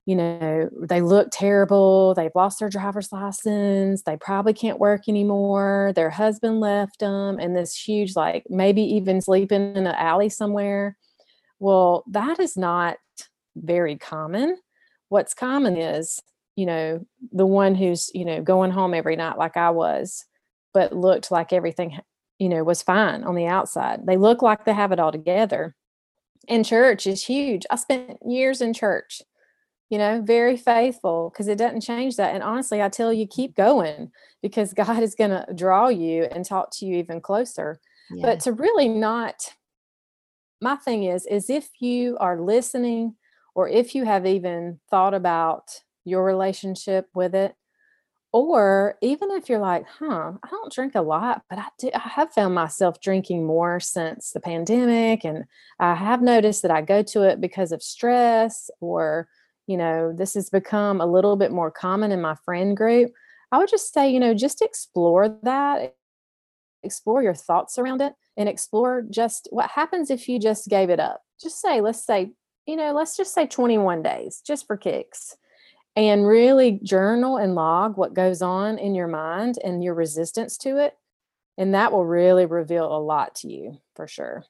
you 0.07 0.15
know, 0.15 0.67
they 0.81 1.01
look 1.01 1.27
terrible, 1.31 2.15
they've 2.15 2.31
lost 2.33 2.57
their 2.57 2.69
driver's 2.69 3.11
license, 3.11 4.01
they 4.01 4.17
probably 4.17 4.51
can't 4.51 4.79
work 4.79 5.03
anymore, 5.07 5.93
their 5.95 6.09
husband 6.09 6.59
left 6.59 7.01
them, 7.01 7.37
and 7.37 7.55
this 7.55 7.75
huge, 7.75 8.15
like 8.15 8.45
maybe 8.49 8.81
even 8.81 9.21
sleeping 9.21 9.75
in 9.75 9.85
an 9.85 9.93
alley 9.95 10.29
somewhere. 10.29 10.97
Well, 11.59 12.03
that 12.09 12.39
is 12.39 12.57
not 12.57 12.97
very 13.55 13.95
common 13.95 14.57
what's 15.09 15.35
common 15.35 15.77
is, 15.77 16.19
you 16.59 16.65
know, 16.65 17.05
the 17.31 17.45
one 17.45 17.73
who's, 17.73 18.11
you 18.13 18.25
know, 18.25 18.41
going 18.41 18.69
home 18.69 18.93
every 18.93 19.15
night 19.15 19.37
like 19.37 19.55
I 19.55 19.69
was, 19.69 20.25
but 20.73 20.91
looked 20.91 21.31
like 21.31 21.53
everything, 21.53 21.97
you 22.37 22.49
know, 22.49 22.65
was 22.65 22.83
fine 22.83 23.23
on 23.23 23.35
the 23.35 23.45
outside. 23.45 24.05
They 24.05 24.17
look 24.17 24.41
like 24.41 24.65
they 24.65 24.73
have 24.73 24.91
it 24.91 24.99
all 24.99 25.13
together. 25.13 25.73
And 26.49 26.65
church 26.65 27.07
is 27.07 27.23
huge. 27.23 27.65
I 27.71 27.77
spent 27.77 28.17
years 28.27 28.59
in 28.59 28.73
church, 28.73 29.21
you 29.89 29.97
know, 29.97 30.21
very 30.21 30.57
faithful 30.57 31.29
because 31.29 31.47
it 31.47 31.57
doesn't 31.57 31.79
change 31.79 32.17
that. 32.17 32.35
And 32.35 32.43
honestly, 32.43 32.81
I 32.81 32.89
tell 32.89 33.13
you, 33.13 33.25
keep 33.25 33.55
going 33.55 34.11
because 34.41 34.73
God 34.83 35.01
is 35.01 35.15
going 35.15 35.31
to 35.31 35.45
draw 35.55 35.87
you 35.87 36.23
and 36.23 36.43
talk 36.43 36.71
to 36.73 36.85
you 36.85 36.97
even 36.97 37.21
closer. 37.21 37.79
Yeah. 38.11 38.25
But 38.25 38.41
to 38.41 38.51
really 38.51 38.89
not, 38.89 39.53
my 40.59 40.75
thing 40.75 41.05
is, 41.05 41.25
is 41.25 41.49
if 41.49 41.69
you 41.79 42.17
are 42.17 42.37
listening 42.37 43.15
or 43.55 43.69
if 43.69 43.95
you 43.95 44.03
have 44.03 44.25
even 44.25 44.81
thought 44.89 45.13
about 45.13 45.69
your 46.09 46.25
relationship 46.25 47.07
with 47.13 47.35
it, 47.35 47.55
or 48.31 48.95
even 49.01 49.31
if 49.31 49.49
you're 49.49 49.59
like, 49.59 49.85
huh, 49.87 50.33
I 50.43 50.49
don't 50.51 50.71
drink 50.71 50.93
a 50.93 51.01
lot, 51.01 51.43
but 51.49 51.57
I 51.57 51.65
do 51.79 51.89
I 51.93 51.99
have 51.99 52.31
found 52.31 52.53
myself 52.53 53.01
drinking 53.01 53.45
more 53.45 53.79
since 53.79 54.31
the 54.31 54.39
pandemic. 54.39 55.23
And 55.23 55.45
I 55.79 55.95
have 55.95 56.21
noticed 56.21 56.61
that 56.61 56.71
I 56.71 56.81
go 56.81 57.01
to 57.03 57.23
it 57.23 57.41
because 57.41 57.71
of 57.71 57.81
stress, 57.81 58.69
or, 58.81 59.27
you 59.65 59.77
know, 59.77 60.13
this 60.13 60.35
has 60.35 60.49
become 60.49 61.01
a 61.01 61.07
little 61.07 61.37
bit 61.37 61.51
more 61.51 61.71
common 61.71 62.11
in 62.11 62.21
my 62.21 62.35
friend 62.45 62.77
group. 62.77 63.11
I 63.51 63.57
would 63.57 63.69
just 63.69 63.91
say, 63.93 64.11
you 64.11 64.19
know, 64.19 64.35
just 64.35 64.61
explore 64.61 65.27
that, 65.41 65.95
explore 66.83 67.23
your 67.23 67.33
thoughts 67.33 67.79
around 67.79 68.01
it, 68.01 68.13
and 68.37 68.47
explore 68.47 69.03
just 69.09 69.47
what 69.51 69.71
happens 69.71 70.11
if 70.11 70.29
you 70.29 70.39
just 70.39 70.69
gave 70.69 70.91
it 70.91 70.99
up. 70.99 71.23
Just 71.41 71.59
say, 71.59 71.81
let's 71.81 72.05
say, 72.05 72.33
you 72.67 72.75
know, 72.75 72.93
let's 72.93 73.17
just 73.17 73.33
say 73.33 73.47
21 73.47 74.03
days, 74.03 74.43
just 74.45 74.67
for 74.67 74.77
kicks 74.77 75.35
and 75.99 76.25
really 76.25 76.79
journal 76.81 77.35
and 77.35 77.55
log 77.55 77.97
what 77.97 78.13
goes 78.13 78.41
on 78.41 78.77
in 78.77 78.95
your 78.95 79.07
mind 79.07 79.59
and 79.61 79.83
your 79.83 79.93
resistance 79.93 80.57
to 80.59 80.77
it. 80.77 80.97
And 81.57 81.73
that 81.73 81.91
will 81.91 82.05
really 82.05 82.45
reveal 82.45 82.85
a 82.85 83.03
lot 83.03 83.35
to 83.35 83.49
you 83.49 83.81
for 83.95 84.07
sure. 84.07 84.45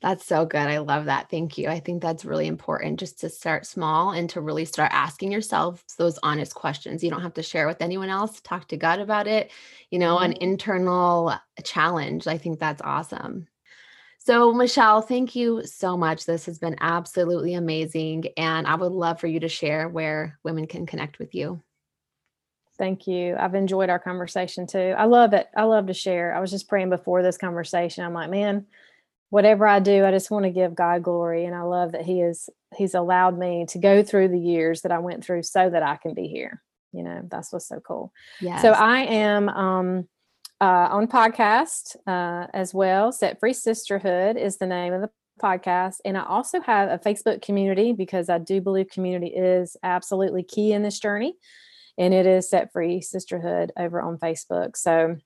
That's 0.00 0.24
so 0.24 0.46
good. 0.46 0.60
I 0.60 0.78
love 0.78 1.06
that. 1.06 1.30
Thank 1.30 1.58
you. 1.58 1.68
I 1.68 1.80
think 1.80 2.00
that's 2.00 2.24
really 2.24 2.46
important 2.46 3.00
just 3.00 3.18
to 3.20 3.28
start 3.28 3.66
small 3.66 4.12
and 4.12 4.30
to 4.30 4.40
really 4.40 4.64
start 4.64 4.92
asking 4.94 5.32
yourself 5.32 5.84
those 5.98 6.18
honest 6.22 6.54
questions. 6.54 7.02
You 7.02 7.10
don't 7.10 7.22
have 7.22 7.34
to 7.34 7.42
share 7.42 7.66
with 7.66 7.82
anyone 7.82 8.08
else, 8.08 8.40
talk 8.40 8.68
to 8.68 8.76
God 8.76 9.00
about 9.00 9.26
it, 9.26 9.50
you 9.90 9.98
know, 9.98 10.16
mm-hmm. 10.16 10.26
an 10.26 10.32
internal 10.40 11.34
challenge. 11.64 12.28
I 12.28 12.38
think 12.38 12.60
that's 12.60 12.80
awesome. 12.82 13.48
So, 14.30 14.54
Michelle, 14.54 15.02
thank 15.02 15.34
you 15.34 15.66
so 15.66 15.96
much. 15.96 16.24
This 16.24 16.46
has 16.46 16.60
been 16.60 16.76
absolutely 16.80 17.54
amazing. 17.54 18.26
And 18.36 18.64
I 18.64 18.76
would 18.76 18.92
love 18.92 19.18
for 19.18 19.26
you 19.26 19.40
to 19.40 19.48
share 19.48 19.88
where 19.88 20.38
women 20.44 20.68
can 20.68 20.86
connect 20.86 21.18
with 21.18 21.34
you. 21.34 21.60
Thank 22.78 23.08
you. 23.08 23.34
I've 23.36 23.56
enjoyed 23.56 23.90
our 23.90 23.98
conversation 23.98 24.68
too. 24.68 24.94
I 24.96 25.06
love 25.06 25.32
it. 25.32 25.48
I 25.56 25.64
love 25.64 25.88
to 25.88 25.94
share. 25.94 26.32
I 26.32 26.38
was 26.38 26.52
just 26.52 26.68
praying 26.68 26.90
before 26.90 27.24
this 27.24 27.38
conversation. 27.38 28.04
I'm 28.04 28.14
like, 28.14 28.30
man, 28.30 28.66
whatever 29.30 29.66
I 29.66 29.80
do, 29.80 30.04
I 30.04 30.12
just 30.12 30.30
want 30.30 30.44
to 30.44 30.50
give 30.52 30.76
God 30.76 31.02
glory. 31.02 31.44
And 31.46 31.54
I 31.56 31.62
love 31.62 31.90
that 31.90 32.02
He 32.02 32.20
is 32.20 32.48
He's 32.76 32.94
allowed 32.94 33.36
me 33.36 33.66
to 33.70 33.78
go 33.80 34.04
through 34.04 34.28
the 34.28 34.38
years 34.38 34.82
that 34.82 34.92
I 34.92 35.00
went 35.00 35.24
through 35.24 35.42
so 35.42 35.68
that 35.68 35.82
I 35.82 35.96
can 35.96 36.14
be 36.14 36.28
here. 36.28 36.62
You 36.92 37.02
know, 37.02 37.22
that's 37.28 37.52
what's 37.52 37.66
so 37.66 37.80
cool. 37.80 38.12
Yeah. 38.40 38.62
So 38.62 38.70
I 38.70 39.00
am 39.00 39.48
um 39.48 40.08
uh, 40.60 40.88
on 40.90 41.06
podcast 41.06 41.96
uh, 42.06 42.46
as 42.52 42.74
well. 42.74 43.12
Set 43.12 43.40
Free 43.40 43.52
Sisterhood 43.52 44.36
is 44.36 44.58
the 44.58 44.66
name 44.66 44.92
of 44.92 45.00
the 45.00 45.10
podcast. 45.40 45.96
And 46.04 46.18
I 46.18 46.24
also 46.24 46.60
have 46.60 46.90
a 46.90 46.98
Facebook 46.98 47.42
community 47.42 47.92
because 47.92 48.28
I 48.28 48.38
do 48.38 48.60
believe 48.60 48.88
community 48.88 49.28
is 49.28 49.76
absolutely 49.82 50.42
key 50.42 50.72
in 50.72 50.82
this 50.82 50.98
journey. 50.98 51.34
And 51.98 52.12
it 52.12 52.26
is 52.26 52.48
Set 52.48 52.72
Free 52.72 53.00
Sisterhood 53.00 53.72
over 53.78 54.00
on 54.00 54.18
Facebook. 54.18 54.76
So 54.76 55.16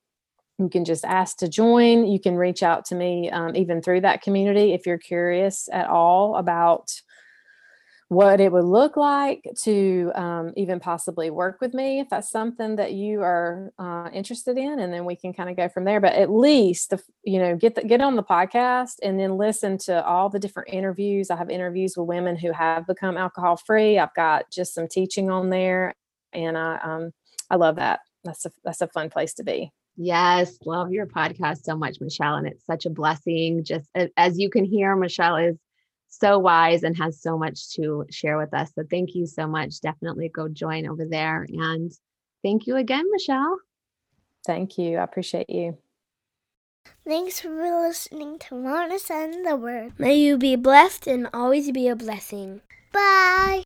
you 0.59 0.69
can 0.69 0.85
just 0.85 1.05
ask 1.05 1.39
to 1.39 1.49
join. 1.49 2.07
You 2.07 2.21
can 2.21 2.37
reach 2.37 2.63
out 2.63 2.85
to 2.87 2.95
me 2.95 3.31
um, 3.31 3.57
even 3.57 3.83
through 3.83 4.03
that 4.03 4.23
community 4.23 4.73
if 4.73 4.87
you're 4.87 4.99
curious 4.99 5.69
at 5.73 5.89
all 5.89 6.37
about 6.37 6.93
what 8.09 8.41
it 8.41 8.53
would 8.53 8.65
look 8.65 8.97
like 8.97 9.43
to 9.63 10.13
um, 10.15 10.53
even 10.57 10.79
possibly 10.79 11.31
work 11.31 11.61
with 11.61 11.73
me 11.73 12.01
if 12.01 12.09
that's 12.09 12.31
something 12.31 12.77
that 12.77 12.93
you 12.93 13.23
are 13.23 13.73
uh, 13.79 14.09
interested 14.13 14.59
in 14.59 14.79
and 14.79 14.93
then 14.93 15.05
we 15.05 15.17
can 15.17 15.33
kind 15.33 15.49
of 15.49 15.57
go 15.57 15.69
from 15.69 15.85
there 15.85 16.01
but 16.01 16.13
at 16.13 16.31
least 16.31 16.91
the, 16.91 17.03
you 17.23 17.39
know 17.39 17.57
get 17.57 17.75
the, 17.75 17.83
get 17.83 18.01
on 18.01 18.17
the 18.17 18.23
podcast 18.23 18.95
and 19.03 19.19
then 19.19 19.37
listen 19.37 19.79
to 19.79 20.05
all 20.05 20.29
the 20.29 20.39
different 20.39 20.69
interviews 20.73 21.31
i 21.31 21.37
have 21.37 21.51
interviews 21.51 21.95
with 21.97 22.07
women 22.07 22.37
who 22.37 22.53
have 22.53 22.87
become 22.87 23.17
alcohol 23.17 23.57
free 23.57 23.99
i've 23.99 24.15
got 24.15 24.51
just 24.51 24.75
some 24.75 24.87
teaching 24.87 25.31
on 25.31 25.49
there 25.49 25.95
and 26.33 26.59
i 26.59 26.79
um 26.83 27.11
i 27.51 27.57
love 27.57 27.77
that 27.77 28.01
that's 28.23 28.45
a 28.45 28.51
that's 28.65 28.81
a 28.81 28.89
fun 28.89 29.09
place 29.09 29.35
to 29.35 29.45
be 29.45 29.71
Yes, 29.97 30.59
love 30.65 30.91
your 30.91 31.07
podcast 31.07 31.63
so 31.63 31.77
much, 31.77 32.01
Michelle. 32.01 32.35
And 32.35 32.49
it's 32.49 32.67
such 32.67 32.85
a 32.85 32.91
blessing. 32.91 33.63
Just 33.63 33.89
as 34.17 34.39
you 34.39 34.51
can 34.51 34.65
hear, 34.65 34.97
Michelle 34.97 35.37
is 35.37 35.57
so 36.19 36.39
wise 36.39 36.83
and 36.83 36.97
has 36.97 37.21
so 37.21 37.37
much 37.39 37.71
to 37.75 38.07
share 38.11 38.39
with 38.39 38.55
us. 38.55 38.73
So 38.75 38.85
thank 38.91 39.15
you 39.15 39.27
so 39.27 39.47
much. 39.47 39.81
Definitely 39.81 40.29
go 40.29 40.49
join 40.49 40.87
over 40.87 41.05
there. 41.07 41.47
And 41.49 41.93
thank 42.43 42.67
you 42.67 42.77
again, 42.77 43.05
Michelle. 43.11 43.59
Thank 44.47 44.79
you. 44.79 44.99
I 44.99 45.05
appreciate 45.05 45.51
you. 45.51 45.79
Thanks 47.07 47.41
for 47.41 47.51
listening 47.51 48.39
to 48.41 48.55
Wellness 48.55 49.11
and 49.11 49.47
the 49.47 49.57
Word. 49.57 49.93
May 49.99 50.17
you 50.17 50.39
be 50.39 50.57
blessed 50.57 51.07
and 51.07 51.29
always 51.35 51.71
be 51.71 51.89
a 51.89 51.97
blessing. 51.97 52.61
Bye. 52.93 53.64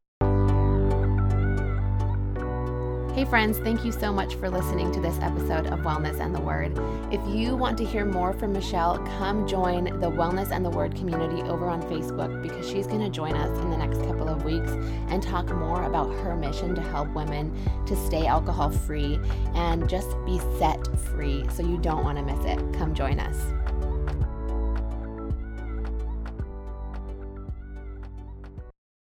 Hey, 3.18 3.24
friends, 3.24 3.58
thank 3.58 3.84
you 3.84 3.90
so 3.90 4.12
much 4.12 4.36
for 4.36 4.48
listening 4.48 4.92
to 4.92 5.00
this 5.00 5.18
episode 5.18 5.66
of 5.66 5.80
Wellness 5.80 6.20
and 6.20 6.32
the 6.32 6.38
Word. 6.40 6.78
If 7.12 7.20
you 7.26 7.56
want 7.56 7.76
to 7.78 7.84
hear 7.84 8.04
more 8.04 8.32
from 8.32 8.52
Michelle, 8.52 8.98
come 9.18 9.44
join 9.44 9.86
the 9.98 10.08
Wellness 10.08 10.52
and 10.52 10.64
the 10.64 10.70
Word 10.70 10.94
community 10.94 11.42
over 11.42 11.66
on 11.66 11.82
Facebook 11.82 12.40
because 12.40 12.70
she's 12.70 12.86
going 12.86 13.00
to 13.00 13.10
join 13.10 13.34
us 13.34 13.50
in 13.58 13.70
the 13.70 13.76
next 13.76 13.98
couple 14.02 14.28
of 14.28 14.44
weeks 14.44 14.70
and 15.08 15.20
talk 15.20 15.50
more 15.50 15.82
about 15.82 16.12
her 16.22 16.36
mission 16.36 16.76
to 16.76 16.80
help 16.80 17.12
women 17.12 17.52
to 17.86 17.96
stay 18.06 18.24
alcohol 18.24 18.70
free 18.70 19.18
and 19.56 19.88
just 19.88 20.14
be 20.24 20.38
set 20.56 20.86
free. 20.96 21.44
So 21.52 21.64
you 21.64 21.76
don't 21.78 22.04
want 22.04 22.18
to 22.18 22.24
miss 22.24 22.44
it. 22.44 22.72
Come 22.78 22.94
join 22.94 23.18
us. 23.18 23.57